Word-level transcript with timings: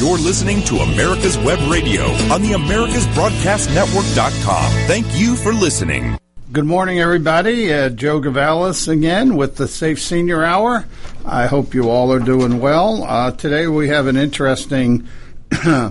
You're 0.00 0.16
listening 0.16 0.62
to 0.62 0.76
America's 0.76 1.36
Web 1.36 1.58
Radio 1.70 2.04
on 2.32 2.40
the 2.40 2.52
AmericasBroadcastNetwork.com. 2.52 4.72
Thank 4.86 5.06
you 5.14 5.36
for 5.36 5.52
listening. 5.52 6.16
Good 6.50 6.64
morning, 6.64 7.00
everybody. 7.00 7.70
Uh, 7.70 7.90
Joe 7.90 8.18
Gavalis 8.18 8.88
again 8.88 9.36
with 9.36 9.56
the 9.56 9.68
Safe 9.68 10.00
Senior 10.00 10.42
Hour. 10.42 10.86
I 11.26 11.48
hope 11.48 11.74
you 11.74 11.90
all 11.90 12.10
are 12.14 12.18
doing 12.18 12.60
well. 12.60 13.04
Uh, 13.04 13.32
today 13.32 13.66
we 13.66 13.88
have 13.88 14.06
an 14.06 14.16
interesting 14.16 15.06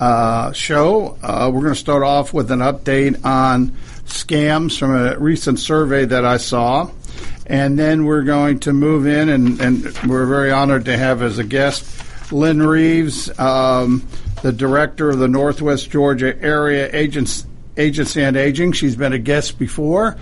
uh, 0.00 0.52
show. 0.52 1.18
Uh, 1.22 1.50
we're 1.52 1.60
going 1.60 1.74
to 1.74 1.78
start 1.78 2.02
off 2.02 2.32
with 2.32 2.50
an 2.50 2.60
update 2.60 3.22
on 3.22 3.72
scams 4.06 4.78
from 4.78 4.96
a 4.96 5.18
recent 5.18 5.58
survey 5.58 6.06
that 6.06 6.24
I 6.24 6.38
saw. 6.38 6.90
And 7.44 7.78
then 7.78 8.06
we're 8.06 8.22
going 8.22 8.60
to 8.60 8.72
move 8.72 9.06
in, 9.06 9.28
and, 9.28 9.60
and 9.60 9.84
we're 10.08 10.24
very 10.24 10.50
honored 10.50 10.86
to 10.86 10.96
have 10.96 11.20
as 11.20 11.36
a 11.36 11.44
guest 11.44 11.84
Lynn 12.32 12.62
Reeves, 12.62 13.38
um, 13.38 14.06
the 14.42 14.52
director 14.52 15.10
of 15.10 15.18
the 15.18 15.28
Northwest 15.28 15.90
Georgia 15.90 16.40
Area 16.42 16.90
Agency 16.92 17.46
Agency 17.76 18.22
on 18.22 18.36
Aging. 18.36 18.72
She's 18.72 18.96
been 18.96 19.12
a 19.14 19.18
guest 19.18 19.58
before, 19.58 20.16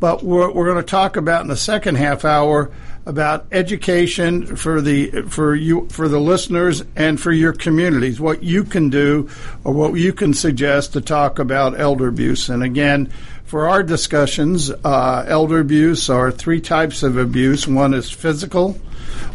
but 0.00 0.22
we're, 0.22 0.50
we're 0.50 0.64
going 0.64 0.82
to 0.82 0.82
talk 0.82 1.16
about 1.16 1.42
in 1.42 1.48
the 1.48 1.56
second 1.56 1.96
half 1.96 2.24
hour 2.24 2.70
about 3.06 3.46
education 3.52 4.56
for 4.56 4.80
the 4.80 5.22
for 5.22 5.54
you 5.54 5.88
for 5.90 6.08
the 6.08 6.18
listeners 6.18 6.82
and 6.96 7.20
for 7.20 7.32
your 7.32 7.52
communities. 7.52 8.20
What 8.20 8.42
you 8.42 8.64
can 8.64 8.90
do 8.90 9.28
or 9.62 9.72
what 9.72 9.94
you 9.94 10.12
can 10.12 10.34
suggest 10.34 10.94
to 10.94 11.00
talk 11.00 11.38
about 11.38 11.78
elder 11.78 12.08
abuse. 12.08 12.48
And 12.48 12.62
again, 12.62 13.12
for 13.44 13.68
our 13.68 13.82
discussions, 13.82 14.70
uh, 14.70 15.24
elder 15.28 15.60
abuse 15.60 16.08
are 16.08 16.30
three 16.30 16.60
types 16.60 17.02
of 17.02 17.16
abuse. 17.16 17.68
One 17.68 17.92
is 17.92 18.10
physical, 18.10 18.72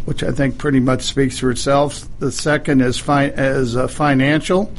which 0.06 0.24
I 0.24 0.32
think 0.32 0.58
pretty 0.58 0.80
much 0.80 1.04
speaks 1.04 1.40
for 1.40 1.52
itself. 1.52 2.08
The 2.20 2.32
second 2.32 2.82
is 2.82 2.98
fi- 2.98 3.26
is 3.26 3.76
uh, 3.76 3.88
financial 3.88 4.74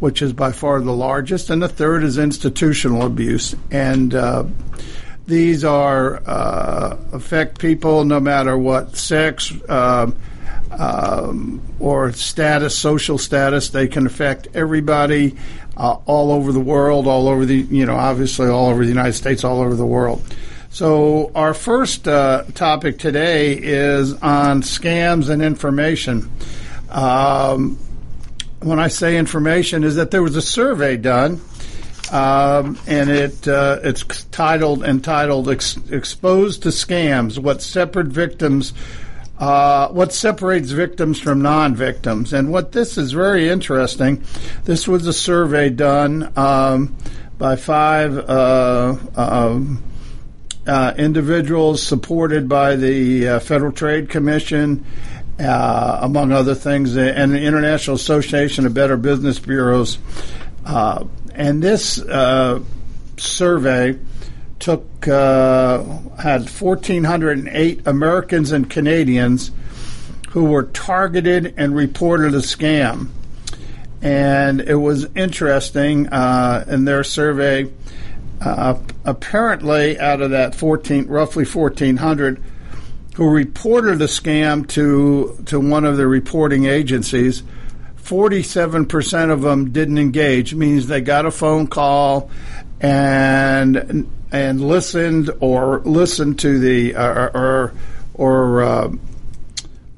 which 0.00 0.22
is 0.22 0.32
by 0.32 0.52
far 0.52 0.80
the 0.80 0.92
largest, 0.92 1.50
and 1.50 1.60
the 1.60 1.68
third 1.68 2.04
is 2.04 2.18
institutional 2.18 3.04
abuse. 3.04 3.54
And 3.70 4.14
uh, 4.14 4.44
these 5.28 5.62
are 5.62 6.22
uh, 6.26 6.96
affect 7.12 7.58
people 7.58 8.04
no 8.04 8.18
matter 8.18 8.56
what 8.56 8.96
sex 8.96 9.52
uh, 9.68 10.10
um, 10.72 11.62
or 11.78 12.12
status, 12.12 12.76
social 12.76 13.18
status. 13.18 13.68
They 13.68 13.88
can 13.88 14.06
affect 14.06 14.48
everybody 14.54 15.36
uh, 15.76 15.98
all 16.06 16.32
over 16.32 16.50
the 16.50 16.60
world, 16.60 17.06
all 17.06 17.28
over 17.28 17.44
the 17.44 17.56
you 17.58 17.84
know 17.84 17.96
obviously 17.96 18.48
all 18.48 18.68
over 18.68 18.82
the 18.82 18.88
United 18.88 19.12
States, 19.12 19.44
all 19.44 19.60
over 19.60 19.74
the 19.74 19.86
world. 19.86 20.24
So 20.70 21.30
our 21.34 21.52
first 21.52 22.08
uh, 22.08 22.44
topic 22.54 22.98
today 22.98 23.52
is 23.52 24.14
on 24.14 24.62
scams 24.62 25.28
and 25.28 25.42
information. 25.42 26.30
Um, 26.90 27.78
when 28.60 28.78
I 28.78 28.88
say 28.88 29.18
information, 29.18 29.84
is 29.84 29.96
that 29.96 30.10
there 30.10 30.22
was 30.22 30.36
a 30.36 30.42
survey 30.42 30.96
done, 30.96 31.40
um, 32.12 32.78
and 32.86 33.10
it 33.10 33.46
uh, 33.46 33.78
it's 33.82 34.04
titled 34.26 34.84
entitled 34.84 35.48
Ex- 35.48 35.78
"Exposed 35.90 36.62
to 36.62 36.68
Scams: 36.70 37.38
What 37.38 37.62
Separate 37.62 38.08
Victims." 38.08 38.72
Uh, 39.38 39.86
what 39.90 40.12
separates 40.12 40.72
victims 40.72 41.20
from 41.20 41.40
non-victims, 41.40 42.32
and 42.32 42.50
what 42.50 42.72
this 42.72 42.98
is 42.98 43.12
very 43.12 43.48
interesting. 43.48 44.20
This 44.64 44.88
was 44.88 45.06
a 45.06 45.12
survey 45.12 45.70
done 45.70 46.32
um, 46.36 46.96
by 47.38 47.54
five 47.54 48.18
uh, 48.18 48.96
um, 49.14 49.80
uh, 50.66 50.92
individuals 50.98 51.80
supported 51.80 52.48
by 52.48 52.74
the 52.74 53.28
uh, 53.28 53.38
Federal 53.38 53.70
Trade 53.70 54.10
Commission 54.10 54.84
uh, 55.38 56.00
among 56.02 56.32
other 56.32 56.54
things, 56.54 56.96
and 56.96 57.32
the 57.32 57.40
International 57.40 57.96
Association 57.96 58.66
of 58.66 58.74
Better 58.74 58.96
Business 58.96 59.38
Bureaus. 59.38 59.98
Uh, 60.66 61.04
and 61.38 61.62
this 61.62 62.00
uh, 62.00 62.60
survey 63.16 63.96
took 64.58 65.06
uh, 65.06 65.82
had 66.18 66.50
1,408 66.50 67.86
Americans 67.86 68.50
and 68.50 68.68
Canadians 68.68 69.52
who 70.30 70.44
were 70.44 70.64
targeted 70.64 71.54
and 71.56 71.74
reported 71.74 72.34
a 72.34 72.38
scam. 72.38 73.08
And 74.02 74.60
it 74.60 74.74
was 74.74 75.06
interesting 75.14 76.08
uh, 76.08 76.64
in 76.68 76.84
their 76.84 77.04
survey. 77.04 77.70
Uh, 78.40 78.78
apparently, 79.04 79.98
out 79.98 80.20
of 80.20 80.30
that 80.30 80.56
14, 80.56 81.06
roughly 81.06 81.44
1,400, 81.44 82.42
who 83.14 83.30
reported 83.30 84.02
a 84.02 84.06
scam 84.06 84.66
to 84.68 85.40
to 85.46 85.58
one 85.58 85.84
of 85.84 85.96
the 85.96 86.06
reporting 86.06 86.66
agencies. 86.66 87.42
Forty-seven 87.98 88.86
percent 88.86 89.30
of 89.30 89.42
them 89.42 89.70
didn't 89.70 89.98
engage. 89.98 90.54
Means 90.54 90.86
they 90.86 91.02
got 91.02 91.26
a 91.26 91.30
phone 91.30 91.66
call 91.66 92.30
and 92.80 94.08
and 94.30 94.60
listened 94.60 95.30
or 95.40 95.80
listened 95.80 96.38
to 96.40 96.58
the 96.58 96.94
uh, 96.94 97.30
or 97.34 97.74
or 98.14 98.62
uh, 98.62 98.92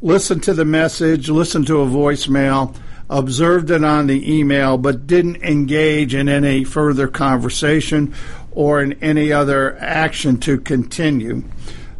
listened 0.02 0.42
to 0.44 0.54
the 0.54 0.64
message, 0.64 1.28
listened 1.28 1.66
to 1.68 1.82
a 1.82 1.86
voicemail, 1.86 2.74
observed 3.08 3.70
it 3.70 3.84
on 3.84 4.06
the 4.06 4.38
email, 4.38 4.76
but 4.78 5.06
didn't 5.06 5.42
engage 5.42 6.14
in 6.14 6.28
any 6.28 6.64
further 6.64 7.06
conversation 7.06 8.14
or 8.52 8.82
in 8.82 8.92
any 9.02 9.32
other 9.32 9.76
action 9.78 10.38
to 10.38 10.58
continue. 10.58 11.44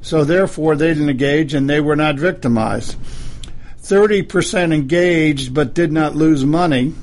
So 0.03 0.25
therefore, 0.25 0.77
they 0.77 0.89
didn't 0.89 1.11
engage 1.11 1.55
and 1.55 1.69
they 1.69 1.81
were 1.81 1.97
not 1.97 2.17
victimized. 2.17 2.97
30% 3.91 4.73
engaged 4.73 5.53
but 5.53 5.75
did 5.75 5.91
not 5.91 6.15
lose 6.15 6.45
money, 6.45 6.95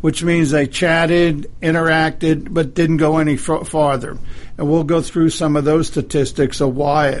which 0.00 0.22
means 0.22 0.50
they 0.50 0.68
chatted, 0.68 1.50
interacted, 1.60 2.54
but 2.54 2.72
didn't 2.72 2.98
go 2.98 3.18
any 3.18 3.34
f- 3.34 3.66
farther. 3.66 4.16
And 4.56 4.70
we'll 4.70 4.84
go 4.84 5.02
through 5.02 5.30
some 5.30 5.56
of 5.56 5.64
those 5.64 5.88
statistics 5.88 6.60
of 6.60 6.76
why 6.76 7.20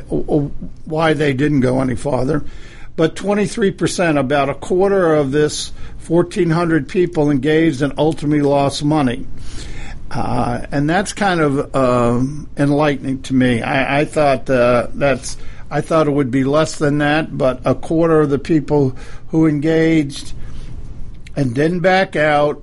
why 0.84 1.12
they 1.14 1.32
didn't 1.32 1.60
go 1.60 1.80
any 1.80 1.96
farther. 1.96 2.44
But 2.94 3.16
23%, 3.16 4.18
about 4.18 4.48
a 4.48 4.54
quarter 4.54 5.14
of 5.14 5.32
this 5.32 5.72
1,400 6.06 6.88
people 6.88 7.30
engaged 7.30 7.82
and 7.82 7.94
ultimately 7.98 8.42
lost 8.42 8.84
money. 8.84 9.26
Uh, 10.10 10.66
and 10.70 10.88
that's 10.88 11.12
kind 11.12 11.40
of 11.40 11.74
uh, 11.74 12.22
enlightening 12.56 13.22
to 13.22 13.34
me. 13.34 13.62
I, 13.62 14.00
I 14.00 14.04
thought 14.04 14.50
uh, 14.50 14.88
that's 14.94 15.36
I 15.70 15.80
thought 15.80 16.08
it 16.08 16.10
would 16.10 16.30
be 16.30 16.44
less 16.44 16.76
than 16.76 16.98
that, 16.98 17.36
but 17.36 17.60
a 17.64 17.74
quarter 17.74 18.20
of 18.20 18.30
the 18.30 18.38
people 18.38 18.96
who 19.28 19.46
engaged 19.46 20.32
and 21.36 21.54
didn't 21.54 21.80
back 21.80 22.16
out 22.16 22.62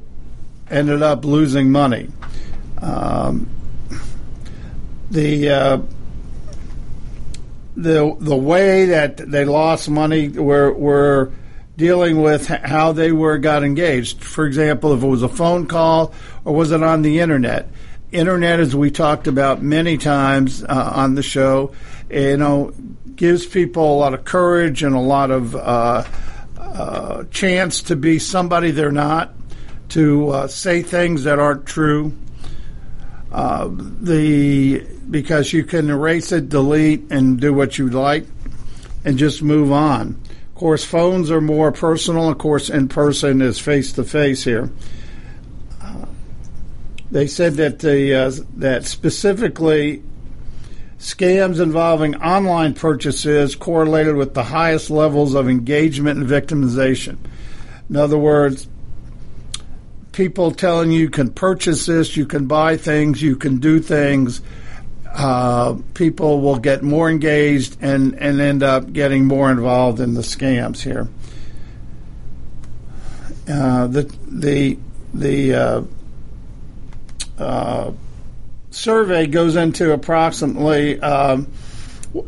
ended 0.69 1.01
up 1.01 1.23
losing 1.23 1.71
money. 1.71 2.09
Um, 2.81 3.49
the 5.09 5.49
uh, 5.49 5.81
the 7.77 8.15
the 8.19 8.35
way 8.35 8.87
that 8.87 9.17
they 9.17 9.45
lost 9.45 9.89
money 9.89 10.29
were 10.29 10.73
were 10.73 11.31
dealing 11.77 12.21
with 12.21 12.47
how 12.47 12.91
they 12.91 13.11
were 13.11 13.37
got 13.37 13.63
engaged. 13.63 14.23
For 14.23 14.45
example, 14.45 14.93
if 14.93 15.03
it 15.03 15.07
was 15.07 15.23
a 15.23 15.29
phone 15.29 15.67
call 15.67 16.11
or 16.43 16.53
was 16.53 16.71
it 16.71 16.83
on 16.83 17.03
the 17.03 17.19
internet? 17.19 17.69
Internet, 18.11 18.59
as 18.59 18.75
we 18.75 18.89
talked 18.89 19.27
about 19.27 19.61
many 19.61 19.97
times 19.97 20.63
uh, 20.63 20.91
on 20.95 21.15
the 21.15 21.21
show, 21.21 21.73
you 22.09 22.37
know, 22.37 22.73
gives 23.15 23.45
people 23.45 23.95
a 23.95 23.97
lot 23.97 24.13
of 24.13 24.23
courage 24.23 24.83
and 24.83 24.95
a 24.95 24.99
lot 24.99 25.31
of 25.31 25.55
uh, 25.55 26.03
uh, 26.57 27.23
chance 27.25 27.81
to 27.83 27.95
be 27.95 28.19
somebody 28.19 28.71
they're 28.71 28.91
not, 28.91 29.33
to 29.89 30.29
uh, 30.29 30.47
say 30.47 30.81
things 30.81 31.23
that 31.23 31.39
aren't 31.39 31.65
true. 31.65 32.13
Uh, 33.31 33.69
the 33.69 34.79
because 35.09 35.51
you 35.51 35.63
can 35.63 35.89
erase 35.89 36.31
it, 36.31 36.49
delete, 36.49 37.11
and 37.11 37.39
do 37.39 37.53
what 37.53 37.77
you 37.77 37.89
like, 37.89 38.25
and 39.05 39.17
just 39.17 39.41
move 39.41 39.71
on 39.71 40.19
Of 40.49 40.55
course, 40.55 40.83
phones 40.83 41.31
are 41.31 41.41
more 41.41 41.71
personal. 41.71 42.29
Of 42.29 42.37
course, 42.37 42.69
in 42.69 42.87
person 42.87 43.41
is 43.41 43.59
face 43.59 43.91
to 43.93 44.03
face 44.03 44.43
here. 44.43 44.69
Uh, 45.81 46.05
they 47.11 47.27
said 47.27 47.55
that 47.55 47.79
the 47.79 48.13
uh, 48.15 48.31
that 48.55 48.85
specifically 48.85 50.03
scams 50.99 51.61
involving 51.61 52.15
online 52.15 52.73
purchases 52.73 53.55
correlated 53.55 54.15
with 54.15 54.33
the 54.33 54.43
highest 54.43 54.89
levels 54.89 55.33
of 55.33 55.47
engagement 55.47 56.19
and 56.19 56.27
victimization. 56.27 57.17
In 57.89 57.95
other 57.95 58.17
words, 58.17 58.67
people 60.11 60.51
telling 60.51 60.91
you, 60.91 61.09
can 61.09 61.31
purchase 61.31 61.85
this, 61.85 62.17
you 62.17 62.25
can 62.25 62.47
buy 62.47 62.77
things, 62.77 63.21
you 63.21 63.35
can 63.35 63.57
do 63.57 63.79
things 63.79 64.41
uh, 65.17 65.75
people 65.95 66.41
will 66.41 66.59
get 66.59 66.83
more 66.83 67.09
engaged 67.09 67.77
and, 67.81 68.13
and 68.15 68.39
end 68.39 68.61
up 68.61 68.93
getting 68.93 69.25
more 69.25 69.49
involved 69.49 69.99
in 69.99 70.13
the 70.13 70.21
scams 70.21 70.81
here. 70.81 71.07
Uh, 73.49 73.87
the 73.87 74.03
the 74.27 74.77
the 75.13 75.53
uh, 75.55 75.81
uh 77.39 77.91
survey 78.77 79.27
goes 79.27 79.55
into 79.55 79.91
approximately. 79.91 80.99
Um, 80.99 81.51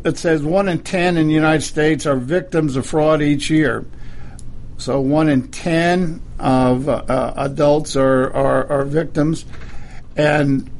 it 0.04 0.18
says 0.18 0.42
one 0.42 0.68
in 0.68 0.80
ten 0.80 1.16
in 1.16 1.28
the 1.28 1.32
United 1.32 1.62
States 1.62 2.06
are 2.06 2.16
victims 2.16 2.76
of 2.76 2.86
fraud 2.86 3.22
each 3.22 3.50
year. 3.50 3.86
so 4.76 5.00
one 5.00 5.28
in 5.28 5.48
ten 5.48 6.20
of 6.38 6.88
uh, 6.88 7.34
adults 7.36 7.96
are, 7.96 8.32
are, 8.32 8.66
are 8.70 8.84
victims, 8.84 9.44
and 10.16 10.70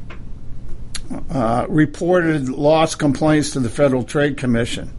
uh, 1.30 1.66
reported 1.68 2.48
lost 2.48 2.98
complaints 2.98 3.50
to 3.50 3.60
the 3.60 3.68
Federal 3.68 4.02
Trade 4.02 4.36
Commission, 4.36 4.90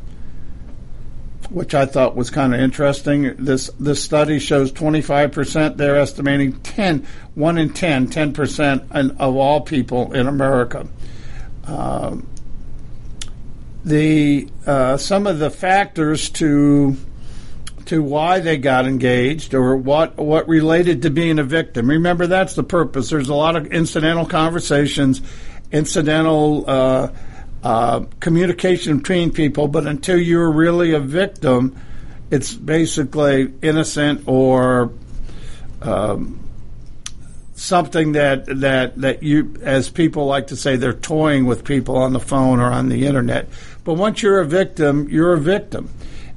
which 1.52 1.76
I 1.76 1.86
thought 1.86 2.16
was 2.16 2.30
kind 2.30 2.54
of 2.54 2.62
interesting. 2.62 3.36
This 3.38 3.70
this 3.80 4.02
study 4.04 4.40
shows 4.40 4.72
25%. 4.72 5.78
They're 5.78 5.98
estimating 5.98 6.54
10, 6.62 7.06
1 7.36 7.58
in 7.58 7.74
10, 7.74 8.08
10% 8.08 9.16
of 9.20 9.36
all 9.36 9.62
people 9.62 10.14
in 10.14 10.28
America. 10.28 10.88
Um, 11.66 12.28
the 13.84 14.50
uh, 14.66 14.98
some 14.98 15.28
of 15.28 15.40
the 15.40 15.50
factors 15.50 16.30
to 16.30 16.96
to 17.86 18.02
why 18.02 18.40
they 18.40 18.58
got 18.58 18.86
engaged 18.86 19.54
or 19.54 19.76
what 19.76 20.18
what 20.18 20.48
related 20.48 21.02
to 21.02 21.10
being 21.10 21.40
a 21.40 21.44
victim. 21.44 21.90
Remember, 21.90 22.28
that's 22.28 22.56
the 22.56 22.64
purpose. 22.64 23.10
There's 23.10 23.30
a 23.30 23.36
lot 23.36 23.56
of 23.56 23.68
incidental 23.68 24.26
conversations, 24.26 25.22
incidental 25.72 26.70
uh, 26.70 27.10
uh, 27.64 28.06
communication 28.20 28.98
between 28.98 29.32
people, 29.32 29.68
but 29.68 29.86
until 29.86 30.20
you're 30.20 30.52
really 30.52 30.94
a 30.94 31.00
victim, 31.00 31.80
it's 32.30 32.54
basically 32.54 33.54
innocent 33.62 34.28
or 34.28 34.92
um, 35.82 36.40
something 37.56 38.14
that 38.14 38.46
that 38.62 39.00
that 39.00 39.24
you, 39.24 39.56
as 39.62 39.90
people 39.90 40.26
like 40.26 40.48
to 40.48 40.56
say, 40.56 40.76
they're 40.76 40.94
toying 40.94 41.46
with 41.46 41.64
people 41.64 41.98
on 41.98 42.14
the 42.14 42.20
phone 42.20 42.60
or 42.60 42.72
on 42.72 42.90
the 42.90 43.06
internet. 43.06 43.48
But 43.84 43.94
once 43.94 44.24
you're 44.24 44.40
a 44.40 44.46
victim, 44.46 45.08
you're 45.10 45.34
a 45.34 45.40
victim. 45.40 45.90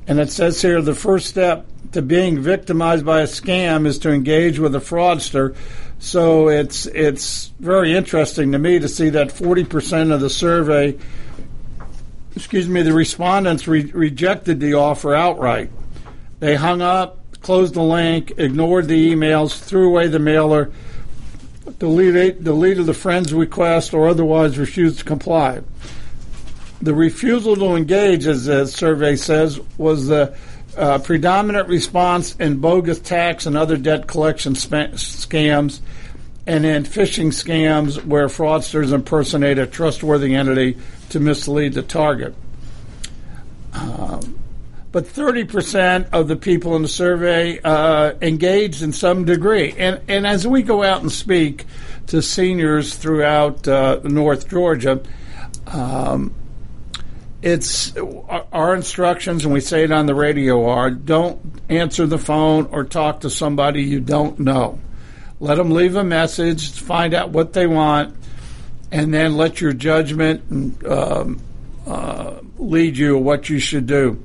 And 0.07 0.21
it 0.21 0.31
says 0.31 0.61
here 0.61 0.83
the 0.83 0.95
first 0.95 1.27
step 1.27 1.67
to 1.93 2.03
being 2.03 2.41
victimized 2.41 3.07
by 3.07 3.21
a 3.21 3.27
scam 3.27 3.87
is 3.87 3.99
to 4.01 4.11
engage 4.11 4.59
with 4.59 4.75
a 4.75 4.81
fraudster. 4.81 5.57
So 6.05 6.49
it's 6.49 6.85
it's 6.85 7.47
very 7.59 7.95
interesting 7.95 8.53
to 8.53 8.59
me 8.59 8.79
to 8.79 8.89
see 8.89 9.09
that 9.09 9.29
40% 9.29 10.13
of 10.13 10.21
the 10.21 10.29
survey, 10.29 10.99
excuse 12.37 12.69
me, 12.69 12.83
the 12.83 12.93
respondents 12.93 13.67
re- 13.67 13.91
rejected 13.91 14.61
the 14.61 14.75
offer 14.75 15.15
outright. 15.15 15.71
They 16.41 16.57
hung 16.57 16.83
up, 16.83 17.41
closed 17.41 17.73
the 17.73 17.83
link, 17.83 18.35
ignored 18.37 18.87
the 18.87 19.15
emails, 19.15 19.59
threw 19.59 19.89
away 19.89 20.09
the 20.09 20.19
mailer, 20.19 20.71
deleted, 21.79 22.45
deleted 22.45 22.85
the 22.85 22.93
friend's 22.93 23.33
request, 23.33 23.95
or 23.95 24.07
otherwise 24.07 24.59
refused 24.59 24.99
to 24.99 25.05
comply. 25.05 25.63
The 26.83 26.95
refusal 26.95 27.57
to 27.57 27.77
engage, 27.77 28.27
as 28.27 28.45
the 28.45 28.67
survey 28.67 29.17
says, 29.17 29.59
was 29.79 30.09
the 30.09 30.37
uh, 30.77 30.99
predominant 30.99 31.69
response 31.69 32.35
in 32.37 32.59
bogus 32.59 32.99
tax 32.99 33.47
and 33.47 33.57
other 33.57 33.77
debt 33.77 34.07
collection 34.07 34.55
sp- 34.55 34.95
scams, 34.97 35.81
and 36.47 36.67
in 36.67 36.85
phishing 36.85 37.29
scams 37.29 38.05
where 38.05 38.27
fraudsters 38.29 38.93
impersonate 38.93 39.59
a 39.59 39.67
trustworthy 39.67 40.35
entity 40.35 40.77
to 41.11 41.21
mislead 41.21 41.75
the 41.75 41.83
target. 41.83 42.35
Um, 43.73 44.39
but 44.93 45.07
30% 45.07 46.11
of 46.13 46.29
the 46.29 46.37
people 46.37 46.77
in 46.77 46.83
the 46.83 46.89
survey 46.89 47.59
uh, 47.65 48.13
engaged 48.23 48.81
in 48.81 48.93
some 48.93 49.25
degree. 49.25 49.75
And, 49.77 50.01
and 50.07 50.25
as 50.25 50.47
we 50.47 50.63
go 50.63 50.85
out 50.85 51.03
and 51.03 51.11
speak 51.11 51.65
to 52.07 52.23
seniors 52.23 52.95
throughout 52.95 53.67
uh, 53.67 54.01
North 54.05 54.49
Georgia, 54.49 55.03
um, 55.67 56.33
it's 57.45 57.95
our 58.53 58.75
instructions, 58.75 59.45
and 59.45 59.53
we 59.53 59.61
say 59.61 59.85
it 59.85 59.93
on 59.93 60.07
the 60.07 60.15
radio 60.15 60.67
are 60.67 60.91
don't 60.91 61.39
answer 61.69 62.07
the 62.07 62.17
phone 62.17 62.69
or 62.73 62.85
talk 62.85 63.21
to 63.21 63.29
somebody 63.29 63.83
you 63.83 64.01
don't 64.01 64.41
know. 64.41 64.81
Let 65.41 65.57
them 65.57 65.71
leave 65.73 65.95
a 65.95 66.05
message, 66.05 66.71
find 66.71 67.13
out 67.13 67.29
what 67.31 67.53
they 67.53 67.67
want, 67.67 68.17
and 68.91 69.13
then 69.13 69.37
let 69.37 69.61
your 69.61 69.75
judgment 69.75 70.87
um, 70.87 71.43
uh, 71.87 72.37
lead 72.57 72.97
you 72.97 73.19
what 73.19 73.51
you 73.51 73.59
should 73.59 73.87
do. 73.87 74.23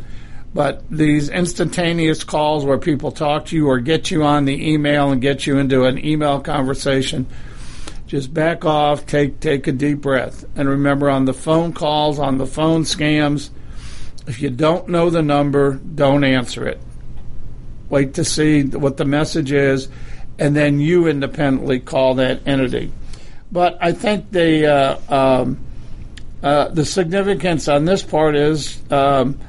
But 0.53 0.89
these 0.89 1.27
instantaneous 1.27 2.23
calls 2.23 2.63
where 2.63 2.77
people 2.77 3.11
talk 3.11 3.47
to 3.47 3.55
you 3.57 3.67
or 3.67 3.79
get 3.79 4.11
you 4.11 4.23
on 4.23 4.45
the 4.45 4.71
email 4.71 5.11
and 5.11 5.21
get 5.21 5.45
you 5.45 5.57
into 5.57 5.83
an 5.83 6.03
email 6.05 6.39
conversation 6.39 7.27
just 8.09 8.33
back 8.33 8.65
off, 8.65 9.05
take 9.05 9.39
take 9.39 9.67
a 9.67 9.71
deep 9.71 10.01
breath, 10.01 10.43
and 10.55 10.67
remember 10.67 11.11
on 11.11 11.25
the 11.25 11.33
phone 11.33 11.71
calls, 11.71 12.17
on 12.17 12.39
the 12.39 12.47
phone 12.47 12.81
scams, 12.81 13.51
if 14.25 14.41
you 14.41 14.49
don't 14.49 14.89
know 14.89 15.11
the 15.11 15.21
number, 15.21 15.73
don't 15.73 16.23
answer 16.23 16.67
it. 16.67 16.81
Wait 17.87 18.15
to 18.15 18.25
see 18.25 18.63
what 18.63 18.97
the 18.97 19.05
message 19.05 19.51
is, 19.51 19.89
and 20.39 20.55
then 20.55 20.79
you 20.79 21.07
independently 21.07 21.79
call 21.79 22.15
that 22.15 22.41
entity. 22.47 22.91
But 23.51 23.77
I 23.79 23.91
think 23.91 24.31
the 24.31 24.65
uh, 24.65 25.15
um, 25.15 25.59
uh, 26.41 26.69
the 26.69 26.85
significance 26.85 27.67
on 27.67 27.85
this 27.85 28.01
part 28.01 28.35
is 28.35 28.81
um, 28.91 29.39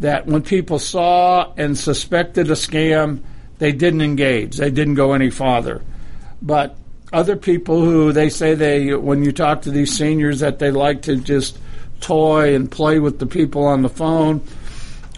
that 0.00 0.26
when 0.26 0.42
people 0.42 0.78
saw 0.78 1.50
and 1.56 1.78
suspected 1.78 2.50
a 2.50 2.54
scam, 2.54 3.22
they 3.56 3.72
didn't 3.72 4.02
engage. 4.02 4.58
They 4.58 4.70
didn't 4.70 4.96
go 4.96 5.14
any 5.14 5.30
farther. 5.30 5.80
But 6.42 6.76
other 7.12 7.36
people 7.36 7.80
who 7.82 8.12
they 8.12 8.28
say 8.28 8.54
they, 8.54 8.94
when 8.94 9.22
you 9.22 9.32
talk 9.32 9.62
to 9.62 9.70
these 9.70 9.96
seniors, 9.96 10.40
that 10.40 10.58
they 10.58 10.70
like 10.70 11.02
to 11.02 11.16
just 11.16 11.58
toy 12.00 12.54
and 12.54 12.70
play 12.70 12.98
with 12.98 13.18
the 13.18 13.26
people 13.26 13.64
on 13.64 13.82
the 13.82 13.88
phone. 13.88 14.42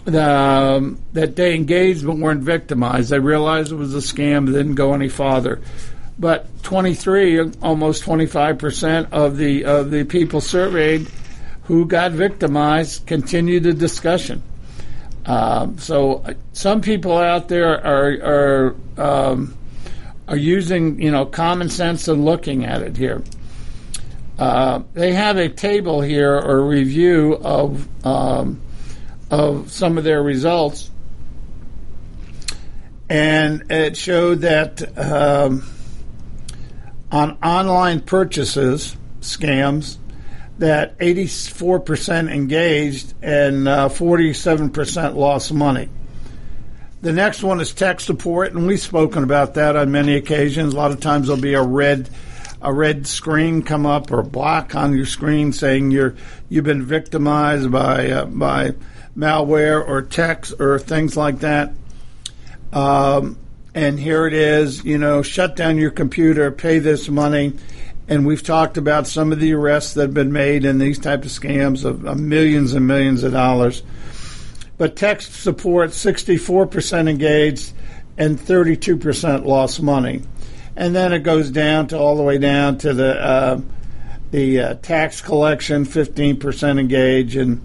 Um, 0.07 0.99
that 1.13 1.35
they 1.35 1.55
engaged 1.55 2.05
but 2.05 2.17
weren't 2.17 2.43
victimized. 2.43 3.09
They 3.09 3.17
realized 3.17 3.71
it 3.71 3.75
was 3.75 3.95
a 3.95 3.97
scam, 3.97 4.45
didn't 4.45 4.75
go 4.75 4.93
any 4.93 5.09
farther. 5.09 5.61
But 6.19 6.61
23, 6.61 7.53
almost 7.63 8.03
25 8.03 8.59
percent 8.59 9.11
of 9.11 9.37
the 9.37 9.65
of 9.65 9.89
the 9.89 10.03
people 10.03 10.41
surveyed 10.41 11.09
who 11.63 11.87
got 11.87 12.11
victimized 12.11 13.07
continued 13.07 13.63
the 13.63 13.73
discussion. 13.73 14.43
Um, 15.25 15.79
so 15.79 16.17
uh, 16.17 16.33
some 16.53 16.81
people 16.81 17.17
out 17.17 17.47
there 17.47 17.83
are 17.83 18.75
are 18.97 19.31
um, 19.31 19.57
are 20.27 20.37
using 20.37 21.01
you 21.01 21.11
know 21.11 21.25
common 21.25 21.69
sense 21.69 22.07
and 22.07 22.25
looking 22.25 22.65
at 22.65 22.81
it 22.81 22.97
here. 22.97 23.23
Uh, 24.37 24.83
they 24.93 25.13
have 25.13 25.37
a 25.37 25.47
table 25.47 26.01
here 26.01 26.33
or 26.33 26.65
review 26.65 27.33
of 27.33 27.87
um, 28.05 28.61
of 29.31 29.71
some 29.71 29.97
of 29.97 30.03
their 30.03 30.21
results, 30.21 30.89
and 33.09 33.71
it 33.71 33.95
showed 33.95 34.41
that 34.41 34.97
um, 34.97 35.63
on 37.11 37.31
online 37.43 38.01
purchases 38.01 38.97
scams 39.21 39.97
that 40.57 40.97
84% 40.99 42.33
engaged 42.33 43.13
and 43.21 43.67
uh, 43.67 43.89
47% 43.89 45.15
lost 45.15 45.53
money. 45.53 45.89
The 47.05 47.13
next 47.13 47.43
one 47.43 47.61
is 47.61 47.71
tech 47.71 47.99
support, 47.99 48.53
and 48.53 48.65
we've 48.65 48.79
spoken 48.79 49.23
about 49.23 49.53
that 49.53 49.75
on 49.75 49.91
many 49.91 50.15
occasions. 50.15 50.73
A 50.73 50.75
lot 50.75 50.89
of 50.89 50.99
times 50.99 51.27
there'll 51.27 51.39
be 51.39 51.53
a 51.53 51.61
red 51.61 52.09
a 52.63 52.73
red 52.73 53.05
screen 53.05 53.61
come 53.61 53.85
up 53.85 54.11
or 54.11 54.21
a 54.21 54.23
block 54.23 54.73
on 54.73 54.97
your 54.97 55.05
screen 55.05 55.53
saying 55.53 55.91
you're 55.91 56.15
you've 56.49 56.63
been 56.63 56.83
victimized 56.83 57.71
by 57.71 58.09
uh, 58.09 58.25
by 58.25 58.73
malware 59.15 59.87
or 59.87 60.01
text 60.01 60.55
or 60.59 60.79
things 60.79 61.15
like 61.15 61.41
that. 61.41 61.73
Um, 62.73 63.37
and 63.75 63.99
here 63.99 64.25
it 64.25 64.33
is, 64.33 64.83
you 64.83 64.97
know, 64.97 65.21
shut 65.21 65.55
down 65.55 65.77
your 65.77 65.91
computer, 65.91 66.49
pay 66.49 66.79
this 66.79 67.07
money. 67.07 67.53
And 68.07 68.25
we've 68.25 68.41
talked 68.41 68.77
about 68.77 69.05
some 69.05 69.31
of 69.31 69.39
the 69.39 69.53
arrests 69.53 69.93
that 69.93 70.01
have 70.01 70.13
been 70.15 70.33
made 70.33 70.65
in 70.65 70.79
these 70.79 70.97
type 70.97 71.23
of 71.23 71.29
scams 71.29 71.85
of, 71.85 72.03
of 72.03 72.19
millions 72.19 72.73
and 72.73 72.87
millions 72.87 73.21
of 73.21 73.31
dollars 73.31 73.83
but 74.77 74.95
tech 74.95 75.21
support 75.21 75.91
64% 75.91 77.09
engaged 77.09 77.73
and 78.17 78.37
32% 78.37 79.45
lost 79.45 79.81
money. 79.81 80.21
And 80.75 80.95
then 80.95 81.13
it 81.13 81.19
goes 81.19 81.51
down 81.51 81.87
to 81.87 81.97
all 81.97 82.17
the 82.17 82.23
way 82.23 82.37
down 82.37 82.77
to 82.79 82.93
the 82.93 83.21
uh, 83.21 83.61
the 84.31 84.59
uh, 84.59 84.73
tax 84.75 85.21
collection, 85.21 85.85
15% 85.85 86.77
engaged, 86.77 87.37
and 87.37 87.61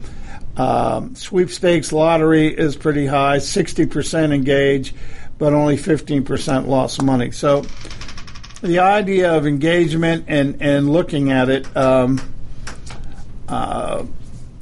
um, 0.57 1.17
sweepstakes 1.17 1.93
lottery 1.93 2.47
is 2.47 2.77
pretty 2.77 3.07
high, 3.07 3.39
60% 3.39 4.33
engaged, 4.33 4.95
but 5.39 5.53
only 5.53 5.77
15% 5.77 6.67
lost 6.69 7.03
money. 7.03 7.33
So 7.33 7.65
the 8.61 8.79
idea 8.79 9.35
of 9.35 9.47
engagement 9.47 10.27
and, 10.29 10.61
and 10.61 10.93
looking 10.93 11.33
at 11.33 11.49
it, 11.49 11.77
um, 11.77 12.21
uh, 13.49 14.05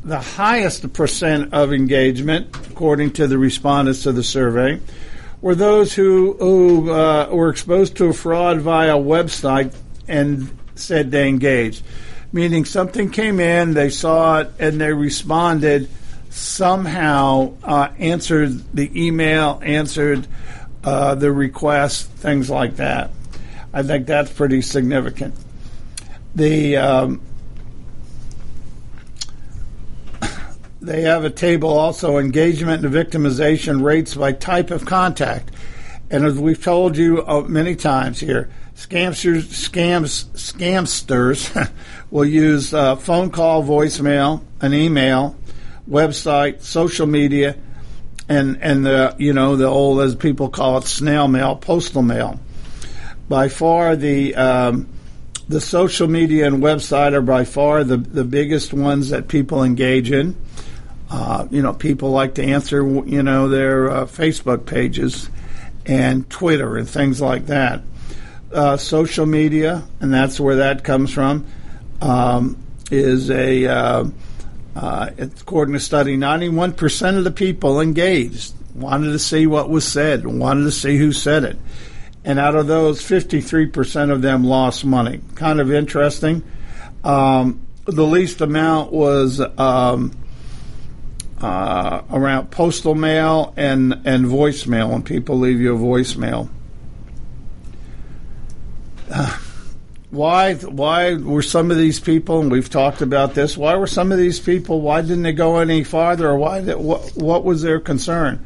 the 0.09 0.21
highest 0.21 0.93
percent 0.93 1.53
of 1.53 1.73
engagement, 1.73 2.57
according 2.71 3.13
to 3.13 3.27
the 3.27 3.37
respondents 3.37 4.05
to 4.05 4.13
the 4.13 4.23
survey, 4.23 4.81
were 5.41 5.55
those 5.55 5.93
who, 5.95 6.33
who 6.39 6.91
uh, 6.91 7.29
were 7.31 7.51
exposed 7.51 7.97
to 7.99 8.07
a 8.07 8.13
fraud 8.13 8.59
via 8.59 8.97
website 8.97 9.75
and 10.09 10.51
said 10.75 11.11
they 11.11 11.29
engaged. 11.29 11.83
Meaning 12.33 12.65
something 12.65 13.11
came 13.11 13.39
in, 13.39 13.75
they 13.75 13.91
saw 13.91 14.41
it, 14.41 14.51
and 14.59 14.81
they 14.81 14.93
responded, 14.93 15.89
somehow 16.31 17.55
uh, 17.63 17.91
answered 17.99 18.75
the 18.75 18.91
email, 19.07 19.61
answered 19.63 20.27
uh, 20.85 21.15
the 21.15 21.31
request, 21.31 22.09
things 22.13 22.49
like 22.49 22.77
that. 22.77 23.11
I 23.73 23.83
think 23.83 24.07
that's 24.07 24.33
pretty 24.33 24.63
significant. 24.63 25.35
The 26.35 26.77
um, 26.77 27.21
they 30.89 31.03
have 31.03 31.23
a 31.23 31.31
table 31.31 31.69
also 31.69 32.17
engagement 32.17 32.83
and 32.83 32.95
victimization 32.95 33.83
rates 33.83 34.15
by 34.15 34.33
type 34.33 34.71
of 34.71 34.87
contact, 34.87 35.51
and 36.11 36.25
as 36.25 36.39
we've 36.39 36.63
told 36.63 36.97
you 36.97 37.23
uh, 37.27 37.43
many 37.43 37.77
times 37.77 38.19
here, 38.19 38.49
scamsters 38.75 39.43
scams 39.43 40.25
scamsters 40.33 41.71
will 42.11 42.25
use 42.25 42.73
uh, 42.73 42.97
phone 42.97 43.31
call, 43.31 43.63
voicemail, 43.63 44.43
an 44.63 44.73
email, 44.73 45.37
website, 45.89 46.63
social 46.63 47.07
media, 47.07 47.55
and 48.27 48.59
and 48.63 48.87
the 48.87 49.15
you 49.19 49.35
know 49.35 49.57
the 49.57 49.67
old 49.67 50.01
as 50.01 50.15
people 50.15 50.49
call 50.49 50.79
it 50.79 50.85
snail 50.85 51.29
mail, 51.29 51.55
postal 51.55 52.03
mail. 52.03 52.41
By 53.29 53.51
far 53.51 53.95
the 53.95 54.35
um, 54.37 54.89
the 55.49 55.61
social 55.61 56.09
media 56.09 56.47
and 56.47 56.63
website 56.63 57.13
are 57.13 57.21
by 57.21 57.45
far 57.45 57.85
the 57.85 57.99
the 57.99 58.25
biggest 58.25 58.73
ones 58.73 59.11
that 59.11 59.29
people 59.29 59.63
engage 59.63 60.11
in. 60.11 60.35
Uh, 61.11 61.47
you 61.51 61.63
know, 61.63 61.73
people 61.73 62.11
like 62.11 62.35
to 62.35 62.45
answer 62.45 62.83
you 63.07 63.23
know 63.23 63.49
their 63.49 63.91
uh, 63.91 64.05
Facebook 64.05 64.67
pages 64.67 65.31
and 65.87 66.29
Twitter 66.29 66.77
and 66.77 66.89
things 66.89 67.21
like 67.21 67.47
that. 67.47 67.83
Uh, 68.53 68.77
social 68.77 69.27
media, 69.27 69.87
and 70.01 70.13
that's 70.13 70.39
where 70.39 70.57
that 70.57 70.85
comes 70.85 71.13
from, 71.13 71.47
um, 72.01 72.57
is 72.91 73.31
a 73.31 73.67
uh, 73.67 74.05
uh, 74.79 75.11
according 75.19 75.75
to 75.75 75.81
study, 75.81 76.17
91% 76.17 77.19
of 77.19 77.25
the 77.25 77.31
people 77.33 77.81
engaged 77.81 78.55
wanted 78.75 79.11
to 79.11 79.19
see 79.19 79.47
what 79.47 79.69
was 79.69 79.87
said, 79.87 80.25
wanted 80.25 80.63
to 80.65 80.71
see 80.71 80.97
who 80.97 81.13
said 81.13 81.43
it. 81.43 81.59
And 82.25 82.39
out 82.39 82.55
of 82.55 82.69
those, 82.69 83.03
53% 83.03 84.13
of 84.13 84.23
them 84.23 84.45
lost 84.45 84.85
money. 84.85 85.21
Kind 85.35 85.61
of 85.61 85.73
interesting. 85.73 86.45
Um, 87.03 87.67
the 87.87 88.07
least 88.07 88.41
amount 88.41 88.93
was 88.93 89.41
um, 89.59 90.13
uh, 91.41 92.03
around 92.11 92.51
postal 92.51 92.95
mail 92.95 93.53
and, 93.57 93.93
and 94.05 94.27
voicemail 94.27 94.91
when 94.91 95.03
people 95.03 95.39
leave 95.39 95.61
you 95.61 95.75
a 95.75 95.79
voicemail. 95.79 96.49
Uh, 99.11 99.39
why 100.11 100.55
why 100.55 101.15
were 101.15 101.43
some 101.43 101.71
of 101.71 101.77
these 101.77 102.01
people 102.01 102.41
and 102.41 102.51
we've 102.51 102.71
talked 102.71 103.03
about 103.03 103.35
this 103.35 103.59
why 103.59 103.77
were 103.77 103.87
some 103.87 104.11
of 104.11 104.17
these 104.17 104.41
people 104.41 104.81
why 104.81 105.03
didn't 105.03 105.23
they 105.23 105.35
go 105.35 105.59
any 105.59 105.85
farther 105.85 106.31
or 106.31 106.39
why 106.39 106.63
did, 106.63 106.79
what, 106.79 107.15
what 107.15 107.45
was 107.45 107.61
their 107.61 107.79
concern? 107.79 108.43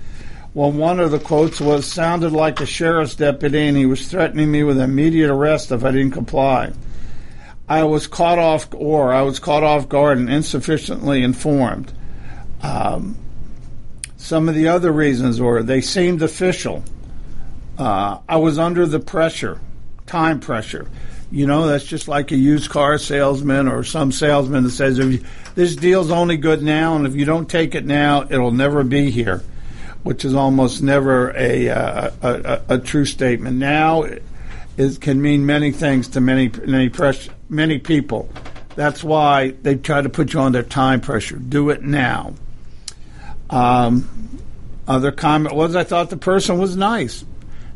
Well 0.54 0.72
one 0.72 0.99
of 0.99 1.12
the 1.12 1.20
quotes 1.20 1.61
was 1.61 1.87
sounded 1.87 2.32
like 2.32 2.61
a 2.61 2.66
sheriff's 2.66 3.14
deputy 3.14 3.61
and 3.61 3.76
he 3.76 3.87
was 3.87 4.08
threatening 4.08 4.50
me 4.50 4.64
with 4.64 4.80
immediate 4.80 5.30
arrest 5.30 5.70
if 5.70 5.84
I 5.84 5.92
didn't 5.92 6.11
comply. 6.11 6.72
I 7.68 7.84
was 7.84 8.08
caught 8.08 8.40
off 8.40 8.66
or 8.75 9.12
I 9.12 9.22
was 9.22 9.38
caught 9.38 9.62
off 9.62 9.88
guard 9.88 10.18
and 10.18 10.28
insufficiently 10.28 11.22
informed 11.22 11.92
um, 12.62 13.16
some 14.16 14.49
of 14.49 14.54
the 14.54 14.69
other 14.69 14.92
reasons 14.92 15.40
were 15.40 15.62
they 15.62 15.81
seemed 15.81 16.23
official 16.23 16.83
uh, 17.78 18.19
I 18.28 18.37
was 18.37 18.59
under 18.59 18.87
the 18.87 19.00
pressure 19.00 19.61
time 20.07 20.40
pressure 20.40 20.88
you 21.33 21.47
know, 21.47 21.66
that's 21.66 21.87
just 21.87 22.09
like 22.09 22.31
a 22.31 22.37
used 22.37 22.69
car 22.69 22.99
salesman 22.99 23.66
or 23.66 23.85
some 23.85 24.12
salesman 24.12 24.64
that 24.64 24.71
says, 24.71 24.99
if 24.99 25.12
you, 25.12 25.25
this 25.54 25.75
deal's 25.75 26.11
only 26.11 26.37
good 26.37 26.62
now, 26.62 26.95
and 26.95 27.07
if 27.07 27.16
you 27.16 27.25
don't 27.25 27.49
take 27.49 27.75
it 27.75 27.87
now, 27.87 28.26
it'll 28.28 28.50
never 28.50 28.85
be 28.85 29.11
here, 29.11 29.42
which 30.02 30.26
is 30.26 30.35
almost 30.35 30.83
never 30.83 31.31
a, 31.35 31.71
uh, 31.71 32.11
a, 32.21 32.28
a, 32.28 32.75
a, 32.75 32.78
true 32.78 33.07
statement. 33.07 33.57
Now, 33.57 34.02
it 34.76 35.00
can 35.00 35.23
mean 35.23 35.47
many 35.47 35.73
things 35.73 36.09
to 36.09 36.21
many, 36.21 36.50
many, 36.66 36.90
press, 36.90 37.31
many 37.49 37.78
people. 37.78 38.28
That's 38.76 39.02
why 39.02 39.52
they 39.62 39.76
try 39.76 40.02
to 40.02 40.11
put 40.11 40.35
you 40.35 40.40
under 40.40 40.62
time 40.62 41.00
pressure. 41.00 41.37
Do 41.37 41.71
it 41.71 41.83
now. 41.83 42.35
Um, 43.52 44.40
other 44.88 45.12
comment 45.12 45.54
was, 45.54 45.76
I 45.76 45.85
thought 45.85 46.11
the 46.11 46.16
person 46.16 46.59
was 46.59 46.76
nice. 46.76 47.25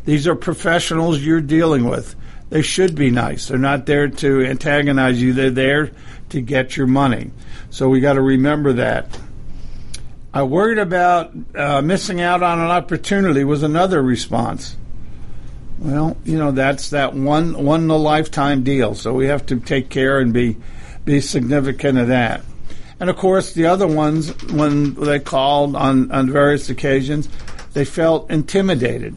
These 0.04 0.26
are 0.26 0.34
professionals 0.34 1.20
you're 1.20 1.40
dealing 1.40 1.84
with 1.84 2.16
they 2.50 2.62
should 2.62 2.94
be 2.94 3.10
nice. 3.10 3.48
They're 3.48 3.58
not 3.58 3.86
there 3.86 4.08
to 4.08 4.44
antagonize 4.44 5.20
you. 5.20 5.32
They're 5.32 5.50
there 5.50 5.90
to 6.30 6.40
get 6.40 6.76
your 6.76 6.86
money. 6.86 7.30
So 7.70 7.88
we 7.88 8.00
got 8.00 8.14
to 8.14 8.22
remember 8.22 8.74
that. 8.74 9.18
I 10.32 10.42
worried 10.42 10.78
about 10.78 11.32
uh, 11.54 11.82
missing 11.82 12.20
out 12.20 12.42
on 12.42 12.60
an 12.60 12.70
opportunity 12.70 13.42
was 13.42 13.62
another 13.62 14.02
response. 14.02 14.76
Well, 15.78 16.16
you 16.24 16.38
know 16.38 16.52
that's 16.52 16.90
that 16.90 17.14
one 17.14 17.64
one 17.64 17.84
in 17.84 17.90
a 17.90 17.96
lifetime 17.96 18.62
deal. 18.62 18.94
So 18.94 19.12
we 19.12 19.26
have 19.26 19.44
to 19.46 19.60
take 19.60 19.88
care 19.88 20.20
and 20.20 20.32
be 20.32 20.56
be 21.04 21.20
significant 21.20 21.98
of 21.98 22.08
that. 22.08 22.42
And 22.98 23.10
of 23.10 23.16
course, 23.16 23.52
the 23.52 23.66
other 23.66 23.86
ones 23.86 24.30
when 24.44 24.94
they 24.94 25.18
called 25.18 25.76
on 25.76 26.10
on 26.10 26.30
various 26.30 26.70
occasions, 26.70 27.28
they 27.74 27.84
felt 27.84 28.30
intimidated. 28.30 29.16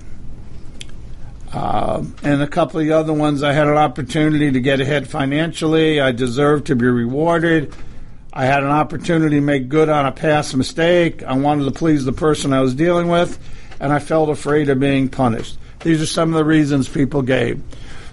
Uh, 1.53 2.03
and 2.21 2.41
a 2.41 2.47
couple 2.47 2.79
of 2.79 2.85
the 2.85 2.93
other 2.93 3.13
ones, 3.13 3.41
I 3.41 3.53
had 3.53 3.67
an 3.67 3.77
opportunity 3.77 4.51
to 4.51 4.59
get 4.59 4.81
ahead 4.81 5.07
financially. 5.07 5.99
I 5.99 6.11
deserved 6.11 6.67
to 6.67 6.75
be 6.75 6.85
rewarded. 6.85 7.73
I 8.31 8.45
had 8.45 8.63
an 8.63 8.69
opportunity 8.69 9.37
to 9.37 9.41
make 9.41 9.69
good 9.69 9.89
on 9.89 10.05
a 10.05 10.11
past 10.11 10.55
mistake. 10.55 11.23
I 11.23 11.33
wanted 11.33 11.65
to 11.65 11.71
please 11.71 12.05
the 12.05 12.13
person 12.13 12.53
I 12.53 12.61
was 12.61 12.75
dealing 12.75 13.07
with, 13.07 13.39
and 13.79 13.91
I 13.91 13.99
felt 13.99 14.29
afraid 14.29 14.69
of 14.69 14.79
being 14.79 15.09
punished. 15.09 15.57
These 15.79 16.01
are 16.01 16.05
some 16.05 16.29
of 16.29 16.35
the 16.35 16.45
reasons 16.45 16.87
people 16.87 17.23
gave. 17.23 17.61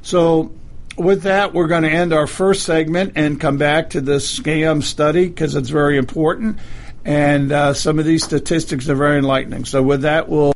So, 0.01 0.53
with 0.97 1.23
that, 1.23 1.55
we're 1.55 1.67
going 1.67 1.83
to 1.83 1.91
end 1.91 2.13
our 2.13 2.27
first 2.27 2.65
segment 2.65 3.13
and 3.17 3.41
come 3.41 3.59
back 3.59 3.91
to 3.91 4.01
this 4.01 4.39
scam 4.39 4.83
study 4.83 5.29
because 5.29 5.55
it's 5.55 5.69
very 5.69 5.97
important. 5.99 6.59
And 7.05 7.53
uh, 7.53 7.75
some 7.75 7.99
of 7.99 8.05
these 8.05 8.25
statistics 8.25 8.89
are 8.89 8.97
very 8.97 9.19
enlightening. 9.19 9.65
So, 9.65 9.83
with 9.83 10.03
that, 10.03 10.29
we'll. 10.29 10.56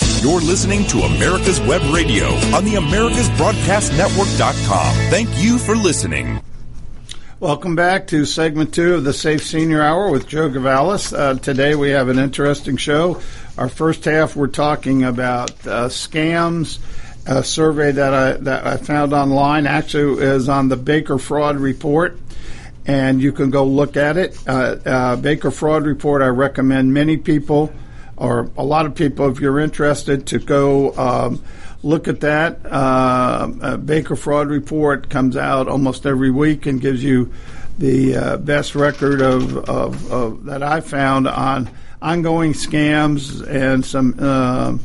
You're 0.00 0.40
listening 0.40 0.86
to 0.88 0.98
America's 1.00 1.60
Web 1.60 1.82
Radio 1.92 2.26
on 2.54 2.64
the 2.64 2.74
AmericasBroadcastNetwork.com. 2.74 4.94
Thank 5.10 5.28
you 5.42 5.58
for 5.58 5.74
listening. 5.76 6.40
Welcome 7.40 7.74
back 7.74 8.06
to 8.08 8.24
segment 8.24 8.72
two 8.72 8.94
of 8.94 9.04
the 9.04 9.12
Safe 9.12 9.44
Senior 9.44 9.82
Hour 9.82 10.10
with 10.10 10.28
Joe 10.28 10.48
Gavalis. 10.48 11.12
Uh, 11.16 11.34
today 11.38 11.74
we 11.74 11.90
have 11.90 12.08
an 12.08 12.18
interesting 12.20 12.76
show. 12.76 13.20
Our 13.58 13.68
first 13.68 14.04
half, 14.04 14.36
we're 14.36 14.46
talking 14.46 15.02
about 15.02 15.50
uh, 15.66 15.88
scams 15.88 16.78
a 17.26 17.42
survey 17.44 17.92
that 17.92 18.14
I 18.14 18.32
that 18.32 18.66
I 18.66 18.76
found 18.76 19.12
online. 19.12 19.66
Actually, 19.66 20.22
is 20.24 20.48
on 20.48 20.68
the 20.68 20.76
Baker 20.76 21.18
Fraud 21.18 21.56
Report, 21.56 22.16
and 22.86 23.20
you 23.22 23.32
can 23.32 23.50
go 23.50 23.64
look 23.64 23.96
at 23.96 24.16
it. 24.16 24.36
Uh, 24.46 24.76
uh, 24.84 25.16
Baker 25.16 25.50
Fraud 25.50 25.84
Report. 25.84 26.22
I 26.22 26.26
recommend 26.28 26.94
many 26.94 27.16
people, 27.16 27.72
or 28.16 28.50
a 28.56 28.64
lot 28.64 28.86
of 28.86 28.94
people, 28.94 29.28
if 29.30 29.40
you're 29.40 29.58
interested, 29.58 30.26
to 30.28 30.38
go. 30.38 30.94
Um, 30.96 31.42
look 31.82 32.08
at 32.08 32.20
that. 32.20 32.60
Uh, 32.64 33.76
Baker 33.76 34.16
Fraud 34.16 34.48
Report 34.48 35.08
comes 35.08 35.36
out 35.36 35.68
almost 35.68 36.06
every 36.06 36.30
week 36.30 36.66
and 36.66 36.80
gives 36.80 37.02
you 37.02 37.32
the 37.78 38.16
uh, 38.16 38.36
best 38.36 38.74
record 38.74 39.20
of, 39.20 39.56
of, 39.68 40.12
of, 40.12 40.44
that 40.44 40.62
I 40.62 40.80
found 40.80 41.26
on 41.26 41.70
ongoing 42.00 42.52
scams 42.52 43.46
and 43.46 43.84
some 43.84 44.14
uh, 44.18 44.76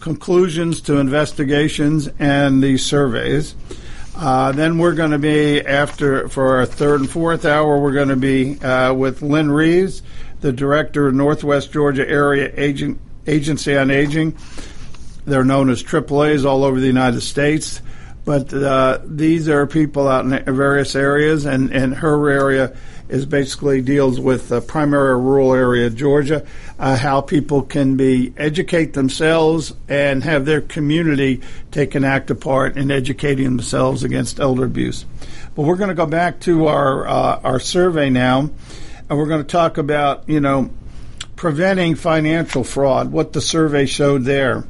conclusions 0.00 0.80
to 0.82 0.98
investigations 0.98 2.08
and 2.18 2.62
these 2.62 2.84
surveys. 2.84 3.54
Uh, 4.16 4.50
then 4.50 4.78
we're 4.78 4.94
going 4.94 5.12
to 5.12 5.18
be 5.18 5.60
after 5.64 6.28
for 6.28 6.56
our 6.56 6.66
third 6.66 7.00
and 7.00 7.08
fourth 7.08 7.44
hour. 7.44 7.78
We're 7.80 7.92
going 7.92 8.08
to 8.08 8.16
be 8.16 8.58
uh, 8.60 8.92
with 8.92 9.22
Lynn 9.22 9.50
Reeves, 9.50 10.02
the 10.40 10.52
director 10.52 11.08
of 11.08 11.14
Northwest 11.14 11.72
Georgia 11.72 12.08
Area 12.08 12.52
Agent, 12.56 13.00
Agency 13.26 13.76
on 13.76 13.90
Aging. 13.90 14.36
They're 15.24 15.44
known 15.44 15.68
as 15.70 15.82
AAA's 15.82 16.44
all 16.44 16.64
over 16.64 16.80
the 16.80 16.86
United 16.86 17.20
States. 17.20 17.82
But 18.24 18.52
uh, 18.52 18.98
these 19.06 19.48
are 19.48 19.66
people 19.66 20.06
out 20.06 20.26
in 20.26 20.54
various 20.54 20.94
areas, 20.94 21.46
and, 21.46 21.72
and 21.72 21.94
her 21.94 22.28
area 22.28 22.76
is 23.08 23.24
basically 23.24 23.80
deals 23.80 24.20
with 24.20 24.52
uh, 24.52 24.60
primary 24.60 25.16
rural 25.16 25.54
area 25.54 25.88
Georgia, 25.88 26.46
uh, 26.78 26.96
how 26.96 27.22
people 27.22 27.62
can 27.62 27.96
be 27.96 28.34
educate 28.36 28.92
themselves 28.92 29.72
and 29.88 30.22
have 30.24 30.44
their 30.44 30.60
community 30.60 31.40
take 31.70 31.94
an 31.94 32.04
active 32.04 32.38
part 32.38 32.76
in 32.76 32.90
educating 32.90 33.44
themselves 33.44 34.04
against 34.04 34.38
elder 34.38 34.64
abuse. 34.64 35.06
But 35.54 35.62
we're 35.62 35.76
going 35.76 35.88
to 35.88 35.94
go 35.94 36.06
back 36.06 36.40
to 36.40 36.66
our 36.66 37.08
uh, 37.08 37.40
our 37.42 37.60
survey 37.60 38.10
now, 38.10 38.50
and 39.08 39.18
we're 39.18 39.26
going 39.26 39.42
to 39.42 39.48
talk 39.48 39.78
about 39.78 40.28
you 40.28 40.40
know 40.40 40.70
preventing 41.38 41.94
financial 41.94 42.64
fraud, 42.64 43.12
what 43.12 43.32
the 43.32 43.40
survey 43.40 43.86
showed 43.86 44.24
there. 44.24 44.64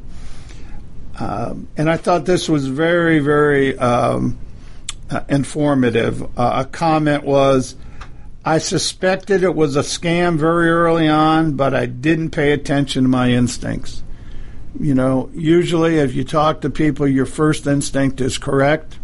Um, 1.19 1.67
and 1.77 1.91
I 1.91 1.97
thought 1.97 2.27
this 2.27 2.49
was 2.49 2.67
very, 2.67 3.19
very 3.19 3.77
um, 3.79 4.39
uh, 5.11 5.23
informative. 5.31 6.23
Uh, 6.39 6.65
a 6.65 6.65
comment 6.67 7.25
was, 7.25 7.75
I 8.45 8.59
suspected 8.59 9.43
it 9.43 9.55
was 9.55 9.77
a 9.77 9.81
scam 9.81 10.39
very 10.39 10.69
early 10.69 11.09
on, 11.09 11.57
but 11.57 11.75
I 11.75 11.87
didn't 11.87 12.31
pay 12.31 12.53
attention 12.53 13.05
to 13.05 13.09
my 13.09 13.31
instincts. 13.31 14.03
You 14.79 14.95
know, 14.95 15.31
usually 15.33 15.97
if 15.97 16.15
you 16.15 16.23
talk 16.23 16.61
to 16.61 16.71
people, 16.71 17.09
your 17.09 17.27
first 17.27 17.67
instinct 17.67 18.21
is 18.21 18.37
correct, 18.37 18.99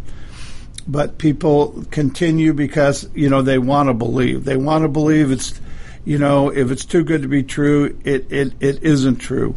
but 0.87 1.19
people 1.19 1.85
continue 1.91 2.53
because, 2.53 3.09
you 3.14 3.29
know, 3.29 3.43
they 3.43 3.59
want 3.59 3.88
to 3.88 3.95
believe. 3.95 4.45
They 4.45 4.57
want 4.57 4.83
to 4.83 4.88
believe 4.88 5.31
it's, 5.31 5.61
you 6.05 6.19
know, 6.19 6.50
if 6.50 6.71
it's 6.71 6.85
too 6.85 7.05
good 7.05 7.23
to 7.23 7.29
be 7.29 7.43
true, 7.43 7.99
it, 8.05 8.31
it, 8.31 8.53
it 8.61 8.83
isn't 8.83 9.17
true. 9.17 9.55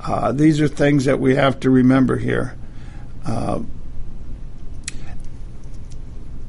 Uh, 0.00 0.32
these 0.32 0.60
are 0.60 0.68
things 0.68 1.04
that 1.04 1.20
we 1.20 1.34
have 1.36 1.60
to 1.60 1.70
remember 1.70 2.16
here. 2.16 2.56
Uh, 3.24 3.60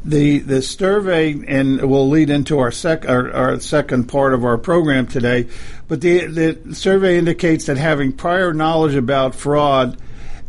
the 0.03 0.37
the 0.39 0.61
survey 0.61 1.33
and 1.47 1.81
will 1.89 2.07
lead 2.07 2.29
into 2.29 2.59
our 2.59 2.71
sec 2.71 3.09
our, 3.09 3.31
our, 3.33 3.59
second 3.59 4.03
part 4.03 4.35
of 4.35 4.45
our 4.45 4.57
program 4.57 5.07
today, 5.07 5.47
but 5.87 5.99
the 6.01 6.27
the 6.27 6.75
survey 6.75 7.17
indicates 7.17 7.65
that 7.65 7.77
having 7.77 8.13
prior 8.13 8.53
knowledge 8.53 8.93
about 8.93 9.33
fraud 9.33 9.97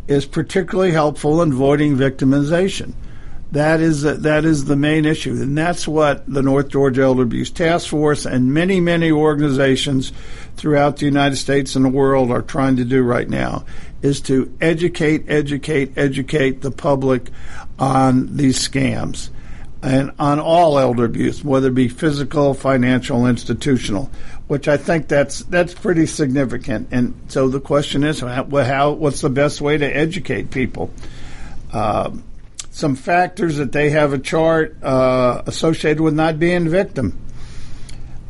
is 0.09 0.27
particularly 0.27 0.93
helpful 0.93 1.41
in 1.41 1.53
avoiding 1.53 1.97
victimization. 1.97 2.93
That 3.57 3.81
is 3.81 4.03
that 4.03 4.45
is 4.45 4.67
the 4.67 4.77
main 4.77 5.07
issue, 5.07 5.33
and 5.33 5.57
that's 5.57 5.89
what 5.89 6.31
the 6.31 6.43
North 6.43 6.69
Georgia 6.69 7.05
Elder 7.05 7.23
Abuse 7.23 7.51
Task 7.51 7.89
Force 7.89 8.27
and 8.27 8.53
many 8.53 8.81
many 8.81 9.11
organizations 9.11 10.13
throughout 10.57 10.99
the 10.99 11.07
United 11.07 11.37
States 11.37 11.75
and 11.75 11.83
the 11.83 11.89
world 11.89 12.31
are 12.31 12.43
trying 12.43 12.77
to 12.77 12.85
do 12.85 13.03
right 13.03 13.27
now 13.27 13.65
is 14.03 14.21
to 14.21 14.55
educate, 14.61 15.25
educate, 15.29 15.97
educate 15.97 16.61
the 16.61 16.71
public 16.71 17.31
on 17.79 18.37
these 18.37 18.59
scams 18.59 19.31
and 19.83 20.13
on 20.19 20.39
all 20.39 20.79
elder 20.79 21.07
abuse, 21.07 21.43
whether 21.43 21.69
it 21.69 21.75
be 21.75 21.89
physical, 21.89 22.53
financial, 22.53 23.25
institutional, 23.25 24.11
which 24.49 24.69
I 24.69 24.77
think 24.77 25.09
that's 25.09 25.39
that's 25.45 25.73
pretty 25.73 26.05
significant. 26.05 26.89
And 26.91 27.19
so 27.29 27.49
the 27.49 27.61
question 27.61 28.05
is, 28.05 28.21
how, 28.21 28.91
what's 28.91 29.23
the 29.23 29.31
best 29.31 29.63
way 29.63 29.79
to 29.79 29.87
educate 29.87 30.51
people? 30.51 30.91
Uh, 31.73 32.11
some 32.77 32.95
factors 32.95 33.57
that 33.57 33.73
they 33.73 33.89
have 33.89 34.13
a 34.13 34.19
chart 34.19 34.77
uh, 34.83 35.41
associated 35.47 35.99
with 36.03 36.13
not 36.13 36.39
being 36.39 36.69
victim. 36.69 37.19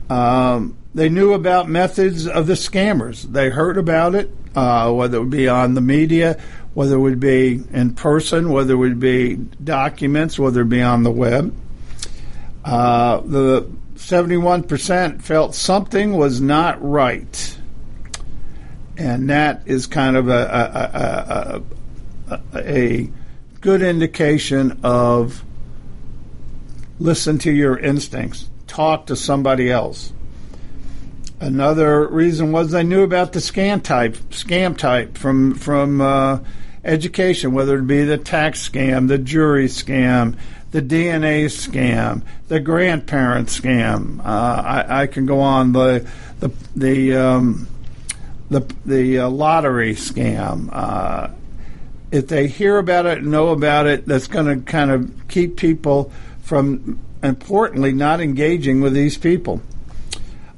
Um, 0.08 0.78
they 0.94 1.08
knew 1.08 1.32
about 1.32 1.68
methods 1.68 2.28
of 2.28 2.46
the 2.46 2.52
scammers. 2.52 3.22
They 3.22 3.50
heard 3.50 3.76
about 3.76 4.14
it, 4.14 4.30
uh, 4.54 4.92
whether 4.92 5.16
it 5.16 5.20
would 5.22 5.30
be 5.30 5.48
on 5.48 5.74
the 5.74 5.80
media, 5.80 6.40
whether 6.74 6.94
it 6.94 7.00
would 7.00 7.18
be 7.18 7.60
in 7.72 7.94
person, 7.94 8.52
whether 8.52 8.74
it 8.74 8.76
would 8.76 9.00
be 9.00 9.34
documents, 9.34 10.38
whether 10.38 10.60
it 10.60 10.68
be 10.68 10.80
on 10.80 11.02
the 11.02 11.10
web. 11.10 11.52
Uh, 12.64 13.22
the 13.22 13.62
71% 13.96 15.22
felt 15.22 15.56
something 15.56 16.16
was 16.16 16.40
not 16.40 16.80
right. 16.80 17.58
And 18.96 19.28
that 19.28 19.64
is 19.66 19.88
kind 19.88 20.16
of 20.16 20.28
a, 20.28 21.62
a, 22.30 22.36
a, 22.36 22.40
a 22.54 23.10
good 23.66 23.82
indication 23.82 24.78
of 24.84 25.42
listen 27.00 27.36
to 27.36 27.50
your 27.50 27.76
instincts, 27.76 28.48
talk 28.68 29.06
to 29.06 29.16
somebody 29.16 29.72
else. 29.72 30.12
Another 31.40 32.06
reason 32.06 32.52
was 32.52 32.70
they 32.70 32.84
knew 32.84 33.02
about 33.02 33.32
the 33.32 33.40
scam 33.40 33.82
type, 33.82 34.14
scam 34.30 34.78
type 34.78 35.18
from 35.18 35.56
from 35.56 36.00
uh, 36.00 36.38
education, 36.84 37.54
whether 37.54 37.80
it 37.80 37.88
be 37.88 38.04
the 38.04 38.18
tax 38.18 38.68
scam, 38.68 39.08
the 39.08 39.18
jury 39.18 39.66
scam, 39.66 40.36
the 40.70 40.80
DNA 40.80 41.46
scam, 41.46 42.22
the 42.46 42.60
grandparent 42.60 43.48
scam. 43.48 44.20
Uh, 44.20 44.62
I, 44.62 45.02
I, 45.02 45.06
can 45.08 45.26
go 45.26 45.40
on 45.40 45.72
the 45.72 46.08
the 46.38 46.52
the 46.76 47.16
um, 47.16 47.66
the, 48.48 48.60
the 48.84 49.18
uh, 49.18 49.28
lottery 49.28 49.96
scam. 49.96 50.72
If 52.10 52.28
they 52.28 52.46
hear 52.46 52.78
about 52.78 53.06
it, 53.06 53.24
know 53.24 53.48
about 53.48 53.86
it, 53.86 54.06
that's 54.06 54.28
going 54.28 54.46
to 54.46 54.70
kind 54.70 54.90
of 54.90 55.28
keep 55.28 55.56
people 55.56 56.12
from, 56.40 57.00
importantly, 57.22 57.92
not 57.92 58.20
engaging 58.20 58.80
with 58.80 58.92
these 58.92 59.18
people. 59.18 59.60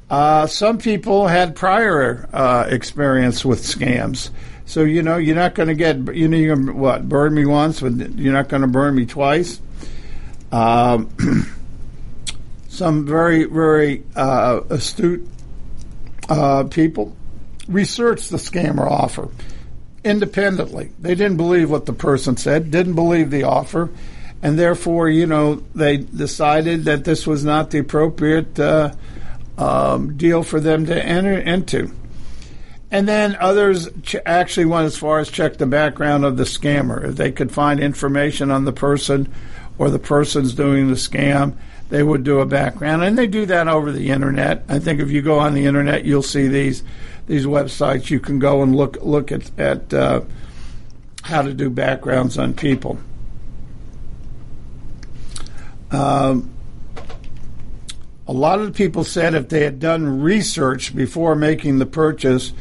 Uh, 0.09 0.47
some 0.47 0.77
people 0.77 1.27
had 1.27 1.55
prior 1.55 2.27
uh, 2.33 2.65
experience 2.69 3.45
with 3.45 3.61
scams. 3.61 4.29
So, 4.65 4.83
you 4.83 5.01
know, 5.01 5.17
you're 5.17 5.35
not 5.35 5.55
going 5.55 5.69
to 5.69 5.75
get, 5.75 6.15
you 6.15 6.27
know, 6.27 6.37
you're 6.37 6.55
gonna, 6.55 6.73
what, 6.73 7.09
burn 7.09 7.33
me 7.33 7.45
once, 7.45 7.81
but 7.81 7.93
you're 8.17 8.33
not 8.33 8.49
going 8.49 8.61
to 8.61 8.67
burn 8.67 8.95
me 8.95 9.05
twice. 9.05 9.59
Um, 10.51 11.09
some 12.67 13.05
very, 13.05 13.45
very 13.45 14.03
uh, 14.15 14.61
astute 14.69 15.27
uh, 16.29 16.65
people 16.65 17.15
researched 17.67 18.29
the 18.29 18.37
scammer 18.37 18.89
offer 18.89 19.29
independently. 20.03 20.91
They 20.99 21.15
didn't 21.15 21.37
believe 21.37 21.69
what 21.69 21.85
the 21.85 21.93
person 21.93 22.37
said, 22.37 22.71
didn't 22.71 22.95
believe 22.95 23.31
the 23.31 23.43
offer, 23.43 23.89
and 24.41 24.57
therefore, 24.57 25.09
you 25.09 25.25
know, 25.25 25.63
they 25.75 25.97
decided 25.97 26.85
that 26.85 27.03
this 27.03 27.27
was 27.27 27.43
not 27.43 27.71
the 27.71 27.79
appropriate 27.79 28.59
uh, 28.59 28.93
um, 29.57 30.15
deal 30.15 30.43
for 30.43 30.59
them 30.59 30.85
to 30.85 31.05
enter 31.05 31.37
into. 31.37 31.91
And 32.91 33.07
then 33.07 33.35
others 33.39 33.89
ch- 34.01 34.15
actually 34.25 34.65
went 34.65 34.85
as 34.85 34.97
far 34.97 35.19
as 35.19 35.29
check 35.29 35.57
the 35.57 35.67
background 35.67 36.25
of 36.25 36.37
the 36.37 36.43
scammer. 36.43 37.09
If 37.09 37.17
they 37.17 37.31
could 37.31 37.51
find 37.51 37.79
information 37.79 38.49
on 38.49 38.65
the 38.65 38.73
person 38.73 39.31
or 39.77 39.89
the 39.89 39.99
person's 39.99 40.53
doing 40.53 40.87
the 40.87 40.95
scam, 40.95 41.55
they 41.89 42.01
would 42.01 42.23
do 42.23 42.39
a 42.39 42.45
background. 42.45 43.03
And 43.03 43.17
they 43.17 43.27
do 43.27 43.45
that 43.47 43.67
over 43.67 43.91
the 43.91 44.09
internet. 44.09 44.63
I 44.69 44.79
think 44.79 45.01
if 45.01 45.11
you 45.11 45.21
go 45.21 45.39
on 45.39 45.53
the 45.53 45.65
internet, 45.65 46.05
you'll 46.05 46.23
see 46.23 46.47
these 46.47 46.83
these 47.29 47.45
websites. 47.45 48.09
You 48.09 48.19
can 48.19 48.39
go 48.39 48.61
and 48.61 48.75
look 48.75 48.97
look 49.01 49.31
at 49.31 49.57
at 49.57 49.93
uh, 49.93 50.21
how 51.21 51.43
to 51.43 51.53
do 51.53 51.69
backgrounds 51.69 52.37
on 52.37 52.53
people. 52.53 52.97
Um, 55.91 56.49
a 58.27 58.33
lot 58.33 58.59
of 58.59 58.65
the 58.65 58.71
people 58.73 59.03
said 59.03 59.33
if 59.33 59.49
they 59.49 59.63
had 59.63 59.79
done 59.79 60.21
research 60.21 60.95
before 60.95 61.35
making 61.35 61.79
the 61.79 61.85
purchase, 61.85 62.51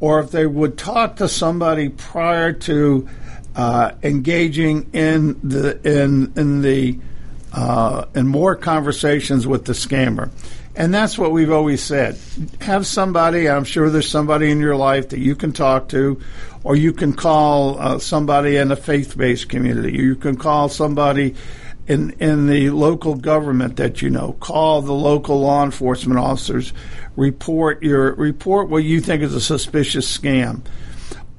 or 0.00 0.20
if 0.20 0.30
they 0.30 0.46
would 0.46 0.76
talk 0.76 1.16
to 1.16 1.28
somebody 1.28 1.90
prior 1.90 2.52
to 2.52 3.08
uh, 3.54 3.92
engaging 4.02 4.90
in 4.92 5.38
the 5.46 5.78
in 5.86 6.32
in 6.36 6.62
the 6.62 6.98
uh, 7.52 8.06
and 8.14 8.28
more 8.28 8.56
conversations 8.56 9.46
with 9.46 9.66
the 9.66 9.74
scammer. 9.74 10.30
And 10.76 10.92
that's 10.92 11.16
what 11.16 11.30
we've 11.30 11.52
always 11.52 11.82
said. 11.82 12.18
Have 12.60 12.86
somebody, 12.86 13.48
I'm 13.48 13.64
sure 13.64 13.90
there's 13.90 14.08
somebody 14.08 14.50
in 14.50 14.58
your 14.58 14.74
life 14.74 15.10
that 15.10 15.20
you 15.20 15.36
can 15.36 15.52
talk 15.52 15.88
to, 15.90 16.20
or 16.64 16.74
you 16.74 16.92
can 16.92 17.12
call 17.12 17.78
uh, 17.78 17.98
somebody 18.00 18.56
in 18.56 18.72
a 18.72 18.76
faith 18.76 19.16
based 19.16 19.48
community. 19.48 19.96
You 19.96 20.16
can 20.16 20.36
call 20.36 20.68
somebody 20.68 21.36
in, 21.86 22.10
in 22.18 22.48
the 22.48 22.70
local 22.70 23.14
government 23.14 23.76
that 23.76 24.02
you 24.02 24.10
know. 24.10 24.32
Call 24.40 24.82
the 24.82 24.92
local 24.92 25.40
law 25.40 25.62
enforcement 25.64 26.18
officers. 26.18 26.72
Report 27.14 27.82
your 27.82 28.14
report 28.14 28.68
what 28.68 28.82
you 28.82 29.00
think 29.00 29.22
is 29.22 29.34
a 29.34 29.40
suspicious 29.40 30.18
scam. 30.18 30.62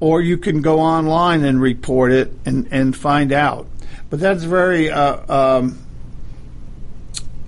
Or 0.00 0.22
you 0.22 0.38
can 0.38 0.62
go 0.62 0.80
online 0.80 1.44
and 1.44 1.60
report 1.60 2.12
it 2.12 2.32
and, 2.44 2.68
and 2.70 2.96
find 2.96 3.32
out. 3.32 3.66
But 4.08 4.20
that's 4.20 4.44
very 4.44 4.90
uh, 4.90 5.58
um, 5.58 5.78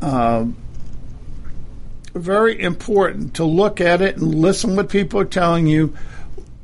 uh, 0.03 0.47
very 2.15 2.61
important 2.61 3.35
to 3.35 3.45
look 3.45 3.81
at 3.81 4.01
it 4.01 4.17
and 4.17 4.35
listen 4.35 4.77
what 4.77 4.89
people 4.89 5.21
are 5.21 5.25
telling 5.25 5.67
you. 5.67 5.95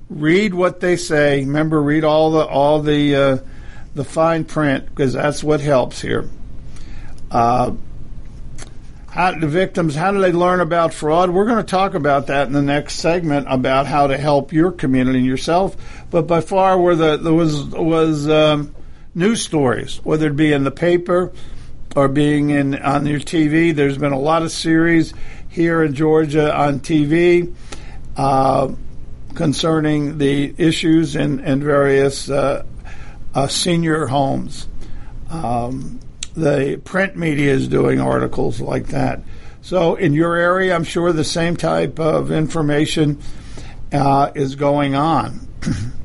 Read 0.09 0.55
what 0.55 0.81
they 0.81 0.97
say. 0.97 1.41
Remember, 1.41 1.81
read 1.83 2.05
all 2.05 2.31
the 2.31 2.45
all 2.45 2.81
the 2.81 3.17
uh, 3.17 3.39
the 3.95 4.05
fine 4.05 4.45
print 4.45 4.87
because 4.87 5.13
that's 5.13 5.43
what 5.43 5.61
helps 5.61 6.01
here. 6.01 6.29
Uh, 7.31 7.73
how 9.15 9.31
the 9.31 9.47
victims 9.47 9.95
how 9.95 10.11
do 10.11 10.21
they 10.21 10.33
learn 10.33 10.61
about 10.61 10.93
fraud 10.93 11.31
we're 11.31 11.47
going 11.47 11.59
to 11.59 11.63
talk 11.63 11.95
about 11.95 12.27
that 12.27 12.49
in 12.49 12.53
the 12.53 12.61
next 12.61 12.95
segment 12.95 13.47
about 13.49 13.87
how 13.87 14.09
to 14.09 14.19
help 14.19 14.53
your 14.53 14.73
community 14.73 15.19
and 15.19 15.27
yourself 15.27 15.77
but 16.11 16.27
by 16.27 16.41
far 16.41 16.77
where 16.81 16.97
the 16.97 17.17
there 17.17 17.33
was 17.33 17.65
was 17.67 18.29
um, 18.29 18.75
news 19.15 19.41
stories 19.41 20.01
whether 20.03 20.27
it 20.27 20.35
be 20.35 20.53
in 20.53 20.65
the 20.65 20.71
paper 20.73 21.33
or 21.95 22.09
being 22.09 22.51
in 22.51 22.75
on 22.77 23.07
your 23.07 23.21
TV 23.21 23.75
there's 23.75 23.99
been 23.99 24.13
a 24.13 24.19
lot 24.19 24.43
of 24.43 24.51
series 24.51 25.15
here 25.49 25.83
in 25.83 25.95
Georgia 25.95 26.55
on 26.55 26.81
TV 26.81 27.55
uh, 28.17 28.73
concerning 29.35 30.19
the 30.19 30.55
issues 30.59 31.17
in, 31.17 31.41
in 31.41 31.63
various 31.63 32.29
uh, 32.29 32.65
uh, 33.35 33.47
senior 33.47 34.07
homes. 34.07 34.69
Um, 35.31 36.01
the 36.35 36.81
print 36.85 37.17
media 37.17 37.53
is 37.53 37.69
doing 37.69 38.01
articles 38.01 38.61
like 38.61 38.89
that. 38.89 39.23
So, 39.63 39.95
in 39.95 40.13
your 40.13 40.37
area, 40.37 40.75
I'm 40.75 40.85
sure 40.85 41.13
the 41.13 41.25
same 41.25 41.57
type 41.57 41.99
of 41.99 42.31
information 42.31 43.21
uh, 43.93 44.31
is 44.35 44.57
going 44.57 44.95
on. 44.95 45.49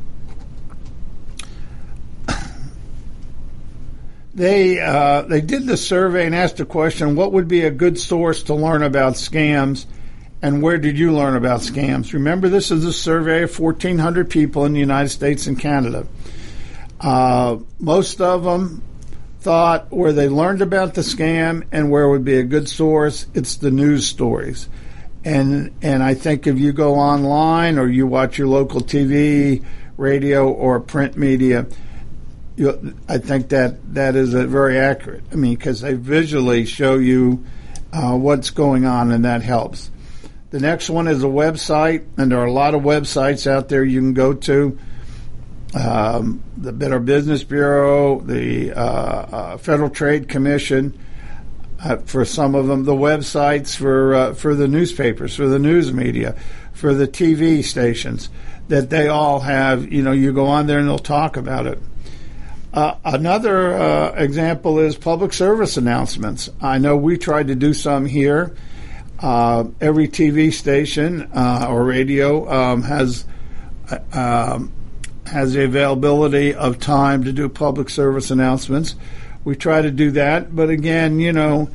they 4.40 4.80
uh, 4.80 5.24
they 5.24 5.42
did 5.42 5.68
the 5.68 5.76
survey 5.76 6.26
and 6.26 6.34
asked 6.34 6.58
the 6.58 6.66
question: 6.66 7.16
What 7.16 7.34
would 7.34 7.50
be 7.50 7.66
a 7.66 7.72
good 7.72 8.00
source 8.00 8.44
to 8.44 8.56
learn 8.56 8.84
about 8.84 9.16
scams, 9.16 9.86
and 10.42 10.62
where 10.62 10.78
did 10.78 10.98
you 10.98 11.12
learn 11.12 11.36
about 11.36 11.60
scams? 11.60 12.14
Remember, 12.14 12.48
this 12.48 12.72
is 12.72 12.86
a 12.86 12.94
survey 12.94 13.44
of 13.44 13.60
1,400 13.60 14.30
people 14.30 14.64
in 14.64 14.72
the 14.72 14.80
United 14.80 15.10
States 15.10 15.46
and 15.46 15.60
Canada. 15.60 16.08
Uh, 17.02 17.58
most 17.80 18.22
of 18.22 18.46
them 18.46 18.82
thought 19.42 19.92
where 19.92 20.14
they 20.14 20.30
learned 20.30 20.62
about 20.62 20.94
the 20.94 21.02
scam 21.02 21.66
and 21.74 21.92
where 21.92 22.08
would 22.08 22.24
be 22.24 22.38
a 22.38 22.44
good 22.44 22.70
source. 22.70 23.28
It's 23.34 23.58
the 23.58 23.72
news 23.72 24.08
stories, 24.08 24.70
and 25.26 25.76
and 25.82 26.02
I 26.02 26.14
think 26.14 26.48
if 26.48 26.58
you 26.58 26.72
go 26.72 26.96
online 26.96 27.78
or 27.78 27.90
you 27.90 28.08
watch 28.08 28.38
your 28.38 28.48
local 28.48 28.80
TV, 28.80 29.66
radio, 29.98 30.50
or 30.50 30.80
print 30.80 31.18
media 31.18 31.68
you, 32.60 32.96
I 33.08 33.18
think 33.18 33.50
that 33.50 33.94
that 33.94 34.16
is 34.16 34.34
very 34.34 34.78
accurate. 34.78 35.24
I 35.32 35.36
mean, 35.36 35.56
because 35.56 35.82
they 35.82 35.94
visually 35.94 36.66
show 36.66 36.98
you 36.98 37.46
uh, 37.94 38.16
what's 38.16 38.50
going 38.50 38.86
on, 38.86 39.12
and 39.12 39.26
that 39.26 39.42
helps. 39.42 39.90
The 40.52 40.60
next 40.60 40.90
one 40.90 41.08
is 41.08 41.24
a 41.24 41.28
website, 41.28 42.06
and 42.18 42.32
there 42.32 42.40
are 42.40 42.46
a 42.46 42.52
lot 42.52 42.76
of 42.76 42.82
websites 42.82 43.50
out 43.50 43.70
there 43.70 43.84
you 43.84 44.00
can 44.00 44.14
go 44.14 44.34
to. 44.34 44.78
Um, 45.74 46.44
the 46.58 46.74
Better 46.74 47.00
Business 47.00 47.44
Bureau, 47.44 48.20
the 48.20 48.74
uh, 48.74 48.82
uh, 48.82 49.58
Federal 49.58 49.90
Trade 49.90 50.28
Commission, 50.28 50.98
uh, 51.82 51.98
for 51.98 52.26
some 52.26 52.56
of 52.56 52.68
them, 52.68 52.84
the 52.84 52.92
websites 52.92 53.76
for 53.76 54.16
uh, 54.16 54.34
for 54.34 54.54
the 54.54 54.68
newspapers, 54.68 55.36
for 55.36 55.48
the 55.48 55.60
news 55.60 55.94
media, 55.94 56.36
for 56.74 56.94
the 56.94 57.08
TV 57.08 57.64
stations, 57.64 58.30
that 58.68 58.90
they 58.90 59.08
all 59.08 59.40
have. 59.40 59.94
You 59.94 60.02
know, 60.02 60.12
you 60.12 60.34
go 60.34 60.48
on 60.48 60.68
there 60.68 60.80
and 60.80 60.90
they'll 60.90 60.98
talk 60.98 61.38
about 61.38 61.68
it. 61.68 61.80
Uh, 62.72 62.96
another 63.04 63.74
uh, 63.74 64.14
example 64.16 64.80
is 64.80 64.96
public 64.96 65.34
service 65.34 65.78
announcements. 65.78 66.50
I 66.62 66.78
know 66.78 66.96
we 66.96 67.18
tried 67.18 67.48
to 67.48 67.56
do 67.56 67.74
some 67.74 68.06
here. 68.06 68.56
Uh, 69.20 69.66
every 69.82 70.08
TV 70.08 70.54
station 70.54 71.30
uh, 71.34 71.68
or 71.70 71.84
radio 71.84 72.50
um, 72.50 72.84
has 72.84 73.26
uh, 73.92 74.00
um, 74.14 74.72
has 75.26 75.54
the 75.54 75.64
availability 75.64 76.54
of 76.54 76.80
time 76.80 77.24
to 77.24 77.34
do 77.34 77.50
public 77.50 77.90
service 77.90 78.32
announcements. 78.32 78.96
We 79.44 79.56
try 79.56 79.82
to 79.82 79.92
do 79.92 80.12
that, 80.12 80.56
but 80.56 80.70
again, 80.70 81.20
you 81.20 81.34
know, 81.34 81.70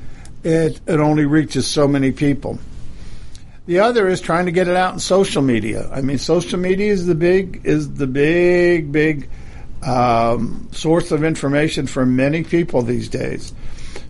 it 0.45 0.81
it 0.87 1.01
only 1.01 1.25
reaches 1.25 1.67
so 1.67 1.89
many 1.89 2.13
people. 2.13 2.59
The 3.67 3.81
other 3.81 4.09
is 4.09 4.21
trying 4.21 4.47
to 4.47 4.53
get 4.53 4.69
it 4.69 4.77
out 4.77 4.95
in 4.95 5.01
social 5.01 5.43
media. 5.43 5.91
I 5.91 6.03
mean, 6.03 6.19
social 6.19 6.59
media 6.59 6.93
is 6.93 7.07
the 7.07 7.15
big 7.15 7.63
is 7.65 7.95
the 7.95 8.07
big 8.07 8.93
big 8.93 9.29
um, 9.85 10.69
source 10.73 11.11
of 11.11 11.25
information 11.25 11.87
for 11.87 12.07
many 12.07 12.43
people 12.43 12.83
these 12.83 13.09
days. 13.09 13.53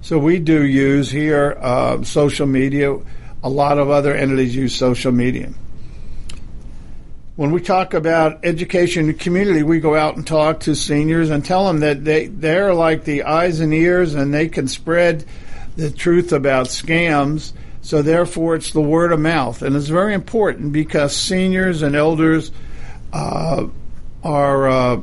So 0.02 0.18
we 0.18 0.38
do 0.38 0.64
use 0.64 1.10
here 1.10 1.56
uh, 1.60 2.02
social 2.04 2.46
media. 2.46 2.96
A 3.42 3.48
lot 3.48 3.78
of 3.78 3.90
other 3.90 4.14
entities 4.14 4.54
use 4.54 4.74
social 4.74 5.12
media. 5.12 5.52
When 7.36 7.50
we 7.50 7.60
talk 7.60 7.94
about 7.94 8.44
education 8.44 9.08
and 9.08 9.18
community, 9.18 9.64
we 9.64 9.80
go 9.80 9.96
out 9.96 10.16
and 10.16 10.24
talk 10.24 10.60
to 10.60 10.76
seniors 10.76 11.30
and 11.30 11.44
tell 11.44 11.66
them 11.66 11.80
that 11.80 12.04
they, 12.04 12.26
they're 12.26 12.72
like 12.74 13.04
the 13.04 13.24
eyes 13.24 13.58
and 13.58 13.74
ears 13.74 14.14
and 14.14 14.32
they 14.32 14.48
can 14.48 14.68
spread 14.68 15.24
the 15.76 15.90
truth 15.90 16.32
about 16.32 16.66
scams. 16.66 17.52
So 17.82 18.02
therefore, 18.02 18.54
it's 18.54 18.72
the 18.72 18.80
word 18.80 19.10
of 19.10 19.18
mouth. 19.18 19.62
And 19.62 19.74
it's 19.74 19.88
very 19.88 20.14
important 20.14 20.72
because 20.72 21.14
seniors 21.14 21.82
and 21.82 21.96
elders 21.96 22.52
uh, 23.12 23.66
are 24.22 24.68
uh, 24.68 25.00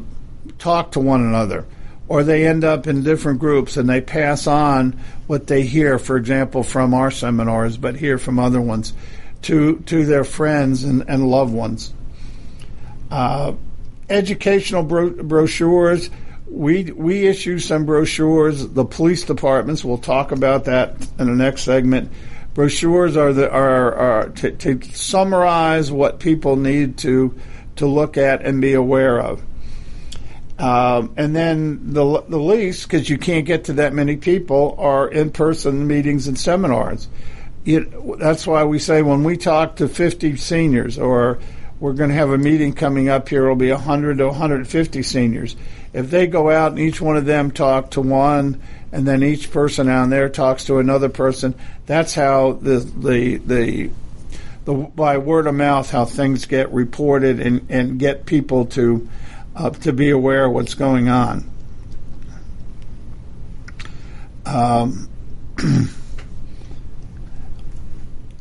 talk 0.61 0.91
to 0.91 0.99
one 0.99 1.21
another 1.21 1.65
or 2.07 2.23
they 2.23 2.45
end 2.45 2.65
up 2.65 2.87
in 2.87 3.03
different 3.03 3.39
groups 3.39 3.77
and 3.77 3.89
they 3.89 4.01
pass 4.01 4.45
on 4.45 4.99
what 5.27 5.47
they 5.47 5.63
hear, 5.63 5.97
for 5.97 6.17
example, 6.17 6.61
from 6.61 6.93
our 6.93 7.09
seminars, 7.09 7.77
but 7.77 7.95
hear 7.95 8.17
from 8.17 8.37
other 8.37 8.59
ones 8.59 8.91
to 9.43 9.77
to 9.85 10.05
their 10.05 10.25
friends 10.25 10.83
and, 10.83 11.05
and 11.07 11.29
loved 11.29 11.53
ones. 11.53 11.93
Uh, 13.09 13.53
educational 14.09 14.83
bro- 14.83 15.23
brochures. 15.23 16.09
We 16.49 16.91
we 16.91 17.27
issue 17.27 17.59
some 17.59 17.85
brochures. 17.85 18.67
The 18.67 18.83
police 18.83 19.23
departments. 19.23 19.85
We'll 19.85 19.97
talk 19.97 20.33
about 20.33 20.65
that 20.65 20.95
in 21.17 21.27
the 21.27 21.33
next 21.33 21.61
segment. 21.61 22.11
Brochures 22.53 23.15
are 23.15 23.31
the 23.31 23.49
are, 23.49 23.93
are 23.95 24.29
to, 24.29 24.51
to 24.51 24.81
summarize 24.93 25.91
what 25.91 26.19
people 26.19 26.57
need 26.57 26.97
to 26.99 27.33
to 27.77 27.87
look 27.87 28.17
at 28.17 28.41
and 28.41 28.59
be 28.59 28.73
aware 28.73 29.19
of. 29.19 29.41
Um, 30.61 31.15
and 31.17 31.35
then 31.35 31.93
the, 31.93 32.23
the 32.27 32.37
least, 32.37 32.83
because 32.83 33.09
you 33.09 33.17
can't 33.17 33.45
get 33.45 33.63
to 33.65 33.73
that 33.73 33.93
many 33.93 34.15
people, 34.15 34.75
are 34.77 35.09
in 35.09 35.31
person 35.31 35.87
meetings 35.87 36.27
and 36.27 36.37
seminars. 36.37 37.07
It, 37.65 38.19
that's 38.19 38.45
why 38.45 38.63
we 38.65 38.77
say 38.77 39.01
when 39.01 39.23
we 39.23 39.37
talk 39.37 39.77
to 39.77 39.87
50 39.87 40.37
seniors, 40.37 40.99
or 40.99 41.39
we're 41.79 41.93
going 41.93 42.11
to 42.11 42.15
have 42.15 42.29
a 42.29 42.37
meeting 42.37 42.73
coming 42.73 43.09
up 43.09 43.27
here, 43.27 43.45
it'll 43.45 43.55
be 43.55 43.71
100 43.71 44.19
to 44.19 44.27
150 44.27 45.01
seniors. 45.01 45.55
If 45.93 46.11
they 46.11 46.27
go 46.27 46.51
out 46.51 46.73
and 46.73 46.79
each 46.79 47.01
one 47.01 47.17
of 47.17 47.25
them 47.25 47.49
talk 47.49 47.89
to 47.91 48.01
one, 48.01 48.61
and 48.91 49.07
then 49.07 49.23
each 49.23 49.49
person 49.49 49.87
down 49.87 50.11
there 50.11 50.29
talks 50.29 50.65
to 50.65 50.77
another 50.77 51.09
person, 51.09 51.55
that's 51.87 52.13
how 52.13 52.53
the 52.53 52.79
the 52.79 53.37
the 53.37 53.89
the 54.65 54.73
by 54.73 55.17
word 55.17 55.47
of 55.47 55.55
mouth 55.55 55.89
how 55.89 56.05
things 56.05 56.45
get 56.45 56.71
reported 56.71 57.39
and, 57.39 57.65
and 57.69 57.99
get 57.99 58.25
people 58.25 58.65
to 58.65 59.09
uh, 59.55 59.69
to 59.69 59.93
be 59.93 60.09
aware 60.09 60.45
of 60.45 60.53
what's 60.53 60.73
going 60.73 61.09
on. 61.09 61.49
Um, 64.45 65.09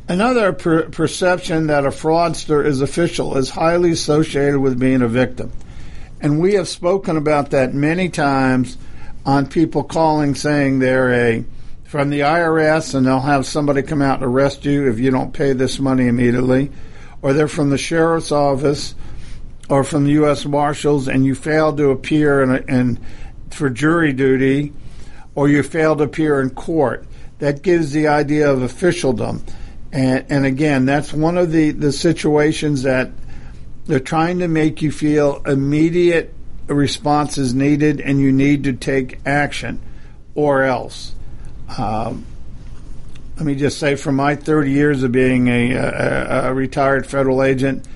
another 0.07 0.53
per- 0.53 0.89
perception 0.89 1.67
that 1.67 1.85
a 1.85 1.89
fraudster 1.89 2.65
is 2.65 2.81
official 2.81 3.37
is 3.37 3.49
highly 3.49 3.91
associated 3.91 4.59
with 4.59 4.79
being 4.79 5.01
a 5.01 5.07
victim. 5.07 5.51
And 6.19 6.39
we 6.39 6.53
have 6.53 6.67
spoken 6.67 7.17
about 7.17 7.51
that 7.51 7.73
many 7.73 8.09
times 8.09 8.77
on 9.25 9.47
people 9.47 9.83
calling 9.83 10.35
saying 10.35 10.79
they're 10.79 11.13
a 11.13 11.45
from 11.83 12.09
the 12.09 12.21
IRS 12.21 12.95
and 12.95 13.05
they'll 13.05 13.19
have 13.19 13.45
somebody 13.45 13.81
come 13.81 14.01
out 14.01 14.21
and 14.21 14.23
arrest 14.23 14.63
you 14.63 14.89
if 14.89 14.97
you 14.97 15.11
don't 15.11 15.33
pay 15.33 15.51
this 15.51 15.77
money 15.77 16.07
immediately, 16.07 16.71
or 17.21 17.33
they're 17.33 17.49
from 17.49 17.69
the 17.69 17.77
sheriff's 17.77 18.31
office 18.31 18.95
or 19.71 19.85
from 19.85 20.03
the 20.03 20.11
U.S. 20.11 20.45
Marshals 20.45 21.07
and 21.07 21.25
you 21.25 21.33
fail 21.33 21.73
to 21.77 21.91
appear 21.91 22.43
in, 22.43 22.69
in 22.69 22.99
for 23.51 23.69
jury 23.69 24.11
duty, 24.11 24.73
or 25.33 25.47
you 25.47 25.63
fail 25.63 25.95
to 25.95 26.03
appear 26.03 26.41
in 26.41 26.49
court. 26.49 27.05
That 27.39 27.61
gives 27.61 27.93
the 27.93 28.09
idea 28.09 28.51
of 28.51 28.61
officialdom. 28.61 29.45
And, 29.93 30.25
and 30.29 30.45
again, 30.45 30.85
that's 30.85 31.13
one 31.13 31.37
of 31.37 31.53
the, 31.53 31.71
the 31.71 31.93
situations 31.93 32.83
that 32.83 33.11
they're 33.85 34.01
trying 34.01 34.39
to 34.39 34.49
make 34.49 34.81
you 34.81 34.91
feel 34.91 35.41
immediate 35.45 36.33
response 36.67 37.37
is 37.37 37.53
needed 37.53 38.01
and 38.01 38.19
you 38.19 38.33
need 38.33 38.65
to 38.65 38.73
take 38.73 39.19
action 39.25 39.81
or 40.35 40.63
else. 40.63 41.15
Um, 41.77 42.25
let 43.37 43.45
me 43.45 43.55
just 43.55 43.79
say, 43.79 43.95
from 43.95 44.17
my 44.17 44.35
30 44.35 44.69
years 44.69 45.03
of 45.03 45.13
being 45.13 45.47
a, 45.47 45.71
a, 45.75 46.49
a 46.49 46.53
retired 46.53 47.07
federal 47.07 47.41
agent, 47.41 47.87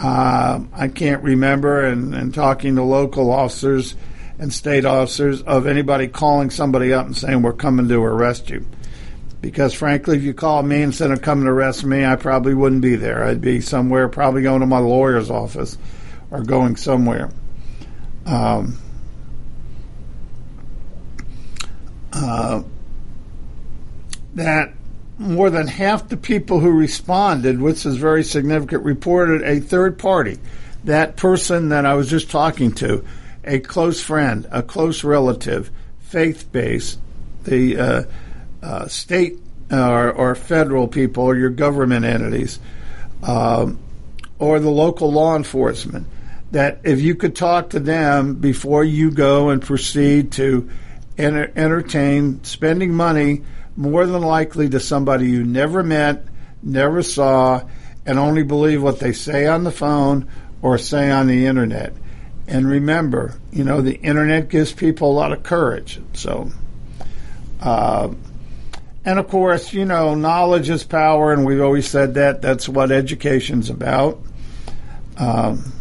uh, 0.00 0.60
I 0.72 0.88
can't 0.88 1.22
remember, 1.24 1.84
and, 1.84 2.14
and 2.14 2.32
talking 2.32 2.76
to 2.76 2.82
local 2.82 3.32
officers 3.32 3.96
and 4.38 4.52
state 4.52 4.84
officers, 4.84 5.42
of 5.42 5.66
anybody 5.66 6.06
calling 6.06 6.50
somebody 6.50 6.92
up 6.92 7.06
and 7.06 7.16
saying, 7.16 7.42
We're 7.42 7.52
coming 7.52 7.88
to 7.88 8.00
arrest 8.00 8.50
you. 8.50 8.64
Because 9.40 9.74
frankly, 9.74 10.16
if 10.16 10.22
you 10.22 10.34
called 10.34 10.66
me 10.66 10.82
instead 10.82 11.10
of 11.10 11.22
coming 11.22 11.44
to 11.46 11.50
arrest 11.50 11.84
me, 11.84 12.04
I 12.04 12.16
probably 12.16 12.54
wouldn't 12.54 12.82
be 12.82 12.96
there. 12.96 13.24
I'd 13.24 13.40
be 13.40 13.60
somewhere, 13.60 14.08
probably 14.08 14.42
going 14.42 14.60
to 14.60 14.66
my 14.66 14.78
lawyer's 14.78 15.30
office 15.30 15.76
or 16.30 16.42
going 16.42 16.76
somewhere. 16.76 17.30
Um, 18.26 18.78
uh, 22.12 22.62
that 24.34 24.72
more 25.18 25.50
than 25.50 25.66
half 25.66 26.08
the 26.08 26.16
people 26.16 26.60
who 26.60 26.70
responded, 26.70 27.60
which 27.60 27.84
is 27.84 27.96
very 27.96 28.22
significant, 28.22 28.84
reported 28.84 29.42
a 29.42 29.60
third 29.60 29.98
party. 29.98 30.38
That 30.84 31.16
person 31.16 31.70
that 31.70 31.84
I 31.84 31.94
was 31.94 32.08
just 32.08 32.30
talking 32.30 32.72
to, 32.76 33.04
a 33.44 33.58
close 33.58 34.00
friend, 34.00 34.46
a 34.52 34.62
close 34.62 35.02
relative, 35.02 35.70
faith 36.00 36.50
based, 36.52 37.00
the 37.44 37.78
uh, 37.78 38.02
uh, 38.62 38.86
state 38.86 39.38
or, 39.70 40.12
or, 40.12 40.34
federal 40.34 40.88
people 40.88 41.24
or 41.24 41.36
your 41.36 41.50
government 41.50 42.04
entities, 42.04 42.58
um, 43.22 43.78
or 44.38 44.60
the 44.60 44.70
local 44.70 45.12
law 45.12 45.36
enforcement, 45.36 46.06
that 46.52 46.80
if 46.84 47.00
you 47.00 47.14
could 47.14 47.36
talk 47.36 47.70
to 47.70 47.80
them 47.80 48.36
before 48.36 48.84
you 48.84 49.10
go 49.10 49.50
and 49.50 49.60
proceed 49.62 50.32
to 50.32 50.70
enter- 51.18 51.52
entertain 51.56 52.42
spending 52.44 52.94
money 52.94 53.42
more 53.78 54.06
than 54.06 54.22
likely 54.22 54.68
to 54.68 54.80
somebody 54.80 55.30
you 55.30 55.44
never 55.44 55.84
met, 55.84 56.24
never 56.64 57.00
saw, 57.00 57.62
and 58.04 58.18
only 58.18 58.42
believe 58.42 58.82
what 58.82 58.98
they 58.98 59.12
say 59.12 59.46
on 59.46 59.62
the 59.62 59.70
phone 59.70 60.28
or 60.60 60.76
say 60.78 61.12
on 61.12 61.28
the 61.28 61.46
internet. 61.46 61.92
And 62.48 62.68
remember, 62.68 63.38
you 63.52 63.62
know, 63.62 63.80
the 63.80 63.94
internet 63.94 64.48
gives 64.48 64.72
people 64.72 65.12
a 65.12 65.14
lot 65.14 65.32
of 65.32 65.44
courage. 65.44 66.00
So, 66.14 66.50
uh, 67.60 68.12
and 69.04 69.18
of 69.20 69.28
course, 69.28 69.72
you 69.72 69.84
know, 69.84 70.16
knowledge 70.16 70.68
is 70.70 70.82
power, 70.82 71.32
and 71.32 71.46
we've 71.46 71.60
always 71.60 71.88
said 71.88 72.14
that. 72.14 72.42
That's 72.42 72.68
what 72.68 72.90
education's 72.90 73.70
about. 73.70 74.20
Um, 75.18 75.72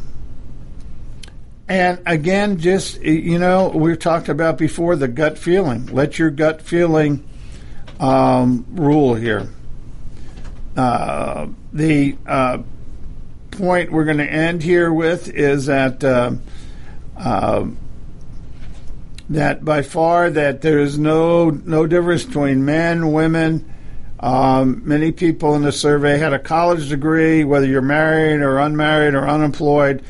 and 1.68 2.00
again, 2.06 2.60
just, 2.60 3.02
you 3.02 3.40
know, 3.40 3.70
we've 3.70 3.98
talked 3.98 4.30
about 4.30 4.60
before 4.60 4.96
the 4.96 5.08
gut 5.08 5.40
feeling. 5.40 5.88
Let 5.88 6.20
your 6.20 6.30
gut 6.30 6.62
feeling 6.62 7.28
um, 8.00 8.66
rule 8.72 9.16
here. 9.16 9.48
Uh, 10.76 11.48
the 11.74 12.18
uh, 12.28 12.60
point 13.52 13.92
we're 13.92 14.06
going 14.06 14.18
to 14.18 14.32
end 14.32 14.62
here 14.62 14.94
with 14.94 15.30
is 15.30 15.66
that 15.66 16.04
uh, 16.04 16.32
uh, 17.18 17.66
that 19.30 19.66
by 19.66 19.82
far 19.82 20.30
that 20.30 20.62
there 20.62 20.80
is 20.80 20.98
no 20.98 21.50
no 21.50 21.88
difference 21.88 22.24
between 22.24 22.64
men, 22.64 23.12
women. 23.12 23.74
Um, 24.20 24.82
many 24.84 25.12
people 25.12 25.54
in 25.56 25.62
the 25.62 25.72
survey 25.72 26.18
had 26.18 26.34
a 26.34 26.40
college 26.40 26.90
degree, 26.90 27.44
whether 27.44 27.68
you're 27.68 27.82
married 27.82 28.42
or 28.42 28.58
unmarried 28.60 29.14
or 29.14 29.28
unemployed. 29.28 30.04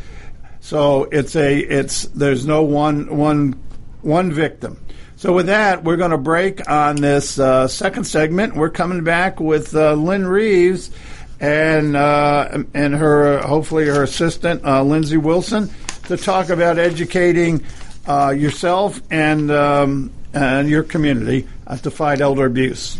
So 0.59 1.05
it's 1.05 1.35
a 1.35 1.59
it's 1.59 2.03
there's 2.03 2.45
no 2.45 2.63
one 2.63 3.15
one 3.15 3.59
one 4.01 4.31
victim. 4.31 4.81
So 5.17 5.33
with 5.33 5.47
that, 5.47 5.83
we're 5.83 5.97
going 5.97 6.11
to 6.11 6.17
break 6.19 6.69
on 6.69 6.97
this 6.97 7.39
uh, 7.39 7.67
second 7.67 8.03
segment. 8.03 8.55
We're 8.55 8.69
coming 8.69 9.03
back 9.03 9.39
with 9.39 9.75
uh, 9.75 9.93
Lynn 9.93 10.27
Reeves 10.27 10.91
and 11.39 11.95
uh, 11.95 12.63
and 12.75 12.93
her 12.93 13.39
hopefully 13.39 13.87
her 13.87 14.03
assistant 14.03 14.63
uh, 14.63 14.83
Lindsay 14.83 15.17
Wilson 15.17 15.71
to 16.03 16.17
talk 16.17 16.49
about 16.49 16.77
educating 16.77 17.65
uh, 18.05 18.29
yourself 18.29 19.01
and 19.09 19.49
um, 19.49 20.11
and 20.35 20.69
your 20.69 20.83
community 20.83 21.47
to 21.81 21.89
fight 21.89 22.21
elder 22.21 22.45
abuse. 22.45 22.99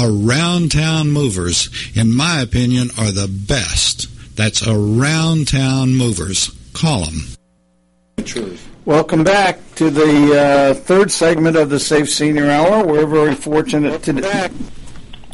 around 0.00 0.72
town 0.72 1.10
movers, 1.10 1.68
in 1.94 2.14
my 2.14 2.40
opinion, 2.40 2.90
are 2.98 3.12
the 3.12 3.28
best. 3.28 4.08
That's 4.36 4.66
around 4.66 5.48
town 5.48 5.94
movers. 5.94 6.50
Call 6.72 7.06
them. 7.06 8.54
Welcome 8.84 9.24
back 9.24 9.58
to 9.76 9.90
the 9.90 10.40
uh, 10.40 10.74
third 10.74 11.10
segment 11.10 11.56
of 11.56 11.70
the 11.70 11.78
Safe 11.78 12.08
Senior 12.08 12.50
Hour. 12.50 12.86
We're 12.86 13.06
very 13.06 13.34
fortunate 13.34 14.02
to, 14.04 14.50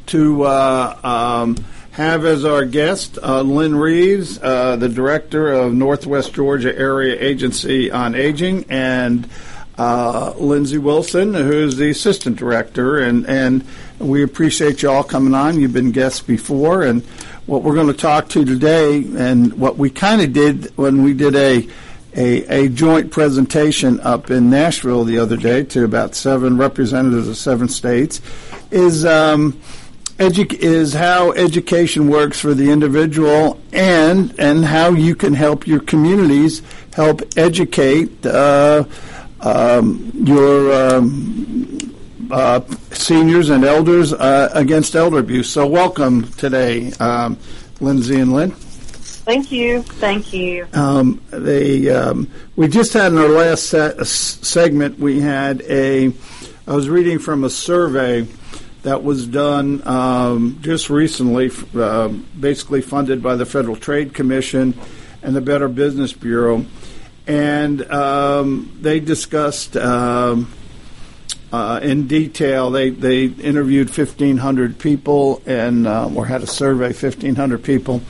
to 0.07 0.43
uh, 0.43 1.01
um, 1.05 1.57
have 1.93 2.25
as 2.25 2.45
our 2.45 2.65
guest 2.65 3.19
uh, 3.23 3.43
Lynn 3.43 3.77
Reeves, 3.77 4.41
uh, 4.43 4.75
the 4.77 4.89
director 4.89 5.53
of 5.53 5.73
Northwest 5.73 6.35
Georgia 6.35 6.77
Area 6.77 7.17
Agency 7.21 7.91
on 7.93 8.17
Aging, 8.17 8.65
and 8.69 9.29
uh, 9.79 10.35
Lindsay 10.37 10.79
Wilson, 10.79 11.35
who's 11.35 11.77
the 11.77 11.91
assistant 11.91 12.37
director. 12.37 12.99
And, 12.99 13.25
and 13.29 13.65
we 13.99 14.23
appreciate 14.23 14.83
you 14.83 14.91
all 14.91 15.05
coming 15.05 15.35
on. 15.35 15.59
You've 15.59 15.73
been 15.73 15.93
guests 15.93 16.21
before. 16.21 16.83
And 16.83 17.05
what 17.47 17.63
we're 17.63 17.75
going 17.75 17.89
to 17.89 17.93
talk 17.93 18.29
to 18.31 18.45
today, 18.45 19.05
and 19.17 19.53
what 19.55 19.77
we 19.77 19.91
kind 19.91 20.21
of 20.23 20.33
did 20.33 20.77
when 20.77 21.03
we 21.03 21.15
did 21.15 21.35
a 21.37 21.69
a, 22.17 22.45
a 22.65 22.69
joint 22.69 23.11
presentation 23.11 23.99
up 24.01 24.31
in 24.31 24.49
Nashville 24.49 25.05
the 25.05 25.19
other 25.19 25.37
day 25.37 25.65
to 25.65 25.85
about 25.85 26.15
seven 26.15 26.57
representatives 26.57 27.29
of 27.29 27.37
seven 27.37 27.69
states 27.69 28.21
is 28.71 29.05
um, 29.05 29.53
edu- 30.19 30.53
is 30.55 30.93
how 30.93 31.33
education 31.33 32.09
works 32.09 32.39
for 32.39 32.55
the 32.55 32.71
individual 32.71 33.61
and 33.73 34.33
and 34.39 34.65
how 34.65 34.91
you 34.91 35.17
can 35.17 35.35
help 35.35 35.67
your 35.67 35.81
communities 35.81 36.63
help 36.93 37.21
educate 37.37 38.25
uh, 38.25 38.85
um, 39.41 40.13
your 40.15 40.73
um, 40.73 41.79
uh, 42.31 42.61
seniors 42.91 43.51
and 43.51 43.65
elders 43.65 44.13
uh, 44.13 44.51
against 44.55 44.95
elder 44.95 45.19
abuse. 45.19 45.51
So 45.51 45.67
welcome 45.67 46.31
today, 46.33 46.93
um, 46.93 47.39
Lindsay 47.81 48.21
and 48.21 48.33
Lynn. 48.33 48.51
Thank 48.51 49.51
you. 49.51 49.83
Thank 49.83 50.35
you. 50.35 50.67
Um, 50.75 51.23
they, 51.31 51.89
um, 51.89 52.31
we 52.57 52.69
just 52.69 52.93
had 52.93 53.13
in 53.13 53.19
our 53.19 53.29
last 53.29 53.67
se- 53.67 54.05
segment, 54.05 54.99
we 54.99 55.21
had 55.21 55.63
a, 55.63 56.13
I 56.67 56.75
was 56.75 56.91
reading 56.91 57.19
from 57.19 57.45
a 57.45 57.51
survey 57.51 58.27
that 58.83 59.03
was 59.03 59.27
done 59.27 59.87
um, 59.89 60.59
just 60.61 60.91
recently, 60.91 61.51
uh, 61.75 62.09
basically 62.39 62.83
funded 62.83 63.23
by 63.23 63.35
the 63.35 63.47
Federal 63.47 63.77
Trade 63.77 64.13
Commission 64.13 64.75
and 65.23 65.35
the 65.35 65.41
Better 65.41 65.69
Business 65.69 66.13
Bureau. 66.13 66.67
And 67.27 67.91
um, 67.91 68.77
they 68.83 69.01
discussed 69.01 69.75
um, 69.79 70.53
uh, 71.55 71.81
in 71.81 72.07
detail, 72.07 72.71
they, 72.71 72.91
they 72.91 73.25
interviewed 73.25 73.89
1,500 73.89 74.79
people 74.79 75.43
and 75.47 75.87
uh, 75.87 76.09
or 76.15 76.27
had 76.27 76.43
a 76.43 76.47
survey, 76.47 76.87
1,500 76.87 77.63
people 77.63 78.03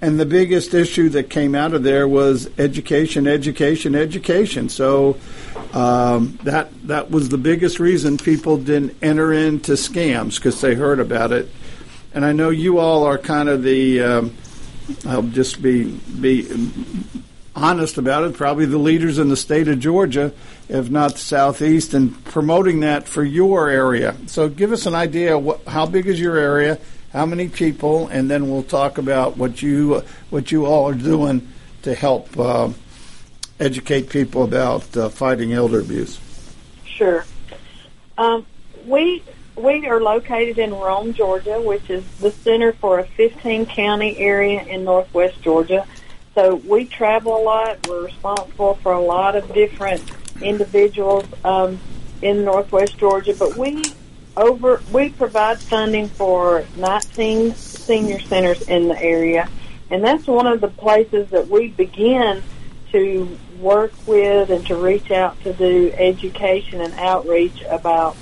and 0.00 0.18
the 0.18 0.26
biggest 0.26 0.74
issue 0.74 1.08
that 1.10 1.28
came 1.28 1.54
out 1.54 1.74
of 1.74 1.82
there 1.82 2.06
was 2.06 2.48
education, 2.58 3.26
education, 3.26 3.94
education. 3.94 4.68
So 4.68 5.18
um, 5.72 6.38
that 6.44 6.70
that 6.86 7.10
was 7.10 7.28
the 7.30 7.38
biggest 7.38 7.80
reason 7.80 8.16
people 8.16 8.58
didn't 8.58 8.96
enter 9.02 9.32
into 9.32 9.72
scams 9.72 10.36
because 10.36 10.60
they 10.60 10.74
heard 10.74 11.00
about 11.00 11.32
it. 11.32 11.48
And 12.14 12.24
I 12.24 12.32
know 12.32 12.50
you 12.50 12.78
all 12.78 13.04
are 13.04 13.18
kind 13.18 13.48
of 13.48 13.62
the. 13.62 14.02
Um, 14.02 14.36
I'll 15.06 15.22
just 15.22 15.60
be 15.60 15.84
be 16.20 16.42
honest 17.58 17.98
about 17.98 18.24
it. 18.24 18.34
Probably 18.34 18.66
the 18.66 18.78
leaders 18.78 19.18
in 19.18 19.28
the 19.28 19.36
state 19.36 19.68
of 19.68 19.78
Georgia, 19.80 20.32
if 20.68 20.90
not 20.90 21.12
the 21.12 21.18
southeast, 21.18 21.94
and 21.94 22.24
promoting 22.24 22.80
that 22.80 23.08
for 23.08 23.24
your 23.24 23.68
area. 23.68 24.16
So 24.26 24.48
give 24.48 24.72
us 24.72 24.86
an 24.86 24.94
idea. 24.94 25.38
What, 25.38 25.64
how 25.64 25.86
big 25.86 26.06
is 26.06 26.20
your 26.20 26.36
area? 26.36 26.78
how 27.12 27.26
many 27.26 27.48
people, 27.48 28.08
and 28.08 28.30
then 28.30 28.50
we'll 28.50 28.62
talk 28.62 28.98
about 28.98 29.36
what 29.36 29.62
you 29.62 30.02
what 30.30 30.52
you 30.52 30.66
all 30.66 30.88
are 30.88 30.94
doing 30.94 31.48
to 31.82 31.94
help 31.94 32.38
uh, 32.38 32.70
educate 33.58 34.10
people 34.10 34.44
about 34.44 34.96
uh, 34.96 35.08
fighting 35.08 35.52
elder 35.52 35.80
abuse. 35.80 36.20
Sure. 36.84 37.24
Um, 38.18 38.44
we 38.86 39.22
we 39.56 39.86
are 39.86 40.00
located 40.00 40.58
in 40.58 40.72
Rome, 40.74 41.14
Georgia, 41.14 41.60
which 41.60 41.88
is 41.88 42.04
the 42.18 42.30
center 42.30 42.72
for 42.74 42.98
a 42.98 43.04
15 43.04 43.66
county 43.66 44.16
area 44.18 44.62
in 44.62 44.84
northwest 44.84 45.40
Georgia. 45.42 45.86
So 46.38 46.54
we 46.54 46.84
travel 46.84 47.36
a 47.36 47.42
lot. 47.42 47.84
We're 47.88 48.04
responsible 48.04 48.74
for 48.76 48.92
a 48.92 49.00
lot 49.00 49.34
of 49.34 49.52
different 49.52 50.00
individuals 50.40 51.24
um, 51.42 51.80
in 52.22 52.44
northwest 52.44 52.96
Georgia, 52.96 53.34
but 53.36 53.56
we 53.56 53.82
over 54.36 54.80
we 54.92 55.08
provide 55.08 55.58
funding 55.58 56.06
for 56.06 56.64
19 56.76 57.56
senior 57.56 58.20
centers 58.20 58.62
in 58.68 58.86
the 58.86 59.02
area, 59.02 59.48
and 59.90 60.04
that's 60.04 60.28
one 60.28 60.46
of 60.46 60.60
the 60.60 60.68
places 60.68 61.28
that 61.30 61.48
we 61.48 61.70
begin 61.70 62.40
to 62.92 63.36
work 63.58 63.92
with 64.06 64.50
and 64.50 64.64
to 64.68 64.76
reach 64.76 65.10
out 65.10 65.42
to 65.42 65.52
do 65.52 65.92
education 65.96 66.80
and 66.80 66.94
outreach 67.00 67.64
about 67.68 68.16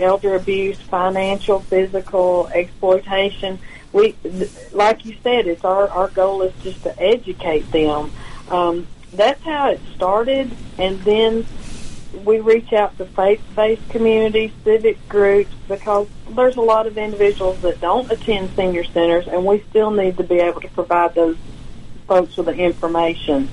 elder 0.00 0.34
abuse, 0.34 0.80
financial, 0.80 1.60
physical 1.60 2.48
exploitation. 2.48 3.60
We, 3.92 4.14
like 4.72 5.04
you 5.04 5.16
said, 5.22 5.46
it's 5.46 5.64
our 5.64 5.88
our 5.88 6.08
goal 6.08 6.42
is 6.42 6.52
just 6.62 6.82
to 6.84 7.02
educate 7.02 7.70
them. 7.72 8.12
Um, 8.48 8.86
that's 9.12 9.42
how 9.42 9.70
it 9.70 9.80
started, 9.96 10.50
and 10.78 11.00
then 11.00 11.46
we 12.24 12.40
reach 12.40 12.72
out 12.72 12.96
to 12.98 13.04
faith-based 13.04 13.88
communities, 13.88 14.52
civic 14.64 15.08
groups, 15.08 15.50
because 15.68 16.08
there's 16.30 16.56
a 16.56 16.60
lot 16.60 16.86
of 16.86 16.98
individuals 16.98 17.60
that 17.62 17.80
don't 17.80 18.10
attend 18.10 18.50
senior 18.56 18.84
centers, 18.84 19.26
and 19.26 19.44
we 19.44 19.64
still 19.70 19.90
need 19.90 20.16
to 20.16 20.24
be 20.24 20.36
able 20.36 20.60
to 20.60 20.68
provide 20.68 21.14
those 21.14 21.36
folks 22.06 22.36
with 22.36 22.46
the 22.46 22.54
information. 22.54 23.48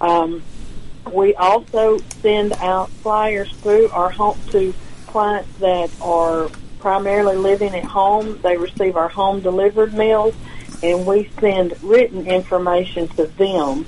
Um, 0.00 0.42
we 1.12 1.34
also 1.34 1.98
send 2.20 2.52
out 2.54 2.88
flyers 2.88 3.50
through 3.56 3.88
our 3.90 4.10
home 4.10 4.38
to 4.50 4.74
clients 5.06 5.52
that 5.58 5.90
are 6.00 6.50
primarily 6.82 7.36
living 7.36 7.74
at 7.74 7.84
home. 7.84 8.38
They 8.42 8.56
receive 8.56 8.96
our 8.96 9.08
home 9.08 9.40
delivered 9.40 9.94
meals, 9.94 10.34
and 10.82 11.06
we 11.06 11.30
send 11.40 11.80
written 11.82 12.26
information 12.26 13.08
to 13.08 13.26
them. 13.26 13.86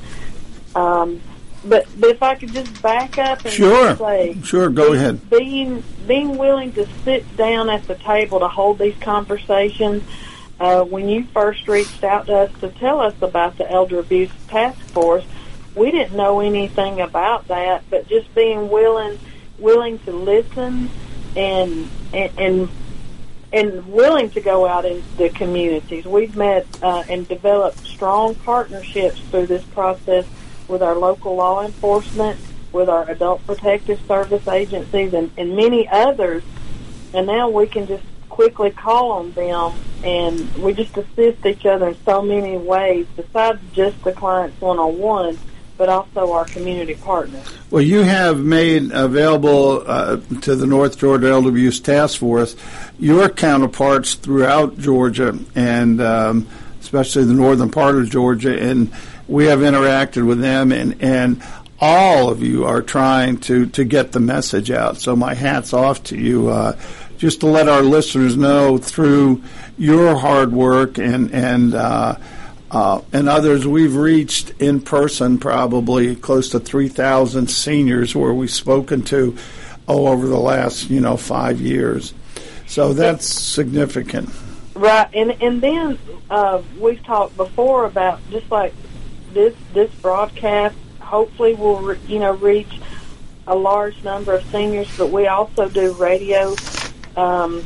Um, 0.75 1.21
but, 1.65 1.87
but 1.99 2.11
if 2.11 2.23
I 2.23 2.37
could 2.37 2.53
just 2.53 2.83
back 2.83 3.19
up 3.19 3.45
and 3.45 3.53
sure. 3.53 3.97
say, 3.97 4.41
sure, 4.43 4.71
go 4.71 4.93
ahead. 4.93 5.29
Being 5.29 5.83
being 6.07 6.39
willing 6.39 6.73
to 6.75 6.87
sit 7.05 7.37
down 7.37 7.69
at 7.69 7.87
the 7.87 7.95
table 7.95 8.41
to 8.41 8.49
hold 8.49 8.79
these 8.79 8.97
conversations. 9.01 10.03
Uh, 10.61 10.85
when 10.85 11.09
you 11.09 11.25
first 11.25 11.67
reached 11.67 12.05
out 12.05 12.27
to 12.27 12.35
us 12.35 12.61
to 12.61 12.69
tell 12.69 13.01
us 13.01 13.15
about 13.23 13.59
the 13.59 13.69
Elder 13.69 13.99
Abuse 13.99 14.31
Task 14.47 14.79
Force, 14.91 15.25
we 15.75 15.91
didn't 15.91 16.17
know 16.17 16.39
anything 16.41 17.01
about 17.01 17.49
that, 17.49 17.83
but 17.91 18.07
just 18.07 18.33
being 18.35 18.69
willing 18.71 19.19
willing 19.59 19.99
to 20.01 20.13
listen 20.13 20.91
and 21.37 21.89
and 22.13 22.31
and, 22.39 22.69
and 23.55 23.87
willing 23.87 24.29
to 24.31 24.41
go 24.41 24.67
out 24.67 24.85
in 24.85 25.01
the 25.17 25.29
communities. 25.29 26.05
We've 26.05 26.35
met 26.35 26.67
uh, 26.83 27.05
and 27.09 27.27
developed 27.29 27.79
strong 27.87 28.35
partnerships 28.35 29.21
through 29.31 29.47
this 29.47 29.63
process 29.67 30.27
with 30.67 30.83
our 30.83 30.97
local 30.97 31.37
law 31.37 31.65
enforcement, 31.65 32.41
with 32.73 32.89
our 32.89 33.09
adult 33.09 33.47
protective 33.47 34.01
service 34.09 34.49
agencies, 34.49 35.15
and, 35.15 35.31
and 35.39 35.55
many 35.55 35.87
others. 35.89 36.43
And 37.13 37.29
now 37.29 37.49
we 37.49 37.69
can 37.69 37.87
just 37.87 38.03
quickly 38.29 38.73
call 38.73 39.13
on 39.13 39.31
them, 39.31 39.73
and 40.03 40.53
we 40.57 40.73
just 40.73 40.97
assist 40.97 41.47
each 41.47 41.65
other 41.65 41.91
in 41.91 41.97
so 42.05 42.23
many 42.23 42.57
ways, 42.57 43.07
besides 43.15 43.61
just 43.73 44.03
the 44.03 44.13
clients 44.13 44.61
one 44.61 44.81
on 44.81 44.99
one, 44.99 45.39
but 45.77 45.89
also 45.89 46.33
our 46.33 46.45
community 46.45 46.95
partners. 46.95 47.45
Well, 47.71 47.83
you 47.83 48.03
have 48.03 48.39
made 48.39 48.93
available 48.93 49.83
uh, 49.87 50.19
to 50.43 50.55
the 50.55 50.67
North 50.67 50.99
Georgia 50.99 51.29
Elder 51.29 51.49
Abuse 51.49 51.81
Task 51.81 52.21
Force 52.21 52.57
your 52.99 53.29
counterparts 53.29 54.15
throughout 54.15 54.79
Georgia 54.79 55.37
and 55.57 56.01
um, 56.01 56.47
especially 56.85 57.25
the 57.25 57.35
northern 57.35 57.71
part 57.71 57.97
of 57.97 58.09
Georgia, 58.11 58.57
and 58.57 58.93
we 59.27 59.47
have 59.47 59.61
interacted 59.61 60.27
with 60.27 60.41
them, 60.41 60.71
and, 60.71 61.03
and 61.03 61.43
all 61.81 62.29
of 62.29 62.43
you 62.43 62.65
are 62.65 62.83
trying 62.83 63.39
to, 63.39 63.67
to 63.67 63.85
get 63.85 64.13
the 64.13 64.21
message 64.21 64.71
out. 64.71 64.99
So 64.99 65.17
my 65.17 65.35
hat's 65.35 65.73
off 65.73 66.03
to 66.05 66.17
you. 66.17 66.49
Uh, 66.49 66.79
just 67.17 67.41
to 67.41 67.47
let 67.47 67.69
our 67.69 67.83
listeners 67.83 68.37
know 68.37 68.77
through 68.77 69.43
your 69.79 70.17
hard 70.17 70.53
work 70.53 70.99
and 70.99 71.33
and 71.33 71.75
uh, 71.75 72.17
uh, 72.75 73.01
and 73.13 73.29
others, 73.29 73.65
we've 73.65 73.95
reached 73.95 74.51
in 74.61 74.81
person 74.81 75.39
probably 75.39 76.17
close 76.17 76.49
to 76.49 76.59
three 76.59 76.89
thousand 76.89 77.49
seniors 77.49 78.17
where 78.17 78.35
we've 78.35 78.51
spoken 78.51 79.03
to 79.03 79.39
oh 79.87 80.09
over 80.09 80.27
the 80.27 80.41
last 80.41 80.91
you 80.91 80.99
know 80.99 81.17
five 81.17 81.61
years. 81.61 82.13
So 82.67 82.93
that's 82.93 83.27
significant. 83.27 84.29
Right, 84.75 85.09
and 85.15 85.41
and 85.41 85.61
then 85.61 85.99
uh, 86.29 86.63
we've 86.81 87.01
talked 87.05 87.37
before 87.37 87.85
about 87.85 88.19
just 88.33 88.51
like 88.51 88.75
this 89.33 89.55
this 89.73 89.95
broadcast. 90.03 90.75
Hopefully, 90.99 91.55
will 91.55 91.81
re- 91.81 91.99
you 92.09 92.19
know 92.19 92.33
reach 92.33 92.81
a 93.47 93.55
large 93.55 94.03
number 94.03 94.35
of 94.35 94.45
seniors, 94.47 94.89
but 94.99 95.11
we 95.11 95.29
also 95.29 95.69
do 95.69 95.93
radio 95.93 96.57
um, 97.17 97.65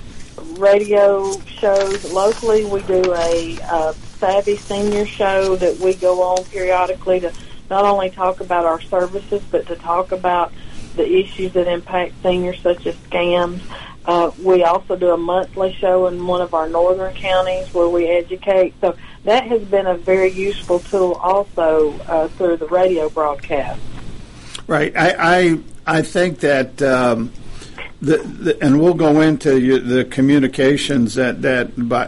radio 0.58 1.32
shows 1.46 2.12
locally. 2.12 2.66
We 2.66 2.82
do 2.82 3.14
a 3.14 3.58
uh, 3.62 3.94
Savvy 4.18 4.56
Senior 4.56 5.06
show 5.06 5.56
that 5.56 5.78
we 5.78 5.94
go 5.94 6.22
on 6.22 6.44
periodically 6.44 7.20
to 7.20 7.32
not 7.70 7.84
only 7.84 8.10
talk 8.10 8.40
about 8.40 8.64
our 8.64 8.80
services, 8.80 9.42
but 9.50 9.66
to 9.66 9.76
talk 9.76 10.12
about 10.12 10.52
the 10.96 11.06
issues 11.06 11.52
that 11.52 11.68
impact 11.68 12.14
seniors, 12.22 12.60
such 12.60 12.86
as 12.86 12.94
scams. 12.96 13.60
Uh, 14.04 14.30
we 14.42 14.64
also 14.64 14.96
do 14.96 15.10
a 15.10 15.18
monthly 15.18 15.72
show 15.74 16.06
in 16.06 16.26
one 16.26 16.40
of 16.40 16.54
our 16.54 16.68
northern 16.68 17.14
counties 17.14 17.72
where 17.74 17.88
we 17.88 18.06
educate. 18.06 18.74
So 18.80 18.96
that 19.24 19.44
has 19.44 19.62
been 19.62 19.86
a 19.86 19.96
very 19.96 20.30
useful 20.30 20.80
tool 20.80 21.12
also 21.14 21.92
uh, 22.00 22.28
through 22.28 22.56
the 22.56 22.66
radio 22.68 23.10
broadcast. 23.10 23.80
Right. 24.66 24.96
I 24.96 25.14
I, 25.18 25.98
I 25.98 26.02
think 26.02 26.40
that. 26.40 26.82
Um, 26.82 27.32
the, 28.00 28.18
the, 28.18 28.62
and 28.62 28.80
we'll 28.80 28.94
go 28.94 29.20
into 29.20 29.60
you, 29.60 29.78
the 29.80 30.04
communications 30.04 31.14
that 31.14 31.42
that 31.42 31.88
by 31.88 32.06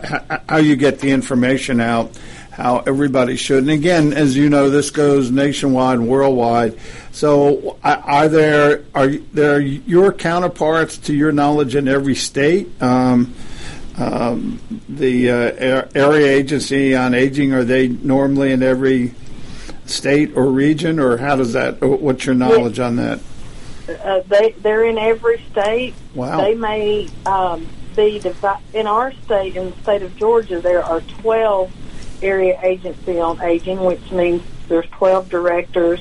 how 0.48 0.58
you 0.58 0.76
get 0.76 1.00
the 1.00 1.10
information 1.10 1.80
out, 1.80 2.16
how 2.52 2.78
everybody 2.86 3.36
should. 3.36 3.64
And 3.64 3.70
again, 3.70 4.12
as 4.12 4.36
you 4.36 4.48
know, 4.48 4.70
this 4.70 4.90
goes 4.90 5.30
nationwide 5.30 5.98
and 5.98 6.08
worldwide. 6.08 6.78
So, 7.10 7.76
are 7.82 8.28
there 8.28 8.84
are 8.94 9.08
there 9.08 9.60
your 9.60 10.12
counterparts 10.12 10.96
to 10.98 11.14
your 11.14 11.32
knowledge 11.32 11.74
in 11.74 11.88
every 11.88 12.14
state? 12.14 12.80
Um, 12.80 13.34
um, 13.98 14.60
the 14.88 15.30
uh, 15.30 15.88
area 15.94 16.28
agency 16.28 16.94
on 16.94 17.14
aging 17.14 17.52
are 17.52 17.64
they 17.64 17.88
normally 17.88 18.52
in 18.52 18.62
every 18.62 19.12
state 19.86 20.36
or 20.36 20.46
region, 20.46 21.00
or 21.00 21.16
how 21.16 21.36
does 21.36 21.52
that? 21.54 21.80
What's 21.80 22.24
your 22.24 22.34
knowledge 22.36 22.78
on 22.78 22.96
that? 22.96 23.20
Uh, 23.96 24.22
they 24.26 24.52
they're 24.58 24.84
in 24.84 24.98
every 24.98 25.42
state. 25.50 25.94
Wow. 26.14 26.40
They 26.40 26.54
may 26.54 27.08
um, 27.26 27.66
be 27.96 28.18
divi- 28.18 28.62
in 28.74 28.86
our 28.86 29.12
state, 29.24 29.56
in 29.56 29.70
the 29.70 29.76
state 29.82 30.02
of 30.02 30.16
Georgia. 30.16 30.60
There 30.60 30.82
are 30.84 31.00
twelve 31.00 31.72
area 32.22 32.58
agency 32.62 33.18
on 33.18 33.40
aging, 33.42 33.80
which 33.80 34.10
means 34.10 34.42
there's 34.68 34.88
twelve 34.90 35.28
directors 35.28 36.00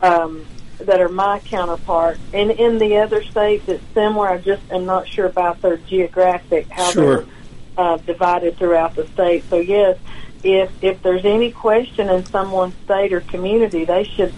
um, 0.00 0.44
that 0.78 1.00
are 1.00 1.08
my 1.08 1.38
counterpart. 1.40 2.18
And 2.32 2.50
in 2.50 2.78
the 2.78 2.98
other 2.98 3.22
states, 3.22 3.68
it's 3.68 3.84
similar. 3.94 4.28
I 4.28 4.38
just 4.38 4.62
am 4.70 4.84
not 4.84 5.06
sure 5.08 5.26
about 5.26 5.62
their 5.62 5.76
geographic 5.78 6.68
how 6.70 6.90
Sure. 6.90 7.16
they're 7.16 7.26
uh, 7.78 7.96
divided 7.98 8.56
throughout 8.56 8.94
the 8.94 9.06
state. 9.08 9.44
So 9.50 9.58
yes, 9.58 9.98
if 10.42 10.70
if 10.82 11.02
there's 11.02 11.24
any 11.24 11.50
question 11.50 12.08
in 12.10 12.26
someone's 12.26 12.74
state 12.84 13.12
or 13.12 13.20
community, 13.20 13.84
they 13.84 14.04
should 14.04 14.34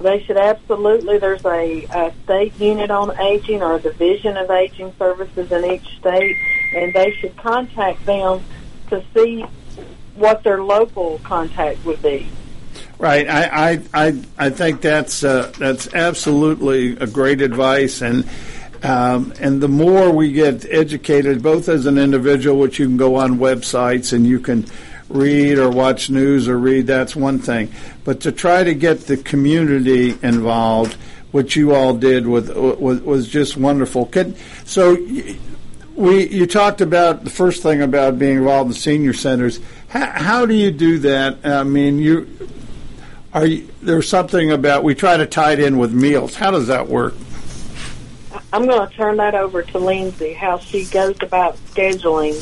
they 0.00 0.22
should 0.22 0.36
absolutely. 0.36 1.18
There's 1.18 1.44
a, 1.44 1.84
a 1.84 2.12
state 2.24 2.58
unit 2.58 2.90
on 2.90 3.18
aging 3.20 3.62
or 3.62 3.76
a 3.76 3.80
division 3.80 4.36
of 4.36 4.50
aging 4.50 4.94
services 4.98 5.52
in 5.52 5.64
each 5.64 5.86
state, 5.98 6.36
and 6.74 6.92
they 6.94 7.12
should 7.12 7.36
contact 7.36 8.04
them 8.06 8.42
to 8.88 9.04
see 9.14 9.44
what 10.14 10.42
their 10.42 10.62
local 10.62 11.20
contact 11.22 11.84
would 11.84 12.02
be. 12.02 12.28
Right. 12.98 13.28
I 13.28 13.72
I 13.72 13.82
I, 13.94 14.22
I 14.38 14.50
think 14.50 14.80
that's 14.80 15.22
uh, 15.22 15.52
that's 15.58 15.92
absolutely 15.94 16.96
a 16.96 17.06
great 17.06 17.40
advice 17.40 18.02
and. 18.02 18.28
Um, 18.82 19.34
and 19.38 19.62
the 19.62 19.68
more 19.68 20.10
we 20.10 20.32
get 20.32 20.64
educated, 20.64 21.42
both 21.42 21.68
as 21.68 21.84
an 21.84 21.98
individual, 21.98 22.58
which 22.58 22.78
you 22.78 22.86
can 22.86 22.96
go 22.96 23.16
on 23.16 23.36
websites 23.36 24.14
and 24.14 24.26
you 24.26 24.40
can 24.40 24.64
read 25.10 25.58
or 25.58 25.68
watch 25.68 26.08
news 26.08 26.48
or 26.48 26.58
read, 26.58 26.86
that's 26.86 27.14
one 27.14 27.38
thing. 27.38 27.72
But 28.04 28.20
to 28.20 28.32
try 28.32 28.64
to 28.64 28.74
get 28.74 29.00
the 29.02 29.16
community 29.16 30.16
involved, 30.22 30.94
which 31.32 31.56
you 31.56 31.74
all 31.74 31.94
did 31.94 32.26
with, 32.26 32.56
was, 32.56 33.00
was 33.02 33.28
just 33.28 33.56
wonderful. 33.56 34.10
So 34.64 34.96
we 35.94 36.28
you 36.28 36.46
talked 36.46 36.80
about 36.80 37.24
the 37.24 37.30
first 37.30 37.62
thing 37.62 37.82
about 37.82 38.18
being 38.18 38.38
involved 38.38 38.70
in 38.70 38.74
senior 38.74 39.12
centers. 39.12 39.60
How, 39.88 40.06
how 40.06 40.46
do 40.46 40.54
you 40.54 40.70
do 40.70 40.98
that? 41.00 41.44
I 41.44 41.64
mean, 41.64 41.98
you 41.98 42.48
are 43.34 43.46
you, 43.46 43.68
there's 43.82 44.08
something 44.08 44.50
about 44.50 44.82
we 44.82 44.94
try 44.94 45.16
to 45.16 45.26
tie 45.26 45.52
it 45.52 45.60
in 45.60 45.78
with 45.78 45.92
meals. 45.92 46.34
How 46.34 46.50
does 46.50 46.68
that 46.68 46.88
work? 46.88 47.14
I'm 48.52 48.66
going 48.66 48.88
to 48.88 48.94
turn 48.94 49.16
that 49.18 49.34
over 49.34 49.62
to 49.62 49.78
Lindsay, 49.78 50.32
how 50.32 50.58
she 50.58 50.84
goes 50.86 51.16
about 51.20 51.56
scheduling 51.66 52.34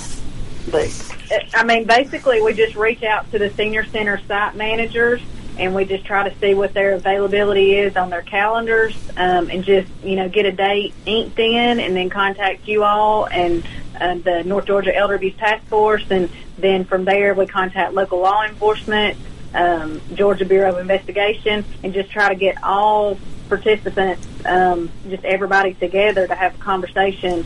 these. 0.71 1.18
I 1.55 1.65
mean, 1.65 1.85
basically, 1.85 2.41
we 2.41 2.55
just 2.55 2.77
reach 2.77 3.03
out 3.03 3.31
to 3.33 3.39
the 3.39 3.51
senior 3.51 3.85
center 3.85 4.19
site 4.27 4.55
managers 4.57 5.21
and 5.59 5.75
we 5.75 5.85
just 5.85 6.05
try 6.05 6.29
to 6.29 6.39
see 6.39 6.55
what 6.55 6.73
their 6.73 6.95
availability 6.95 7.75
is 7.75 7.97
on 7.97 8.11
their 8.11 8.23
calendars 8.23 8.97
um, 9.17 9.51
and 9.51 9.65
just, 9.65 9.91
you 10.05 10.15
know, 10.15 10.29
get 10.29 10.47
a 10.47 10.53
date 10.53 10.95
inked 11.05 11.39
in 11.39 11.81
and 11.81 11.97
then 11.97 12.09
contact 12.09 12.69
you 12.69 12.85
all 12.85 13.27
and 13.27 13.65
uh, 14.01 14.15
the 14.15 14.45
North 14.45 14.67
Georgia 14.67 14.95
Elder 14.95 15.15
Abuse 15.15 15.37
Task 15.37 15.65
Force. 15.67 16.05
And 16.11 16.31
then 16.59 16.85
from 16.85 17.05
there, 17.05 17.35
we 17.35 17.47
contact 17.47 17.93
local 17.93 18.21
law 18.21 18.45
enforcement, 18.45 19.19
um, 19.53 20.01
Georgia 20.15 20.45
Bureau 20.45 20.71
of 20.71 20.79
Investigation, 20.79 21.65
and 21.83 21.93
just 21.93 22.11
try 22.11 22.29
to 22.29 22.37
get 22.37 22.63
all 22.63 23.19
participants, 23.49 24.27
um, 24.45 24.91
just 25.09 25.25
everybody 25.25 25.75
together 25.75 26.27
to 26.27 26.35
have 26.35 26.55
a 26.55 26.59
conversation 26.59 27.45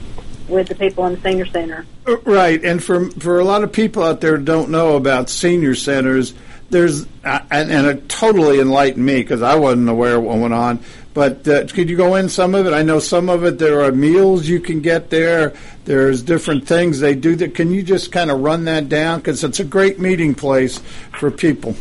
with 0.52 0.68
the 0.68 0.74
people 0.74 1.06
in 1.06 1.14
the 1.14 1.20
senior 1.20 1.46
center. 1.46 1.86
Right, 2.24 2.62
and 2.64 2.82
for 2.82 3.10
for 3.12 3.40
a 3.40 3.44
lot 3.44 3.64
of 3.64 3.72
people 3.72 4.02
out 4.02 4.20
there 4.20 4.36
who 4.36 4.44
don't 4.44 4.70
know 4.70 4.96
about 4.96 5.30
senior 5.30 5.74
centers, 5.74 6.34
there's 6.70 7.06
uh, 7.24 7.40
and, 7.50 7.70
and 7.70 7.86
it 7.86 8.08
totally 8.08 8.60
enlightened 8.60 9.04
me 9.04 9.16
because 9.16 9.42
I 9.42 9.54
wasn't 9.54 9.88
aware 9.88 10.20
what 10.20 10.38
went 10.38 10.54
on. 10.54 10.80
But 11.14 11.46
uh, 11.46 11.66
could 11.66 11.90
you 11.90 11.96
go 11.96 12.14
in 12.14 12.28
some 12.28 12.54
of 12.54 12.66
it? 12.66 12.72
I 12.72 12.82
know 12.82 12.98
some 12.98 13.28
of 13.28 13.44
it. 13.44 13.58
There 13.58 13.82
are 13.82 13.92
meals 13.92 14.48
you 14.48 14.60
can 14.60 14.80
get 14.80 15.10
there. 15.10 15.54
There's 15.84 16.22
different 16.22 16.66
things 16.66 17.00
they 17.00 17.14
do. 17.14 17.36
That 17.36 17.54
can 17.54 17.70
you 17.70 17.82
just 17.82 18.12
kind 18.12 18.30
of 18.30 18.40
run 18.40 18.64
that 18.64 18.88
down 18.88 19.20
because 19.20 19.44
it's 19.44 19.60
a 19.60 19.64
great 19.64 19.98
meeting 19.98 20.34
place 20.34 20.78
for 21.12 21.30
people. 21.30 21.74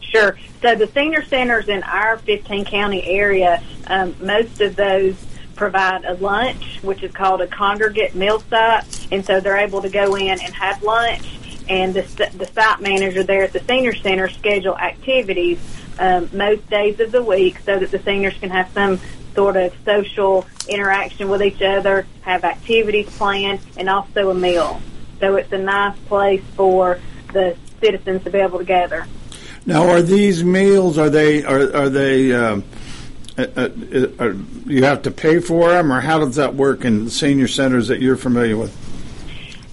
Sure. 0.00 0.36
So 0.60 0.74
the 0.74 0.86
senior 0.88 1.22
centers 1.24 1.68
in 1.68 1.82
our 1.84 2.18
15 2.18 2.64
county 2.64 3.04
area, 3.04 3.62
um, 3.86 4.14
most 4.20 4.60
of 4.60 4.76
those 4.76 5.14
provide 5.54 6.04
a 6.04 6.14
lunch, 6.14 6.80
which 6.82 7.02
is 7.02 7.12
called 7.12 7.40
a 7.40 7.46
congregate 7.46 8.14
meal 8.14 8.40
site, 8.40 9.08
and 9.12 9.24
so 9.24 9.40
they're 9.40 9.56
able 9.56 9.82
to 9.82 9.88
go 9.88 10.14
in 10.14 10.40
and 10.40 10.54
have 10.54 10.82
lunch. 10.82 11.38
And 11.68 11.94
the, 11.94 12.02
the 12.36 12.46
site 12.46 12.80
manager 12.80 13.22
there 13.22 13.42
at 13.42 13.52
the 13.52 13.60
senior 13.60 13.94
center 13.94 14.28
schedule 14.28 14.76
activities 14.76 15.58
um, 15.98 16.28
most 16.32 16.68
days 16.68 17.00
of 17.00 17.12
the 17.12 17.22
week 17.22 17.58
so 17.60 17.78
that 17.78 17.90
the 17.90 17.98
seniors 18.00 18.36
can 18.38 18.50
have 18.50 18.70
some 18.72 19.00
sort 19.34 19.56
of 19.56 19.72
social 19.84 20.46
interaction 20.68 21.28
with 21.28 21.42
each 21.42 21.62
other, 21.62 22.06
have 22.22 22.44
activities 22.44 23.08
planned, 23.16 23.60
and 23.76 23.88
also 23.88 24.30
a 24.30 24.34
meal. 24.34 24.80
So 25.20 25.36
it's 25.36 25.52
a 25.52 25.58
nice 25.58 25.98
place 26.06 26.42
for 26.54 27.00
the 27.32 27.56
citizens 27.80 28.24
to 28.24 28.30
be 28.30 28.38
able 28.38 28.58
to 28.58 28.64
gather. 28.64 29.06
Now, 29.66 29.88
are 29.88 30.02
these 30.02 30.44
meals? 30.44 30.98
Are 30.98 31.08
they? 31.08 31.42
Are 31.44 31.74
are 31.74 31.88
they? 31.88 32.34
Um, 32.34 32.64
uh, 33.36 33.68
uh, 34.18 34.34
you 34.66 34.84
have 34.84 35.02
to 35.02 35.10
pay 35.10 35.40
for 35.40 35.70
them, 35.70 35.92
or 35.92 36.00
how 36.00 36.18
does 36.18 36.36
that 36.36 36.54
work 36.54 36.84
in 36.84 37.06
the 37.06 37.10
senior 37.10 37.48
centers 37.48 37.88
that 37.88 38.00
you're 38.00 38.16
familiar 38.16 38.56
with? 38.56 38.72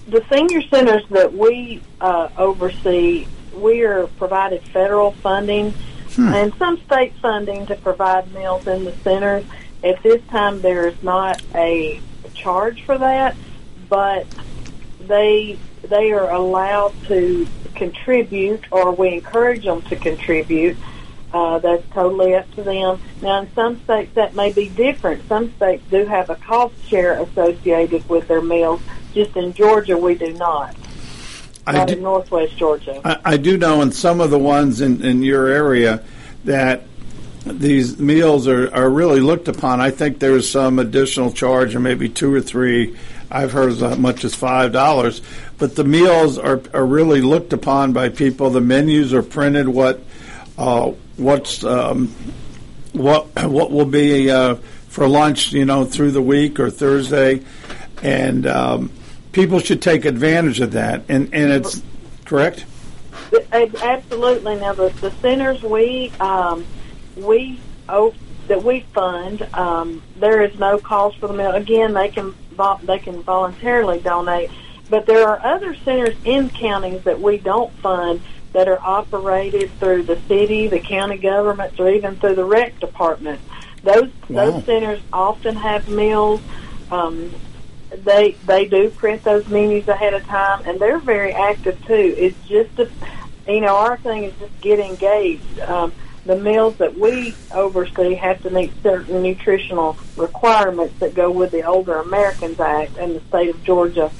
The 0.08 0.24
senior 0.32 0.62
centers 0.62 1.02
that 1.10 1.32
we 1.32 1.82
uh, 2.00 2.28
oversee, 2.36 3.26
we 3.54 3.82
are 3.82 4.06
provided 4.18 4.62
federal 4.64 5.12
funding 5.12 5.72
and 6.18 6.54
some 6.58 6.78
state 6.82 7.14
funding 7.22 7.66
to 7.66 7.74
provide 7.76 8.32
meals 8.34 8.66
in 8.66 8.84
the 8.84 8.92
centers. 8.98 9.44
At 9.82 10.02
this 10.02 10.22
time, 10.28 10.60
there 10.60 10.86
is 10.88 11.02
not 11.02 11.42
a 11.54 12.00
charge 12.34 12.84
for 12.84 12.98
that, 12.98 13.36
but 13.88 14.26
they 15.00 15.58
they 15.82 16.12
are 16.12 16.30
allowed 16.30 16.94
to 17.06 17.46
contribute, 17.74 18.64
or 18.70 18.92
we 18.92 19.14
encourage 19.14 19.64
them 19.64 19.82
to 19.82 19.96
contribute. 19.96 20.76
Uh, 21.32 21.58
that's 21.60 21.82
totally 21.92 22.34
up 22.34 22.50
to 22.54 22.62
them. 22.62 23.00
Now, 23.22 23.40
in 23.40 23.52
some 23.54 23.82
states, 23.84 24.14
that 24.14 24.34
may 24.34 24.52
be 24.52 24.68
different. 24.68 25.26
Some 25.28 25.52
states 25.56 25.82
do 25.90 26.04
have 26.04 26.28
a 26.28 26.34
cost 26.34 26.74
share 26.88 27.20
associated 27.22 28.06
with 28.08 28.28
their 28.28 28.42
meals. 28.42 28.82
Just 29.14 29.36
in 29.36 29.52
Georgia, 29.54 29.96
we 29.96 30.14
do 30.14 30.32
not. 30.34 30.76
I 31.66 31.72
Not 31.72 31.88
do- 31.88 31.94
in 31.94 32.02
Northwest 32.02 32.56
Georgia. 32.56 33.00
I, 33.04 33.18
I 33.24 33.36
do 33.36 33.56
know 33.56 33.80
in 33.82 33.92
some 33.92 34.20
of 34.20 34.30
the 34.30 34.38
ones 34.38 34.80
in, 34.80 35.02
in 35.04 35.22
your 35.22 35.46
area 35.46 36.04
that 36.44 36.82
these 37.46 37.98
meals 37.98 38.46
are, 38.46 38.72
are 38.74 38.90
really 38.90 39.20
looked 39.20 39.48
upon. 39.48 39.80
I 39.80 39.90
think 39.90 40.18
there's 40.18 40.48
some 40.48 40.78
additional 40.78 41.32
charge, 41.32 41.74
or 41.74 41.80
maybe 41.80 42.08
two 42.08 42.32
or 42.32 42.40
three. 42.40 42.96
I've 43.30 43.52
heard 43.52 43.70
as 43.70 43.98
much 43.98 44.24
as 44.24 44.34
five 44.34 44.72
dollars. 44.72 45.22
But 45.58 45.76
the 45.76 45.84
meals 45.84 46.36
are, 46.38 46.60
are 46.74 46.84
really 46.84 47.20
looked 47.22 47.52
upon 47.52 47.92
by 47.92 48.10
people. 48.10 48.50
The 48.50 48.60
menus 48.60 49.14
are 49.14 49.22
printed. 49.22 49.68
What 49.68 50.02
uh, 50.58 50.92
what's 51.16 51.64
um, 51.64 52.08
what 52.92 53.26
what 53.44 53.70
will 53.70 53.86
be 53.86 54.30
uh, 54.30 54.56
for 54.88 55.08
lunch? 55.08 55.52
You 55.52 55.64
know, 55.64 55.84
through 55.84 56.12
the 56.12 56.22
week 56.22 56.60
or 56.60 56.70
Thursday, 56.70 57.42
and 58.02 58.46
um, 58.46 58.90
people 59.32 59.60
should 59.60 59.82
take 59.82 60.04
advantage 60.04 60.60
of 60.60 60.72
that, 60.72 61.04
and 61.08 61.32
and 61.34 61.52
it's 61.52 61.82
correct. 62.24 62.64
Absolutely. 63.52 64.56
Now 64.56 64.74
the 64.74 64.88
the 65.00 65.10
centers 65.10 65.62
we 65.62 66.12
um, 66.20 66.64
we 67.16 67.58
oh, 67.88 68.14
that 68.48 68.62
we 68.62 68.80
fund, 68.92 69.42
um, 69.54 70.02
there 70.16 70.42
is 70.42 70.58
no 70.58 70.78
cost 70.78 71.18
for 71.18 71.28
the 71.28 71.34
meal. 71.34 71.52
Again, 71.52 71.94
they 71.94 72.08
can 72.08 72.34
they 72.82 72.98
can 72.98 73.22
voluntarily 73.22 74.00
donate, 74.00 74.50
but 74.90 75.06
there 75.06 75.26
are 75.26 75.40
other 75.42 75.74
centers 75.76 76.16
in 76.24 76.50
counties 76.50 77.02
that 77.04 77.20
we 77.20 77.38
don't 77.38 77.72
fund 77.78 78.20
that 78.52 78.68
are 78.68 78.80
operated 78.80 79.70
through 79.78 80.02
the 80.04 80.18
city, 80.28 80.68
the 80.68 80.80
county 80.80 81.18
governments, 81.18 81.78
or 81.80 81.88
even 81.90 82.16
through 82.16 82.34
the 82.34 82.44
rec 82.44 82.78
department. 82.80 83.40
Those 83.82 84.10
wow. 84.28 84.50
those 84.50 84.64
centers 84.64 85.00
often 85.12 85.56
have 85.56 85.88
meals. 85.88 86.40
Um, 86.90 87.32
they 87.90 88.32
they 88.46 88.66
do 88.66 88.90
print 88.90 89.24
those 89.24 89.48
menus 89.48 89.88
ahead 89.88 90.14
of 90.14 90.24
time, 90.26 90.62
and 90.66 90.78
they're 90.78 90.98
very 90.98 91.32
active 91.32 91.84
too. 91.86 92.14
It's 92.16 92.36
just 92.46 92.78
a, 92.78 92.88
you 93.50 93.60
know, 93.60 93.76
our 93.76 93.96
thing 93.96 94.24
is 94.24 94.34
just 94.38 94.60
get 94.60 94.78
engaged. 94.78 95.60
Um, 95.60 95.92
the 96.24 96.36
meals 96.36 96.76
that 96.76 96.96
we 96.96 97.34
oversee 97.52 98.14
have 98.14 98.42
to 98.42 98.50
meet 98.50 98.72
certain 98.82 99.22
nutritional 99.22 99.96
requirements 100.16 100.98
that 101.00 101.14
go 101.14 101.30
with 101.30 101.50
the 101.50 101.64
Older 101.64 101.96
Americans 101.96 102.60
Act 102.60 102.96
and 102.96 103.16
the 103.16 103.20
state 103.28 103.48
of 103.50 103.62
Georgia. 103.64 104.10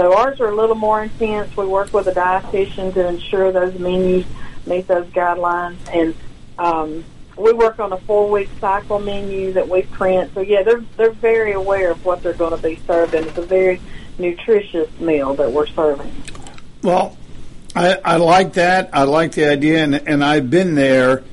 So 0.00 0.16
ours 0.16 0.40
are 0.40 0.48
a 0.48 0.54
little 0.54 0.76
more 0.76 1.02
intense. 1.02 1.54
We 1.54 1.66
work 1.66 1.92
with 1.92 2.06
a 2.06 2.12
dietitian 2.12 2.94
to 2.94 3.06
ensure 3.06 3.52
those 3.52 3.78
menus 3.78 4.24
meet 4.64 4.88
those 4.88 5.06
guidelines, 5.08 5.76
and 5.92 6.14
um, 6.58 7.04
we 7.36 7.52
work 7.52 7.78
on 7.78 7.92
a 7.92 7.98
four-week 7.98 8.48
cycle 8.62 8.98
menu 8.98 9.52
that 9.52 9.68
we 9.68 9.82
print. 9.82 10.32
So 10.32 10.40
yeah, 10.40 10.62
they're 10.62 10.82
they're 10.96 11.10
very 11.10 11.52
aware 11.52 11.90
of 11.90 12.02
what 12.02 12.22
they're 12.22 12.32
going 12.32 12.56
to 12.56 12.62
be 12.66 12.76
served, 12.86 13.12
and 13.12 13.26
it's 13.26 13.36
a 13.36 13.42
very 13.42 13.78
nutritious 14.18 14.88
meal 15.00 15.34
that 15.34 15.52
we're 15.52 15.66
serving. 15.66 16.10
Well, 16.82 17.18
I, 17.76 17.98
I 18.02 18.16
like 18.16 18.54
that. 18.54 18.88
I 18.94 19.02
like 19.02 19.32
the 19.32 19.50
idea, 19.50 19.84
and, 19.84 19.94
and 19.94 20.24
I've 20.24 20.48
been 20.48 20.76
there 20.76 21.24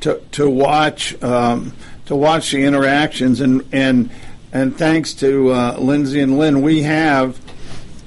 to 0.00 0.22
to 0.32 0.48
watch 0.48 1.22
um, 1.22 1.74
to 2.06 2.16
watch 2.16 2.52
the 2.52 2.64
interactions, 2.64 3.42
and 3.42 3.68
and 3.70 4.10
and 4.50 4.74
thanks 4.74 5.12
to 5.14 5.50
uh, 5.50 5.76
Lindsay 5.78 6.20
and 6.20 6.38
Lynn, 6.38 6.62
we 6.62 6.84
have 6.84 7.43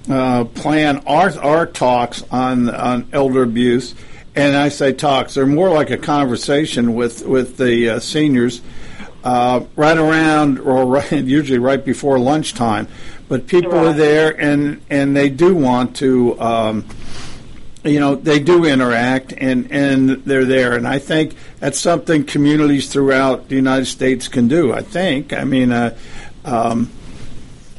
uh, 0.10 0.46
planned 0.46 1.04
our 1.08 1.38
our 1.40 1.66
talks 1.66 2.24
on 2.32 2.70
on 2.70 3.08
elder 3.12 3.44
abuse 3.44 3.96
and 4.38 4.56
I 4.56 4.70
say 4.70 4.94
talks. 4.94 5.34
They're 5.34 5.48
more 5.48 5.70
like 5.70 5.90
a 5.90 5.98
conversation 5.98 6.94
with 6.94 7.26
with 7.26 7.58
the 7.58 7.90
uh, 7.90 8.00
seniors, 8.00 8.62
uh, 9.24 9.66
right 9.76 9.98
around 9.98 10.60
or 10.60 10.86
right, 10.86 11.12
usually 11.12 11.58
right 11.58 11.84
before 11.84 12.20
lunchtime. 12.20 12.88
But 13.28 13.48
people 13.48 13.72
right. 13.72 13.88
are 13.88 13.94
there, 13.94 14.40
and 14.40 14.82
and 14.90 15.16
they 15.16 15.30
do 15.30 15.56
want 15.56 15.98
to. 15.98 16.40
Um, 16.40 16.86
you 17.84 18.02
know 18.02 18.16
they 18.16 18.40
do 18.40 18.66
interact 18.66 19.34
and 19.38 19.72
and 19.72 20.10
they're 20.26 20.44
there 20.44 20.74
and 20.74 20.86
I 20.86 21.00
think 21.00 21.36
that's 21.60 21.80
something 21.80 22.26
communities 22.26 22.92
throughout 22.92 23.48
the 23.48 23.56
United 23.56 23.86
States 23.86 24.28
can 24.28 24.50
do 24.50 24.74
I 24.74 24.82
think 24.82 25.32
I 25.32 25.46
mean 25.46 25.72
uh, 25.72 25.96
um, 26.44 26.92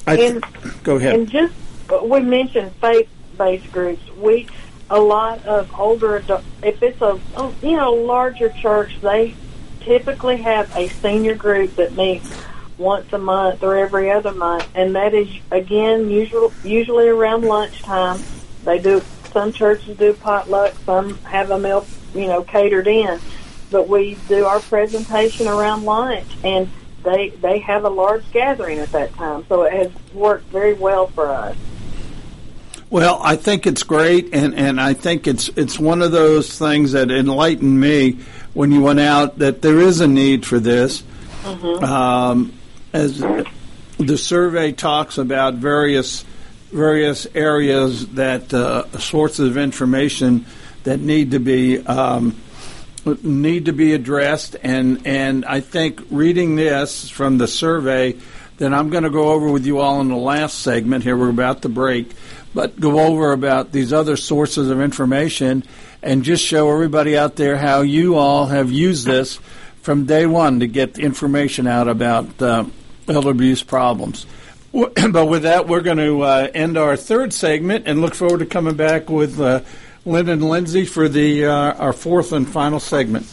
I 0.06 0.16
th- 0.16 0.36
and, 0.36 0.82
go 0.82 0.96
ahead 0.96 1.14
and 1.14 1.28
just 1.28 1.52
we 2.02 2.20
mentioned 2.20 2.72
faith 2.76 3.08
based 3.36 3.70
groups 3.70 4.02
we 4.16 4.48
a 4.90 5.00
lot 5.00 5.44
of 5.44 5.72
older 5.78 6.16
if 6.62 6.82
it's 6.82 7.00
a 7.02 7.20
oh, 7.36 7.54
you 7.62 7.76
know 7.76 7.92
larger 7.92 8.48
church, 8.50 9.00
they 9.00 9.34
typically 9.80 10.38
have 10.38 10.74
a 10.76 10.88
senior 10.88 11.34
group 11.34 11.76
that 11.76 11.94
meets 11.94 12.30
once 12.78 13.12
a 13.12 13.18
month 13.18 13.62
or 13.62 13.76
every 13.76 14.10
other 14.10 14.32
month, 14.32 14.66
and 14.74 14.94
that 14.94 15.14
is 15.14 15.28
again 15.50 16.08
usually 16.08 16.52
usually 16.64 17.08
around 17.08 17.42
lunchtime. 17.42 18.20
They 18.64 18.78
do 18.78 19.02
some 19.32 19.52
churches 19.52 19.98
do 19.98 20.14
potluck, 20.14 20.74
some 20.84 21.18
have 21.24 21.50
a 21.50 21.58
meal 21.58 21.86
you 22.14 22.26
know 22.26 22.42
catered 22.42 22.86
in, 22.86 23.20
but 23.70 23.88
we 23.88 24.16
do 24.28 24.46
our 24.46 24.60
presentation 24.60 25.48
around 25.48 25.84
lunch, 25.84 26.28
and 26.44 26.70
they 27.02 27.28
they 27.28 27.58
have 27.58 27.84
a 27.84 27.90
large 27.90 28.30
gathering 28.32 28.78
at 28.78 28.92
that 28.92 29.12
time, 29.14 29.44
so 29.48 29.64
it 29.64 29.72
has 29.74 29.90
worked 30.14 30.46
very 30.46 30.72
well 30.72 31.08
for 31.08 31.28
us. 31.28 31.56
Well, 32.90 33.20
I 33.22 33.36
think 33.36 33.66
it's 33.66 33.82
great, 33.82 34.32
and, 34.32 34.54
and 34.54 34.80
I 34.80 34.94
think 34.94 35.26
it's 35.26 35.48
it's 35.50 35.78
one 35.78 36.00
of 36.00 36.10
those 36.10 36.58
things 36.58 36.92
that 36.92 37.10
enlightened 37.10 37.78
me 37.78 38.18
when 38.54 38.72
you 38.72 38.80
went 38.80 39.00
out 39.00 39.38
that 39.40 39.60
there 39.60 39.78
is 39.78 40.00
a 40.00 40.08
need 40.08 40.46
for 40.46 40.58
this. 40.58 41.02
Mm-hmm. 41.42 41.84
Um, 41.84 42.58
as 42.94 43.18
the 43.98 44.16
survey 44.16 44.72
talks 44.72 45.18
about 45.18 45.54
various 45.54 46.24
various 46.72 47.26
areas 47.34 48.06
that 48.08 48.52
uh, 48.54 48.90
sources 48.98 49.50
of 49.50 49.56
information 49.58 50.46
that 50.84 51.00
need 51.00 51.32
to 51.32 51.40
be 51.40 51.78
um, 51.86 52.40
need 53.22 53.66
to 53.66 53.72
be 53.72 53.92
addressed, 53.92 54.56
and 54.62 55.06
and 55.06 55.44
I 55.44 55.60
think 55.60 56.00
reading 56.10 56.56
this 56.56 57.10
from 57.10 57.36
the 57.36 57.46
survey, 57.46 58.16
that 58.58 58.72
I'm 58.72 58.90
going 58.90 59.04
to 59.04 59.10
go 59.10 59.32
over 59.32 59.50
with 59.50 59.66
you 59.66 59.78
all 59.78 60.00
in 60.00 60.08
the 60.08 60.16
last 60.16 60.60
segment. 60.60 61.04
Here 61.04 61.16
we're 61.16 61.30
about 61.30 61.62
to 61.62 61.68
break 61.68 62.12
but 62.58 62.80
go 62.80 62.98
over 62.98 63.30
about 63.30 63.70
these 63.70 63.92
other 63.92 64.16
sources 64.16 64.68
of 64.68 64.80
information 64.80 65.62
and 66.02 66.24
just 66.24 66.44
show 66.44 66.72
everybody 66.72 67.16
out 67.16 67.36
there 67.36 67.56
how 67.56 67.82
you 67.82 68.16
all 68.16 68.46
have 68.46 68.68
used 68.68 69.06
this 69.06 69.36
from 69.80 70.06
day 70.06 70.26
one 70.26 70.58
to 70.58 70.66
get 70.66 70.98
information 70.98 71.68
out 71.68 71.86
about 71.86 72.42
uh, 72.42 72.64
elder 73.06 73.30
abuse 73.30 73.62
problems. 73.62 74.26
But 74.72 75.26
with 75.26 75.42
that, 75.44 75.68
we're 75.68 75.82
going 75.82 75.98
to 75.98 76.22
uh, 76.22 76.48
end 76.52 76.76
our 76.76 76.96
third 76.96 77.32
segment 77.32 77.86
and 77.86 78.00
look 78.00 78.16
forward 78.16 78.40
to 78.40 78.46
coming 78.46 78.74
back 78.74 79.08
with 79.08 79.38
uh, 79.38 79.60
Lynn 80.04 80.28
and 80.28 80.42
Lindsay 80.42 80.84
for 80.84 81.08
the 81.08 81.46
uh, 81.46 81.74
our 81.74 81.92
fourth 81.92 82.32
and 82.32 82.48
final 82.48 82.80
segment. 82.80 83.32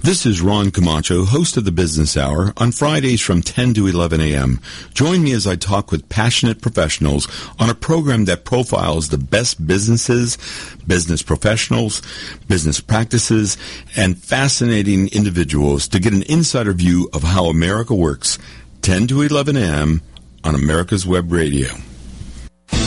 This 0.00 0.26
is 0.26 0.40
Ron 0.40 0.70
Camacho, 0.70 1.24
host 1.24 1.56
of 1.56 1.64
the 1.64 1.72
Business 1.72 2.16
Hour, 2.16 2.52
on 2.56 2.70
Fridays 2.70 3.20
from 3.20 3.42
10 3.42 3.74
to 3.74 3.88
11 3.88 4.20
a.m. 4.20 4.60
Join 4.94 5.24
me 5.24 5.32
as 5.32 5.44
I 5.46 5.56
talk 5.56 5.90
with 5.90 6.08
passionate 6.08 6.62
professionals 6.62 7.26
on 7.58 7.68
a 7.68 7.74
program 7.74 8.26
that 8.26 8.44
profiles 8.44 9.08
the 9.08 9.18
best 9.18 9.66
businesses, 9.66 10.38
business 10.86 11.20
professionals, 11.22 12.00
business 12.46 12.78
practices, 12.80 13.56
and 13.96 14.16
fascinating 14.16 15.08
individuals 15.08 15.88
to 15.88 15.98
get 15.98 16.12
an 16.14 16.22
insider 16.22 16.72
view 16.72 17.10
of 17.12 17.24
how 17.24 17.46
America 17.46 17.94
works. 17.94 18.38
10 18.82 19.08
to 19.08 19.22
11 19.22 19.56
a.m. 19.56 20.00
on 20.44 20.54
America's 20.54 21.04
Web 21.06 21.32
Radio. 21.32 21.70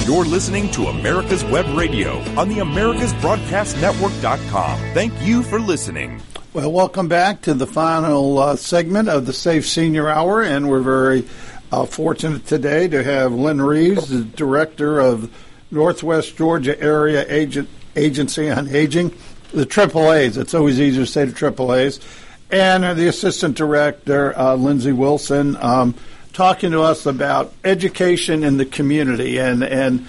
You're 0.05 0.23
listening 0.25 0.71
to 0.71 0.87
America's 0.87 1.43
Web 1.43 1.65
Radio 1.77 2.19
on 2.39 2.47
the 2.49 2.59
AmericasBroadcastNetwork.com. 2.59 4.79
Thank 4.93 5.13
you 5.21 5.43
for 5.43 5.59
listening. 5.59 6.21
Well, 6.53 6.69
welcome 6.69 7.07
back 7.07 7.43
to 7.43 7.53
the 7.53 7.65
final 7.65 8.37
uh, 8.37 8.57
segment 8.57 9.07
of 9.07 9.25
the 9.25 9.31
Safe 9.31 9.65
Senior 9.65 10.09
Hour, 10.09 10.43
and 10.43 10.69
we're 10.69 10.81
very 10.81 11.25
uh, 11.71 11.85
fortunate 11.85 12.45
today 12.45 12.89
to 12.89 13.01
have 13.01 13.31
Lynn 13.31 13.61
Reeves, 13.61 14.09
the 14.09 14.25
director 14.25 14.99
of 14.99 15.33
Northwest 15.71 16.35
Georgia 16.35 16.77
Area 16.77 17.25
Agent, 17.29 17.69
Agency 17.95 18.49
on 18.49 18.67
Aging, 18.67 19.15
the 19.53 19.65
Triple 19.65 20.11
A's. 20.11 20.35
It's 20.35 20.53
always 20.53 20.81
easier 20.81 21.05
to 21.05 21.09
say 21.09 21.23
the 21.23 21.31
Triple 21.31 21.73
A's, 21.73 22.01
and 22.49 22.83
the 22.99 23.07
assistant 23.07 23.55
director, 23.55 24.37
uh, 24.37 24.55
Lindsay 24.55 24.91
Wilson, 24.91 25.55
um, 25.55 25.95
talking 26.33 26.71
to 26.71 26.81
us 26.81 27.05
about 27.05 27.53
education 27.63 28.43
in 28.43 28.57
the 28.57 28.65
community 28.65 29.37
and 29.37 29.63
and 29.63 30.05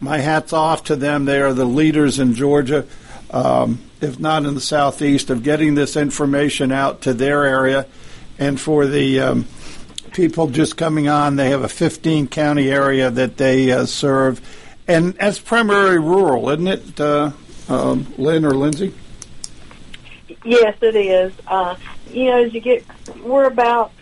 my 0.00 0.18
hats 0.18 0.52
off 0.52 0.84
to 0.84 0.96
them. 0.96 1.24
They 1.24 1.40
are 1.40 1.54
the 1.54 1.64
leaders 1.64 2.18
in 2.18 2.34
Georgia, 2.34 2.84
um, 3.30 3.80
if 4.00 4.18
not 4.18 4.44
in 4.44 4.54
the 4.54 4.60
southeast, 4.60 5.30
of 5.30 5.42
getting 5.42 5.74
this 5.74 5.96
information 5.96 6.72
out 6.72 7.02
to 7.02 7.14
their 7.14 7.44
area. 7.44 7.86
And 8.38 8.60
for 8.60 8.86
the 8.86 9.20
um, 9.20 9.46
people 10.12 10.48
just 10.48 10.76
coming 10.76 11.08
on, 11.08 11.36
they 11.36 11.50
have 11.50 11.62
a 11.62 11.68
15 11.68 12.28
county 12.28 12.70
area 12.70 13.10
that 13.10 13.36
they 13.36 13.72
uh, 13.72 13.86
serve, 13.86 14.40
and 14.86 15.14
that's 15.14 15.38
primarily 15.38 15.98
rural, 15.98 16.48
isn't 16.50 16.66
it, 16.66 17.00
uh, 17.00 17.32
um, 17.68 18.06
Lynn 18.16 18.44
or 18.44 18.52
Lindsay? 18.52 18.94
Yes, 20.44 20.76
it 20.80 20.96
is. 20.96 21.32
Uh, 21.46 21.76
you 22.10 22.26
know, 22.26 22.44
as 22.44 22.54
you 22.54 22.60
get, 22.60 22.84
we're 23.22 23.46
about 23.46 23.92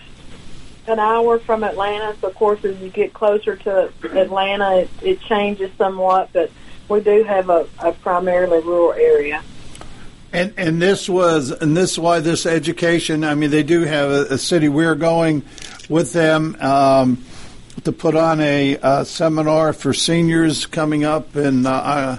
an 0.86 0.99
hour 0.99 1.38
from 1.38 1.64
Atlanta. 1.64 2.14
So, 2.20 2.28
of 2.28 2.34
course, 2.34 2.64
as 2.64 2.78
you 2.80 2.90
get 2.90 3.12
closer 3.12 3.57
to 3.57 3.92
Atlanta, 4.12 4.78
it, 4.78 4.90
it 5.03 5.20
changes 5.22 5.70
somewhat. 5.76 6.30
But 6.32 6.51
we 6.88 7.01
do 7.01 7.24
have 7.24 7.51
a, 7.51 7.66
a 7.78 7.92
primarily 7.92 8.61
rural 8.61 8.92
area. 8.92 9.42
And 10.37 10.53
and 10.59 10.82
this 10.82 11.09
was 11.09 11.51
and 11.51 11.74
this 11.74 11.93
is 11.93 11.99
why 11.99 12.20
this 12.20 12.45
education. 12.45 13.24
I 13.24 13.34
mean, 13.34 13.51
they 13.51 13.62
do 13.62 13.84
have 13.84 14.11
a, 14.11 14.34
a 14.34 14.39
city. 14.39 14.68
We're 14.68 14.95
going 14.95 15.43
with 15.89 16.12
them 16.12 16.55
um, 16.61 17.24
to 17.84 17.91
put 17.91 18.14
on 18.14 18.43
a, 18.43 18.76
a, 18.82 19.07
seminar 19.07 19.72
for 19.72 19.95
seniors 19.95 20.66
coming 20.66 21.05
up 21.05 21.37
in 21.37 21.64
uh, 21.64 22.18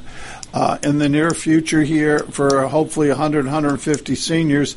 uh, 0.52 0.80
in 0.82 0.98
the 0.98 1.08
near 1.08 1.30
future 1.30 1.84
here 1.84 2.18
for 2.18 2.68
hopefully 2.68 3.10
100 3.10 3.46
150 3.46 4.16
seniors 4.16 4.76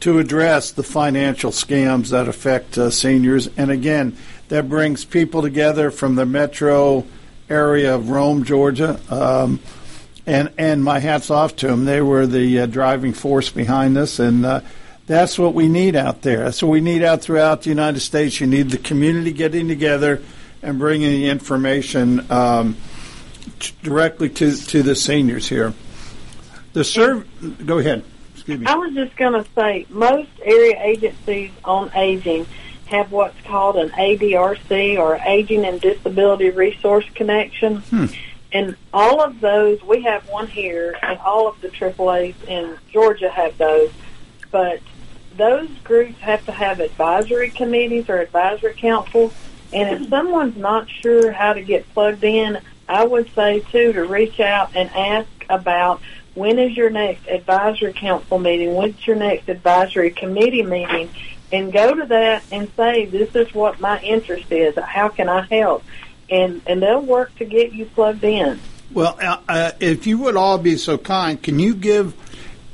to 0.00 0.18
address 0.18 0.72
the 0.72 0.82
financial 0.82 1.52
scams 1.52 2.10
that 2.10 2.28
affect 2.28 2.76
uh, 2.76 2.90
seniors. 2.90 3.48
And 3.56 3.70
again, 3.70 4.14
that 4.48 4.68
brings 4.68 5.06
people 5.06 5.40
together 5.40 5.90
from 5.90 6.16
the 6.16 6.26
metro 6.26 7.06
area 7.48 7.94
of 7.94 8.10
Rome, 8.10 8.44
Georgia. 8.44 9.00
Um, 9.08 9.58
and 10.26 10.52
and 10.58 10.82
my 10.82 10.98
hats 10.98 11.30
off 11.30 11.56
to 11.56 11.68
them. 11.68 11.84
They 11.84 12.00
were 12.00 12.26
the 12.26 12.60
uh, 12.60 12.66
driving 12.66 13.12
force 13.12 13.50
behind 13.50 13.96
this, 13.96 14.18
and 14.18 14.44
uh, 14.44 14.60
that's 15.06 15.38
what 15.38 15.54
we 15.54 15.68
need 15.68 15.96
out 15.96 16.22
there. 16.22 16.38
That's 16.44 16.62
what 16.62 16.70
we 16.70 16.80
need 16.80 17.02
out 17.02 17.22
throughout 17.22 17.62
the 17.62 17.70
United 17.70 18.00
States. 18.00 18.40
You 18.40 18.46
need 18.46 18.70
the 18.70 18.78
community 18.78 19.32
getting 19.32 19.68
together 19.68 20.22
and 20.62 20.78
bringing 20.78 21.10
the 21.10 21.28
information 21.28 22.30
um, 22.30 22.76
t- 23.58 23.74
directly 23.82 24.28
to 24.30 24.56
to 24.56 24.82
the 24.82 24.94
seniors 24.94 25.48
here. 25.48 25.74
The 26.72 26.84
serve. 26.84 27.26
Go 27.66 27.78
ahead. 27.78 28.04
Excuse 28.34 28.60
me. 28.60 28.66
I 28.66 28.74
was 28.76 28.94
just 28.94 29.16
going 29.16 29.34
to 29.34 29.48
say 29.54 29.86
most 29.90 30.30
area 30.42 30.80
agencies 30.82 31.50
on 31.64 31.92
aging 31.94 32.46
have 32.86 33.10
what's 33.10 33.40
called 33.42 33.76
an 33.76 33.90
ADRC 33.90 34.98
or 34.98 35.16
Aging 35.16 35.64
and 35.64 35.80
Disability 35.80 36.50
Resource 36.50 37.06
Connection. 37.14 37.78
Hmm. 37.78 38.06
And 38.52 38.76
all 38.92 39.22
of 39.22 39.40
those, 39.40 39.82
we 39.82 40.02
have 40.02 40.28
one 40.28 40.46
here, 40.46 40.96
and 41.02 41.18
all 41.20 41.48
of 41.48 41.60
the 41.60 41.68
AAAs 41.68 42.34
in 42.46 42.76
Georgia 42.92 43.30
have 43.30 43.56
those. 43.56 43.90
But 44.50 44.80
those 45.36 45.70
groups 45.84 46.18
have 46.20 46.44
to 46.46 46.52
have 46.52 46.80
advisory 46.80 47.50
committees 47.50 48.10
or 48.10 48.18
advisory 48.18 48.74
councils. 48.74 49.32
And 49.72 50.02
if 50.02 50.10
someone's 50.10 50.56
not 50.58 50.88
sure 50.90 51.32
how 51.32 51.54
to 51.54 51.62
get 51.62 51.88
plugged 51.94 52.24
in, 52.24 52.58
I 52.86 53.04
would 53.04 53.34
say, 53.34 53.60
too, 53.60 53.94
to 53.94 54.04
reach 54.04 54.38
out 54.38 54.76
and 54.76 54.90
ask 54.90 55.28
about 55.48 56.02
when 56.34 56.58
is 56.58 56.76
your 56.76 56.90
next 56.90 57.26
advisory 57.26 57.92
council 57.94 58.38
meeting? 58.38 58.74
When's 58.74 59.06
your 59.06 59.16
next 59.16 59.48
advisory 59.48 60.10
committee 60.10 60.62
meeting? 60.62 61.10
And 61.50 61.72
go 61.72 61.94
to 61.94 62.06
that 62.06 62.44
and 62.50 62.70
say, 62.76 63.04
this 63.06 63.34
is 63.34 63.54
what 63.54 63.80
my 63.80 64.00
interest 64.00 64.50
is. 64.50 64.74
How 64.76 65.08
can 65.08 65.28
I 65.28 65.42
help? 65.42 65.84
And, 66.32 66.62
and 66.66 66.82
they'll 66.82 67.02
work 67.02 67.36
to 67.36 67.44
get 67.44 67.74
you 67.74 67.84
plugged 67.84 68.24
in. 68.24 68.58
Well, 68.90 69.18
uh, 69.20 69.36
uh, 69.48 69.70
if 69.80 70.06
you 70.06 70.16
would 70.18 70.34
all 70.34 70.56
be 70.56 70.76
so 70.76 70.96
kind, 70.96 71.42
can 71.42 71.58
you 71.58 71.74
give 71.74 72.14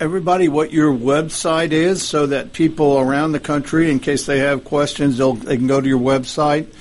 everybody 0.01 0.49
what 0.49 0.73
your 0.73 0.93
website 0.93 1.73
is 1.73 2.07
so 2.07 2.27
that 2.27 2.53
people 2.53 3.01
around 3.01 3.33
the 3.33 3.41
country, 3.41 3.91
in 3.91 3.99
case 3.99 4.27
they 4.27 4.39
have 4.39 4.63
questions, 4.63 5.19
they'll, 5.19 5.35
they 5.35 5.57
can 5.57 5.67
go 5.67 5.81
to 5.81 5.89
your 5.89 5.99
website 5.99 6.73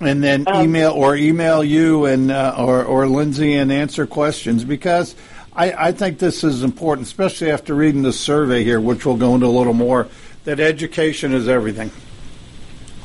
and 0.00 0.22
then 0.22 0.44
Um, 0.46 0.64
email 0.64 0.90
or 0.92 1.16
email 1.16 1.64
you 1.64 2.04
and 2.04 2.30
uh, 2.30 2.56
or, 2.58 2.84
or 2.84 3.06
Lindsay 3.06 3.54
and 3.54 3.72
answer 3.72 4.06
questions 4.06 4.64
because 4.64 5.14
I, 5.54 5.72
I 5.72 5.92
think 5.92 6.18
this 6.18 6.44
is 6.44 6.62
important, 6.62 7.06
especially 7.06 7.50
after 7.50 7.74
reading 7.74 8.02
the 8.02 8.12
survey 8.12 8.64
here, 8.64 8.80
which 8.80 9.06
we'll 9.06 9.16
go 9.16 9.34
into 9.34 9.46
a 9.46 9.48
little 9.48 9.74
more. 9.74 10.08
That 10.44 10.60
education 10.60 11.32
is 11.32 11.48
everything. 11.48 11.90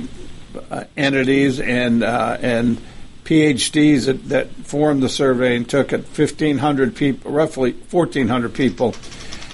entities 0.96 1.60
and 1.60 2.02
uh, 2.02 2.36
and 2.40 2.80
PhDs 3.24 4.06
that, 4.06 4.28
that 4.28 4.50
formed 4.50 5.02
the 5.02 5.08
survey 5.08 5.56
and 5.56 5.68
took 5.68 5.92
it 5.92 6.04
1,500 6.16 6.94
people, 6.94 7.32
roughly 7.32 7.72
1,400 7.72 8.54
people 8.54 8.94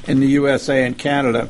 in 0.07 0.21
the 0.21 0.27
USA 0.27 0.85
and 0.85 0.99
Canada. 0.99 1.49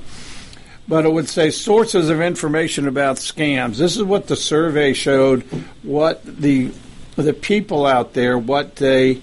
But 0.87 1.05
it 1.05 1.13
would 1.13 1.29
say 1.29 1.51
sources 1.51 2.11
of 2.11 2.21
information 2.21 2.87
about 2.87 3.17
scams. 3.17 3.77
This 3.77 3.97
is 3.97 4.05
what 4.05 4.29
the 4.29 4.37
survey 4.37 4.93
showed. 4.93 5.43
What 5.83 6.23
the 6.25 6.73
the 7.17 7.33
people 7.33 7.87
out 7.87 8.15
there, 8.15 8.39
what 8.39 8.77
they, 8.77 9.15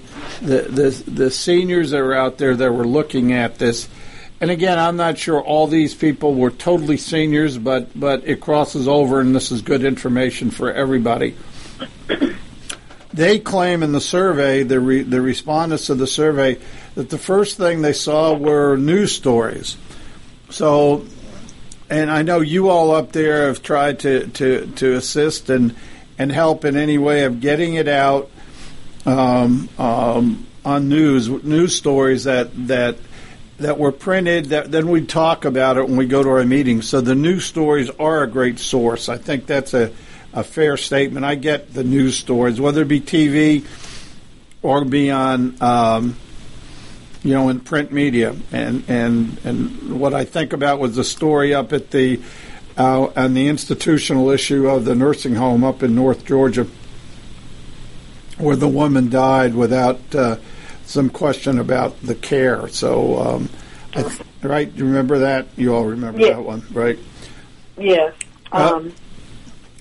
the 0.41 0.61
the 0.61 1.03
the 1.11 1.31
seniors 1.31 1.91
that 1.91 2.01
were 2.01 2.15
out 2.15 2.37
there 2.37 2.55
that 2.55 2.71
were 2.71 2.87
looking 2.87 3.33
at 3.33 3.57
this. 3.57 3.89
And 4.41 4.49
again, 4.51 4.79
I'm 4.79 4.95
not 4.95 5.17
sure 5.17 5.41
all 5.41 5.67
these 5.67 5.93
people 5.93 6.33
were 6.33 6.51
totally 6.51 6.97
seniors, 6.97 7.57
but 7.57 7.99
but 7.99 8.27
it 8.27 8.39
crosses 8.39 8.87
over, 8.87 9.19
and 9.19 9.35
this 9.35 9.51
is 9.51 9.61
good 9.61 9.83
information 9.83 10.51
for 10.51 10.71
everybody. 10.71 11.35
They 13.11 13.39
claim 13.39 13.81
in 13.81 13.91
the 13.91 14.01
survey, 14.01 14.63
the 14.63 14.79
re, 14.79 15.01
the 15.01 15.19
respondents 15.19 15.87
to 15.87 15.95
the 15.95 16.07
survey, 16.07 16.59
that 16.95 17.09
the 17.09 17.17
first 17.17 17.57
thing 17.57 17.81
they 17.81 17.93
saw 17.93 18.33
were 18.33 18.77
news 18.77 19.11
stories. 19.11 19.77
So, 20.51 21.05
and 21.89 22.11
I 22.11 22.21
know 22.21 22.39
you 22.39 22.69
all 22.69 22.91
up 22.91 23.11
there 23.11 23.47
have 23.47 23.63
tried 23.63 23.99
to 24.01 24.27
to, 24.27 24.67
to 24.75 24.93
assist 24.93 25.49
and 25.49 25.75
and 26.19 26.31
help 26.31 26.65
in 26.65 26.75
any 26.75 26.97
way 26.97 27.23
of 27.23 27.39
getting 27.39 27.75
it 27.75 27.87
out 27.87 28.29
um, 29.05 29.69
um, 29.79 30.45
on 30.65 30.89
news 30.89 31.29
news 31.29 31.75
stories 31.75 32.25
that 32.25 32.49
that 32.67 32.97
that 33.57 33.77
were 33.77 33.91
printed 33.91 34.45
that 34.47 34.71
then 34.71 34.89
we 34.89 35.05
talk 35.05 35.45
about 35.45 35.77
it 35.77 35.87
when 35.87 35.97
we 35.97 36.05
go 36.05 36.21
to 36.21 36.29
our 36.29 36.45
meetings. 36.45 36.87
So 36.87 37.01
the 37.01 37.15
news 37.15 37.45
stories 37.45 37.89
are 37.91 38.23
a 38.23 38.27
great 38.27 38.59
source. 38.59 39.09
I 39.09 39.17
think 39.17 39.45
that's 39.47 39.73
a, 39.73 39.91
a 40.33 40.43
fair 40.43 40.77
statement. 40.77 41.25
I 41.25 41.35
get 41.35 41.73
the 41.73 41.83
news 41.83 42.17
stories, 42.17 42.59
whether 42.59 42.83
it 42.83 42.87
be 42.87 43.01
TV 43.01 43.65
or 44.61 44.85
be 44.85 45.11
on 45.11 45.61
um, 45.61 46.17
you 47.23 47.33
know 47.33 47.49
in 47.49 47.61
print 47.61 47.91
media. 47.91 48.35
And 48.51 48.83
and 48.89 49.37
and 49.45 49.99
what 49.99 50.13
I 50.13 50.25
think 50.25 50.53
about 50.53 50.79
was 50.79 50.95
the 50.95 51.03
story 51.03 51.53
up 51.53 51.73
at 51.73 51.91
the 51.91 52.21
uh, 52.79 53.11
on 53.15 53.33
the 53.33 53.47
institutional 53.47 54.29
issue 54.29 54.67
of 54.67 54.85
the 54.85 54.95
nursing 54.95 55.35
home 55.35 55.63
up 55.63 55.83
in 55.83 55.93
North 55.93 56.25
Georgia, 56.25 56.65
where 58.37 58.55
the 58.55 58.67
woman 58.69 59.09
died 59.09 59.53
without 59.53 59.99
uh, 60.15 60.37
some 60.85 61.09
question 61.09 61.59
about 61.59 62.01
the 62.01 62.15
care. 62.15 62.67
So, 62.69 63.19
um, 63.19 63.49
I 63.95 64.03
th- 64.03 64.21
right, 64.41 64.71
you 64.75 64.85
remember 64.85 65.19
that? 65.19 65.47
You 65.57 65.75
all 65.75 65.85
remember 65.85 66.21
Yes. 66.21 66.35
that 66.37 66.43
one, 66.43 66.63
right? 66.71 66.97
Yes. 67.77 68.13
Uh, 68.51 68.71
Um, 68.75 68.93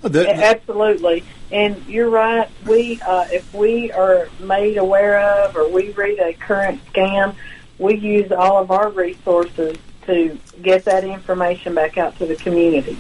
The- 0.03 0.29
absolutely. 0.31 1.23
And 1.51 1.77
you're 1.89 2.11
right. 2.11 2.49
We, 2.67 3.01
uh, 3.07 3.27
if 3.33 3.53
we 3.55 3.91
are 3.93 4.29
made 4.41 4.77
aware 4.77 5.19
of 5.19 5.57
or 5.57 5.69
we 5.69 5.91
read 5.93 6.19
a 6.19 6.33
current 6.35 6.81
scam, 6.93 7.35
we 7.79 7.97
use 7.97 8.31
all 8.33 8.59
of 8.59 8.71
our 8.71 8.91
resources 8.91 9.77
to 10.09 10.39
get 10.63 10.85
that 10.87 11.05
information 11.05 11.75
back 11.75 11.97
out 11.97 12.19
to 12.19 12.27
the 12.27 12.35
community. 12.37 12.99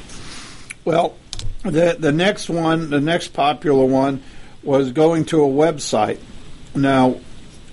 Well, 0.84 1.16
the 1.62 1.96
the 1.98 2.12
next 2.12 2.48
one, 2.48 2.90
the 2.90 3.00
next 3.00 3.28
popular 3.28 3.84
one, 3.84 4.22
was 4.62 4.92
going 4.92 5.24
to 5.26 5.42
a 5.42 5.48
website. 5.48 6.20
Now, 6.74 7.20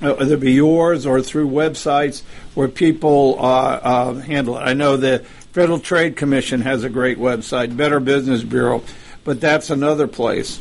uh, 0.01 0.15
it 0.15 0.39
be 0.39 0.53
yours 0.53 1.05
or 1.05 1.21
through 1.21 1.49
websites 1.49 2.23
where 2.53 2.67
people 2.67 3.37
uh, 3.39 3.43
uh, 3.43 4.13
handle 4.15 4.57
it. 4.57 4.61
I 4.61 4.73
know 4.73 4.97
the 4.97 5.19
Federal 5.51 5.79
Trade 5.79 6.15
Commission 6.15 6.61
has 6.61 6.83
a 6.83 6.89
great 6.89 7.17
website, 7.17 7.75
Better 7.77 7.99
Business 7.99 8.43
Bureau, 8.43 8.83
but 9.23 9.39
that's 9.39 9.69
another 9.69 10.07
place 10.07 10.59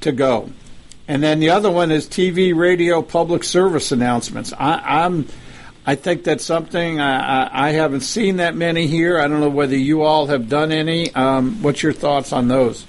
to 0.00 0.12
go. 0.12 0.50
And 1.08 1.22
then 1.22 1.40
the 1.40 1.50
other 1.50 1.70
one 1.70 1.90
is 1.90 2.06
TV, 2.06 2.54
radio, 2.54 3.02
public 3.02 3.44
service 3.44 3.92
announcements. 3.92 4.52
I, 4.52 5.04
I'm 5.04 5.28
I 5.84 5.96
think 5.96 6.22
that's 6.22 6.44
something 6.44 7.00
I, 7.00 7.46
I, 7.46 7.68
I 7.68 7.70
haven't 7.70 8.02
seen 8.02 8.36
that 8.36 8.54
many 8.54 8.86
here. 8.86 9.18
I 9.18 9.26
don't 9.26 9.40
know 9.40 9.48
whether 9.48 9.76
you 9.76 10.02
all 10.02 10.26
have 10.26 10.48
done 10.48 10.70
any. 10.70 11.12
Um, 11.14 11.60
what's 11.62 11.82
your 11.82 11.92
thoughts 11.92 12.32
on 12.32 12.48
those? 12.48 12.86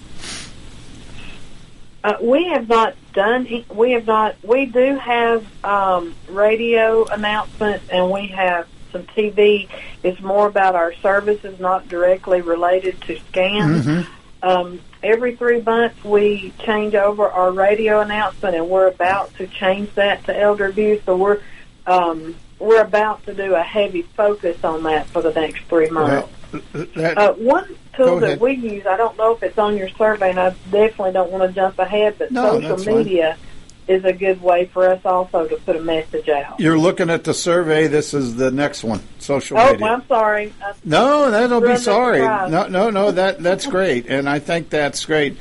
Uh, 2.04 2.18
we 2.22 2.50
have 2.50 2.68
not 2.68 2.96
done. 3.14 3.48
We 3.74 3.92
have 3.94 4.06
not. 4.06 4.36
We 4.44 4.66
do 4.66 4.98
have 4.98 5.46
um, 5.64 6.14
radio 6.28 7.06
announcements, 7.06 7.90
and 7.90 8.12
we 8.12 8.28
have 8.28 8.68
some 8.92 9.04
TV. 9.04 9.70
It's 10.04 10.20
more 10.22 10.48
about 10.48 10.76
our 10.76 10.94
services, 10.96 11.60
not 11.60 11.88
directly 11.88 12.42
related 12.42 13.02
to 13.04 13.16
scams. 13.32 14.06
Um, 14.44 14.82
every 15.02 15.38
three 15.38 15.62
months, 15.62 16.04
we 16.04 16.54
change 16.66 16.94
over 16.94 17.28
our 17.30 17.52
radio 17.52 18.02
announcement, 18.02 18.56
and 18.56 18.70
we're 18.70 18.88
about 18.88 19.34
to 19.38 19.48
change 19.48 19.94
that 19.96 20.26
to 20.26 20.38
elder 20.38 20.68
abuse. 20.68 21.02
So 21.06 21.16
we're 21.16 21.40
um, 21.88 22.36
we're 22.60 22.82
about 22.82 23.26
to 23.26 23.34
do 23.34 23.56
a 23.56 23.62
heavy 23.64 24.02
focus 24.04 24.64
on 24.64 24.84
that 24.84 25.08
for 25.08 25.22
the 25.22 25.32
next 25.32 25.64
three 25.66 25.90
months. 25.90 26.28
Well, 26.54 26.62
that, 26.96 27.18
Uh, 27.18 27.34
one 27.34 27.76
tool 27.96 28.20
that 28.20 28.40
we 28.40 28.54
use, 28.54 28.86
I 28.86 28.96
don't 28.98 29.18
know 29.18 29.34
if 29.34 29.44
it's 29.44 29.58
on 29.58 29.78
your 29.78 29.90
survey, 29.90 30.30
and 30.32 30.40
I 30.40 30.50
definitely 30.72 31.14
don't 31.14 31.32
want 31.32 31.44
to 31.44 31.54
jump 31.54 31.80
ahead, 31.80 32.16
but 32.18 32.32
No, 32.32 32.54
social 32.54 32.70
that's 32.70 32.84
fine. 32.86 32.98
media 32.98 33.38
is 33.86 34.06
a 34.06 34.14
good 34.14 34.42
way 34.42 34.64
for 34.66 34.88
us 34.88 35.02
also 35.04 35.46
to 35.46 35.58
put 35.58 35.76
a 35.76 35.80
message 35.82 36.30
out. 36.30 36.58
you're 36.58 36.78
looking 36.80 37.10
at 37.10 37.26
the 37.26 37.34
survey. 37.34 37.88
This 37.88 38.14
is 38.14 38.36
the 38.38 38.50
next 38.50 38.82
one. 38.84 39.02
Social 39.20 39.58
Oh, 39.60 39.72
media. 39.74 39.86
Oh, 39.86 39.90
I'm 39.96 40.08
sorry. 40.08 40.54
I- 40.64 40.72
No, 40.86 41.30
don't 41.50 41.66
be 41.66 41.76
sorry. 41.76 42.20
No, 42.20 42.68
no, 42.70 42.90
no. 42.90 43.12
That 43.12 43.44
that's 43.44 43.66
great, 43.66 44.06
and 44.08 44.30
I 44.30 44.40
think 44.40 44.70
that's 44.70 45.04
great. 45.06 45.38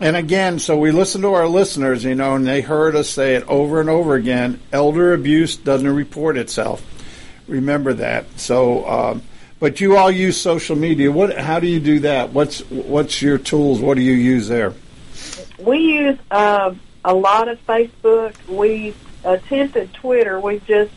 And 0.00 0.16
again, 0.16 0.60
so 0.60 0.78
we 0.78 0.92
listen 0.92 1.22
to 1.22 1.34
our 1.34 1.48
listeners, 1.48 2.04
you 2.04 2.14
know, 2.14 2.36
and 2.36 2.46
they 2.46 2.60
heard 2.60 2.94
us 2.94 3.08
say 3.08 3.34
it 3.34 3.48
over 3.48 3.80
and 3.80 3.90
over 3.90 4.14
again. 4.14 4.60
Elder 4.72 5.12
abuse 5.12 5.56
doesn't 5.56 5.88
report 5.88 6.36
itself. 6.36 6.84
Remember 7.48 7.92
that. 7.94 8.26
So, 8.38 8.88
um, 8.88 9.22
but 9.58 9.80
you 9.80 9.96
all 9.96 10.10
use 10.10 10.40
social 10.40 10.76
media. 10.76 11.10
What? 11.10 11.36
How 11.36 11.58
do 11.58 11.66
you 11.66 11.80
do 11.80 12.00
that? 12.00 12.32
What's 12.32 12.60
what's 12.70 13.20
your 13.20 13.38
tools? 13.38 13.80
What 13.80 13.96
do 13.96 14.02
you 14.02 14.12
use 14.12 14.46
there? 14.46 14.72
We 15.58 15.78
use 15.78 16.18
um, 16.30 16.78
a 17.04 17.14
lot 17.14 17.48
of 17.48 17.64
Facebook. 17.66 18.34
We 18.46 18.94
attempted 19.24 19.92
Twitter. 19.94 20.38
We've 20.38 20.64
just 20.64 20.92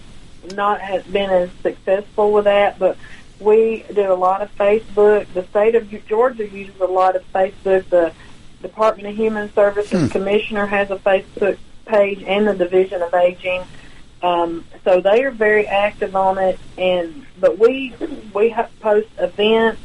not 0.54 0.80
been 1.12 1.30
as 1.32 1.50
successful 1.64 2.32
with 2.34 2.44
that, 2.44 2.78
but 2.78 2.98
we 3.40 3.84
do 3.92 4.12
a 4.12 4.14
lot 4.14 4.42
of 4.44 4.56
Facebook. 4.56 5.26
The 5.34 5.44
state 5.48 5.74
of 5.74 5.90
Georgia 6.06 6.48
uses 6.48 6.80
a 6.80 6.86
lot 6.86 7.16
of 7.16 7.24
Facebook. 7.34 7.90
The 7.90 8.14
Department 8.62 9.08
of 9.08 9.16
Human 9.16 9.52
Services 9.54 10.12
Commissioner 10.12 10.66
has 10.66 10.92
a 10.92 10.98
Facebook 10.98 11.58
page, 11.86 12.24
and 12.24 12.48
the 12.48 12.54
Division 12.54 13.02
of 13.02 13.14
Aging. 13.14 13.64
Um, 14.22 14.66
so 14.84 15.02
they 15.02 15.24
are 15.24 15.32
very 15.32 15.68
active 15.68 16.16
on 16.16 16.38
it, 16.38 16.60
and 16.78 17.26
but 17.40 17.58
we 17.58 17.94
we 18.34 18.56
post 18.80 19.10
events, 19.18 19.82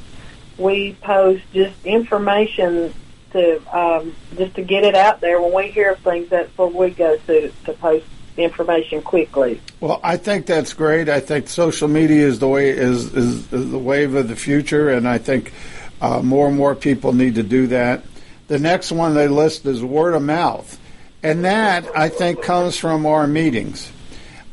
we 0.59 0.95
post 1.01 1.43
just 1.55 1.75
information 1.87 2.93
to 3.33 3.77
um, 3.77 4.15
just 4.37 4.55
to 4.57 4.63
get 4.63 4.85
it 4.85 4.95
out 4.95 5.21
there. 5.21 5.41
When 5.41 5.55
we 5.55 5.69
hear 5.71 5.93
of 5.93 6.01
things, 6.01 6.29
that's 6.29 6.57
where 6.59 6.69
we 6.69 6.91
go 6.91 7.17
to 7.17 7.51
to 7.65 7.73
post 7.73 8.05
information 8.37 9.01
quickly. 9.01 9.61
Well, 9.81 10.01
I 10.03 10.19
think 10.19 10.45
that's 10.45 10.75
great. 10.75 11.09
I 11.09 11.21
think 11.21 11.49
social 11.49 11.89
media 11.89 12.27
is 12.27 12.39
the 12.39 12.49
way 12.49 12.71
is 12.71 13.15
is, 13.15 13.53
is 13.53 13.71
the 13.71 13.79
wave 13.79 14.15
of 14.15 14.29
the 14.29 14.37
future, 14.37 14.91
and 14.91 15.09
I 15.09 15.17
think 15.17 15.53
uh, 16.01 16.21
more 16.21 16.49
and 16.49 16.57
more 16.57 16.75
people 16.75 17.15
need 17.15 17.37
to 17.37 17.43
do 17.43 17.69
that. 17.69 18.03
The 18.49 18.59
next 18.61 18.93
one 18.93 19.15
they 19.15 19.27
list 19.27 19.67
is 19.67 19.83
word 19.83 20.15
of 20.15 20.23
mouth, 20.23 20.79
and 21.23 21.45
that 21.45 21.97
I 21.97 22.09
think 22.09 22.43
comes 22.43 22.77
from 22.77 23.05
our 23.05 23.27
meetings. 23.27 23.91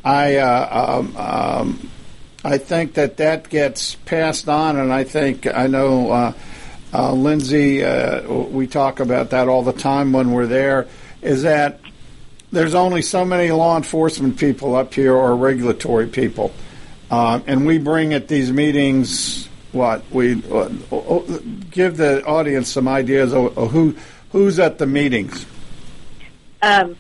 I 0.04 0.38
uh, 0.38 0.98
um, 0.98 1.16
um, 1.16 1.92
I 2.44 2.58
think 2.58 2.96
that 2.96 3.18
that 3.18 3.50
gets 3.50 3.94
passed 3.96 4.50
on, 4.50 4.78
and 4.78 4.92
I 4.92 5.04
think 5.04 5.46
I 5.46 5.68
know 5.68 6.12
uh, 6.12 6.34
uh, 6.92 7.14
Lindsay. 7.14 7.84
Uh, 7.84 8.28
we 8.32 8.66
talk 8.66 9.00
about 9.00 9.30
that 9.30 9.48
all 9.48 9.62
the 9.62 9.74
time 9.74 10.12
when 10.12 10.32
we're 10.32 10.48
there. 10.48 10.88
Is 11.22 11.44
that 11.44 11.80
there's 12.52 12.74
only 12.74 13.04
so 13.04 13.24
many 13.24 13.52
law 13.52 13.78
enforcement 13.78 14.40
people 14.40 14.76
up 14.76 14.94
here 14.96 15.14
or 15.14 15.36
regulatory 15.36 16.08
people, 16.08 16.52
uh, 17.12 17.42
and 17.46 17.68
we 17.68 17.78
bring 17.78 18.16
at 18.16 18.28
these 18.28 18.52
meetings 18.52 19.48
what 19.74 20.04
we 20.12 20.42
uh, 20.52 20.70
uh, 20.92 21.40
give 21.72 21.98
the 21.98 22.24
audience 22.26 22.70
some 22.70 22.88
ideas 22.88 23.34
of, 23.34 23.58
of 23.58 23.72
who 23.72 23.96
who's 24.32 24.60
at 24.60 24.78
the 24.78 24.88
meetings. 24.88 25.46
Um, 26.62 26.96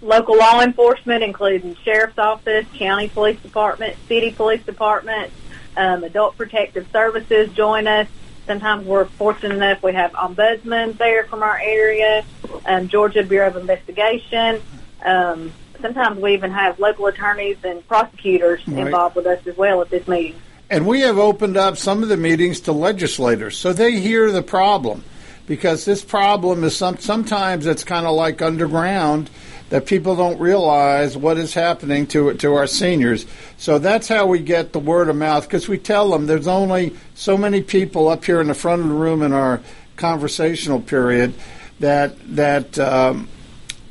local 0.00 0.36
law 0.36 0.60
enforcement, 0.60 1.22
including 1.22 1.76
sheriff's 1.84 2.18
office, 2.18 2.66
county 2.74 3.08
police 3.08 3.40
department, 3.40 3.96
city 4.08 4.32
police 4.32 4.62
department, 4.64 5.32
um, 5.76 6.04
adult 6.04 6.36
protective 6.36 6.88
services 6.92 7.52
join 7.52 7.86
us. 7.86 8.08
Sometimes 8.46 8.86
we're 8.86 9.04
fortunate 9.04 9.54
enough 9.54 9.82
we 9.82 9.92
have 9.92 10.12
ombudsmen 10.12 10.96
there 10.98 11.24
from 11.24 11.42
our 11.42 11.58
area, 11.58 12.24
um, 12.66 12.88
Georgia 12.88 13.22
Bureau 13.22 13.48
of 13.48 13.56
Investigation. 13.56 14.60
Um, 15.04 15.52
sometimes 15.80 16.20
we 16.20 16.34
even 16.34 16.50
have 16.50 16.80
local 16.80 17.06
attorneys 17.06 17.58
and 17.64 17.86
prosecutors 17.86 18.66
Right. 18.66 18.86
involved 18.86 19.16
with 19.16 19.26
us 19.26 19.46
as 19.46 19.56
well 19.56 19.80
at 19.80 19.90
this 19.90 20.08
meeting. 20.08 20.40
And 20.70 20.86
we 20.86 21.00
have 21.00 21.18
opened 21.18 21.56
up 21.56 21.76
some 21.76 22.04
of 22.04 22.08
the 22.08 22.16
meetings 22.16 22.60
to 22.60 22.72
legislators, 22.72 23.58
so 23.58 23.72
they 23.72 23.98
hear 23.98 24.30
the 24.30 24.40
problem, 24.42 25.02
because 25.46 25.84
this 25.84 26.04
problem 26.04 26.62
is 26.62 26.76
some 26.76 26.96
sometimes 26.98 27.66
it's 27.66 27.82
kind 27.82 28.06
of 28.06 28.14
like 28.14 28.40
underground 28.40 29.28
that 29.70 29.86
people 29.86 30.14
don't 30.14 30.38
realize 30.40 31.16
what 31.16 31.38
is 31.38 31.54
happening 31.54 32.06
to 32.06 32.32
to 32.34 32.54
our 32.54 32.68
seniors. 32.68 33.26
So 33.58 33.80
that's 33.80 34.06
how 34.06 34.26
we 34.26 34.38
get 34.38 34.72
the 34.72 34.78
word 34.78 35.08
of 35.08 35.16
mouth, 35.16 35.42
because 35.42 35.68
we 35.68 35.76
tell 35.76 36.10
them 36.10 36.26
there's 36.26 36.46
only 36.46 36.94
so 37.14 37.36
many 37.36 37.62
people 37.62 38.08
up 38.08 38.24
here 38.24 38.40
in 38.40 38.46
the 38.46 38.54
front 38.54 38.82
of 38.82 38.88
the 38.88 38.94
room 38.94 39.22
in 39.22 39.32
our 39.32 39.60
conversational 39.96 40.80
period 40.80 41.34
that 41.80 42.14
that. 42.36 42.78
Um, 42.78 43.28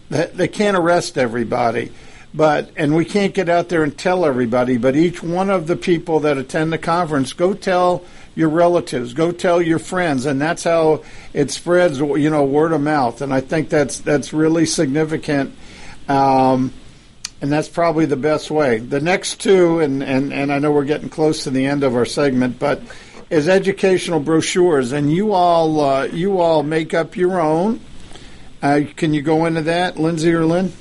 that 0.09 0.35
they 0.35 0.47
can't 0.47 0.75
arrest 0.75 1.19
everybody 1.19 1.91
but 2.33 2.69
and 2.75 2.95
we 2.95 3.05
can't 3.05 3.33
get 3.33 3.49
out 3.49 3.69
there 3.69 3.83
and 3.83 3.97
tell 3.97 4.25
everybody 4.25 4.77
but 4.77 4.95
each 4.95 5.23
one 5.23 5.49
of 5.49 5.67
the 5.67 5.75
people 5.75 6.19
that 6.19 6.37
attend 6.37 6.71
the 6.71 6.77
conference 6.77 7.33
go 7.33 7.53
tell 7.53 8.03
your 8.35 8.49
relatives 8.49 9.13
go 9.13 9.31
tell 9.31 9.61
your 9.61 9.79
friends 9.79 10.25
and 10.25 10.39
that's 10.39 10.63
how 10.63 11.03
it 11.33 11.49
spreads 11.49 11.99
you 11.99 12.29
know 12.29 12.43
word 12.43 12.71
of 12.71 12.81
mouth. 12.81 13.21
And 13.21 13.33
i 13.33 13.41
think 13.41 13.69
that's 13.69 13.99
that's 13.99 14.31
really 14.33 14.65
significant 14.65 15.55
um, 16.07 16.73
and 17.41 17.51
that's 17.51 17.69
probably 17.69 18.05
the 18.05 18.17
best 18.17 18.51
way. 18.51 18.79
The 18.79 18.99
next 18.99 19.39
two 19.39 19.79
and, 19.79 20.03
and 20.03 20.31
and 20.31 20.51
i 20.51 20.59
know 20.59 20.71
we're 20.71 20.85
getting 20.85 21.09
close 21.09 21.43
to 21.45 21.49
the 21.49 21.65
end 21.65 21.83
of 21.83 21.95
our 21.95 22.05
segment 22.05 22.59
but 22.59 22.81
is 23.29 23.47
educational 23.47 24.19
brochures. 24.19 24.91
And 24.91 25.11
you 25.11 25.33
all 25.33 25.79
uh, 25.79 26.05
you 26.05 26.39
all 26.39 26.63
make 26.63 26.93
up 26.93 27.15
your 27.15 27.39
own. 27.39 27.79
Uh, 28.61 28.81
can 28.95 29.13
you 29.13 29.21
go 29.21 29.45
into 29.45 29.61
that, 29.63 29.97
Lindsay 29.97 30.33
or 30.33 30.45
Lynn? 30.45 30.73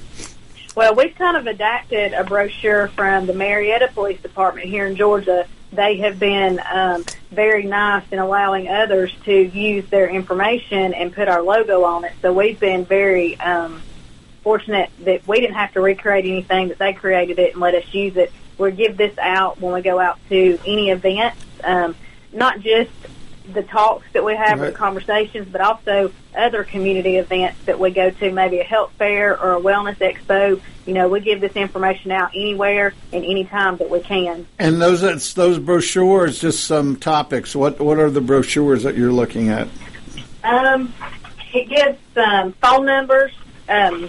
Well, 0.78 0.94
we've 0.94 1.16
kind 1.16 1.36
of 1.36 1.48
adapted 1.48 2.12
a 2.12 2.22
brochure 2.22 2.86
from 2.86 3.26
the 3.26 3.34
Marietta 3.34 3.90
Police 3.94 4.20
Department 4.20 4.68
here 4.68 4.86
in 4.86 4.94
Georgia. 4.94 5.48
They 5.72 5.96
have 5.96 6.20
been 6.20 6.60
um, 6.70 7.04
very 7.32 7.64
nice 7.64 8.04
in 8.12 8.20
allowing 8.20 8.68
others 8.68 9.12
to 9.24 9.32
use 9.32 9.90
their 9.90 10.08
information 10.08 10.94
and 10.94 11.12
put 11.12 11.26
our 11.26 11.42
logo 11.42 11.82
on 11.82 12.04
it. 12.04 12.12
So 12.22 12.32
we've 12.32 12.60
been 12.60 12.84
very 12.84 13.40
um, 13.40 13.82
fortunate 14.44 14.90
that 15.00 15.26
we 15.26 15.40
didn't 15.40 15.56
have 15.56 15.72
to 15.72 15.80
recreate 15.80 16.26
anything; 16.26 16.68
that 16.68 16.78
they 16.78 16.92
created 16.92 17.40
it 17.40 17.54
and 17.54 17.60
let 17.60 17.74
us 17.74 17.92
use 17.92 18.16
it. 18.16 18.30
We 18.56 18.70
give 18.70 18.96
this 18.96 19.18
out 19.18 19.60
when 19.60 19.74
we 19.74 19.82
go 19.82 19.98
out 19.98 20.20
to 20.28 20.60
any 20.64 20.90
events, 20.90 21.44
um, 21.64 21.96
not 22.32 22.60
just 22.60 22.92
the 23.52 23.62
talks 23.62 24.06
that 24.12 24.24
we 24.24 24.36
have, 24.36 24.58
or 24.60 24.64
Right. 24.64 24.72
the 24.72 24.78
conversations, 24.78 25.48
but 25.50 25.60
also 25.60 26.12
other 26.36 26.64
community 26.64 27.16
events 27.16 27.58
that 27.64 27.78
we 27.78 27.90
go 27.90 28.10
to, 28.10 28.30
maybe 28.30 28.60
a 28.60 28.64
health 28.64 28.92
fair 28.98 29.38
or 29.40 29.54
a 29.56 29.60
wellness 29.60 29.96
expo. 29.96 30.60
You 30.86 30.94
know, 30.94 31.08
we 31.08 31.20
give 31.20 31.40
this 31.40 31.52
information 31.56 32.10
out 32.10 32.30
anywhere 32.34 32.94
and 33.12 33.24
anytime 33.24 33.76
that 33.78 33.90
we 33.90 34.00
can. 34.00 34.46
And 34.58 34.80
those 34.80 35.02
it's 35.02 35.34
those 35.34 35.58
brochures, 35.58 36.38
just 36.38 36.64
some 36.64 36.96
topics. 36.96 37.54
What 37.54 37.80
what 37.80 37.98
are 37.98 38.10
the 38.10 38.20
brochures 38.20 38.82
that 38.84 38.96
you're 38.96 39.12
looking 39.12 39.48
at? 39.48 39.68
Um, 40.44 40.94
it 41.52 41.68
gives 41.68 41.98
um, 42.16 42.52
phone 42.54 42.86
numbers, 42.86 43.32
um, 43.68 44.08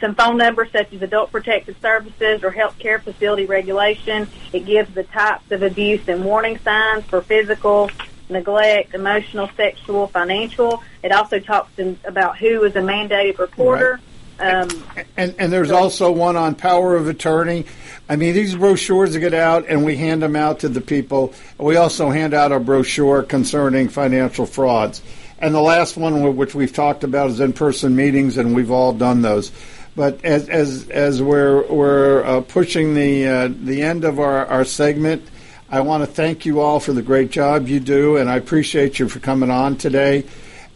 some 0.00 0.14
phone 0.14 0.38
numbers 0.38 0.70
such 0.72 0.92
as 0.92 1.02
adult 1.02 1.30
protective 1.30 1.76
services 1.80 2.42
or 2.42 2.50
health 2.50 2.78
care 2.78 2.98
facility 2.98 3.46
regulation. 3.46 4.28
It 4.52 4.66
gives 4.66 4.92
the 4.94 5.04
types 5.04 5.50
of 5.50 5.62
abuse 5.62 6.08
and 6.08 6.24
warning 6.24 6.58
signs 6.58 7.04
for 7.04 7.20
physical, 7.20 7.90
neglect, 8.28 8.94
emotional, 8.94 9.50
sexual, 9.56 10.06
financial. 10.08 10.82
It 11.02 11.12
also 11.12 11.38
talks 11.38 11.78
in, 11.78 11.98
about 12.04 12.38
who 12.38 12.64
is 12.64 12.74
a 12.76 12.80
mandated 12.80 13.38
reporter. 13.38 14.00
Um, 14.38 14.68
And 15.16 15.34
and 15.38 15.52
there's 15.52 15.70
also 15.70 16.12
one 16.12 16.36
on 16.36 16.54
power 16.54 16.94
of 16.94 17.08
attorney. 17.08 17.64
I 18.08 18.16
mean, 18.16 18.34
these 18.34 18.54
brochures 18.54 19.16
get 19.16 19.34
out, 19.34 19.66
and 19.68 19.84
we 19.84 19.96
hand 19.96 20.22
them 20.22 20.36
out 20.36 20.60
to 20.60 20.68
the 20.68 20.80
people. 20.80 21.32
We 21.58 21.76
also 21.76 22.10
hand 22.10 22.34
out 22.34 22.52
a 22.52 22.60
brochure 22.60 23.22
concerning 23.22 23.88
financial 23.88 24.46
frauds. 24.46 25.02
And 25.38 25.54
the 25.54 25.60
last 25.60 25.96
one, 25.96 26.36
which 26.36 26.54
we've 26.54 26.72
talked 26.72 27.04
about, 27.04 27.30
is 27.30 27.40
in-person 27.40 27.94
meetings, 27.94 28.38
and 28.38 28.54
we've 28.54 28.70
all 28.70 28.92
done 28.92 29.22
those. 29.22 29.52
But 29.94 30.24
as 30.24 30.48
as 30.48 30.88
as 30.90 31.22
we're 31.22 31.66
we're 31.66 32.22
uh, 32.24 32.40
pushing 32.42 32.94
the 32.94 33.26
uh, 33.26 33.48
the 33.48 33.82
end 33.82 34.04
of 34.04 34.18
our, 34.18 34.46
our 34.46 34.64
segment, 34.64 35.26
I 35.70 35.80
want 35.80 36.02
to 36.02 36.06
thank 36.06 36.46
you 36.46 36.60
all 36.60 36.80
for 36.80 36.92
the 36.92 37.02
great 37.02 37.30
job 37.30 37.68
you 37.68 37.80
do, 37.80 38.16
and 38.16 38.30
I 38.30 38.36
appreciate 38.36 38.98
you 38.98 39.08
for 39.08 39.20
coming 39.20 39.50
on 39.50 39.76
today. 39.76 40.24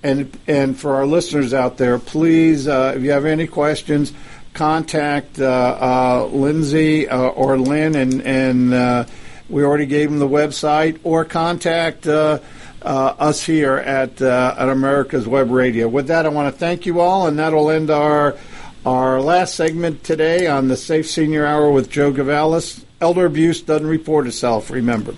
And 0.03 0.37
and 0.47 0.79
for 0.79 0.95
our 0.95 1.07
listeners 1.07 1.53
out 1.53 1.77
there, 1.77 1.99
please, 1.99 2.67
uh, 2.67 2.95
if 2.97 3.03
you 3.03 3.11
have 3.11 3.27
any 3.27 3.47
questions, 3.47 4.13
contact 4.55 5.39
uh, 5.39 5.45
uh, 5.45 6.29
Lindsay 6.33 7.07
uh, 7.07 7.19
or 7.19 7.59
Lynn, 7.59 7.95
and 7.95 8.23
and 8.23 9.07
we 9.51 9.65
already 9.65 9.87
gave 9.87 10.09
them 10.09 10.19
the 10.19 10.29
website, 10.29 10.99
or 11.05 11.25
contact 11.25 12.07
uh, 12.83 13.14
us 13.18 13.45
here 13.45 13.76
at 13.76 14.22
uh, 14.22 14.55
at 14.59 14.68
America's 14.68 15.26
Web 15.26 15.51
Radio. 15.51 15.89
With 15.89 16.09
that, 16.09 16.26
I 16.26 16.28
want 16.28 16.53
to 16.53 16.59
thank 16.59 16.85
you 16.87 17.01
all, 17.01 17.26
and 17.26 17.39
that'll 17.39 17.70
end 17.70 17.91
our 17.91 18.37
our 18.85 19.20
last 19.20 19.55
segment 19.55 20.05
today 20.05 20.47
on 20.47 20.68
the 20.68 20.76
Safe 20.76 21.09
Senior 21.09 21.47
Hour 21.47 21.70
with 21.70 21.89
Joe 21.91 22.12
Gavalis. 22.12 22.85
Elder 23.01 23.24
abuse 23.26 23.62
doesn't 23.62 23.87
report 23.87 24.26
itself. 24.26 24.70
Remember. 24.70 25.14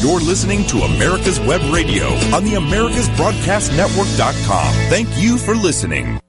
You're 0.00 0.20
listening 0.20 0.64
to 0.68 0.78
America's 0.78 1.38
Web 1.40 1.60
Radio 1.72 2.06
on 2.34 2.44
the 2.44 2.54
AmericasBroadcastNetwork.com. 2.54 4.74
Thank 4.88 5.08
you 5.18 5.36
for 5.36 5.54
listening. 5.54 6.18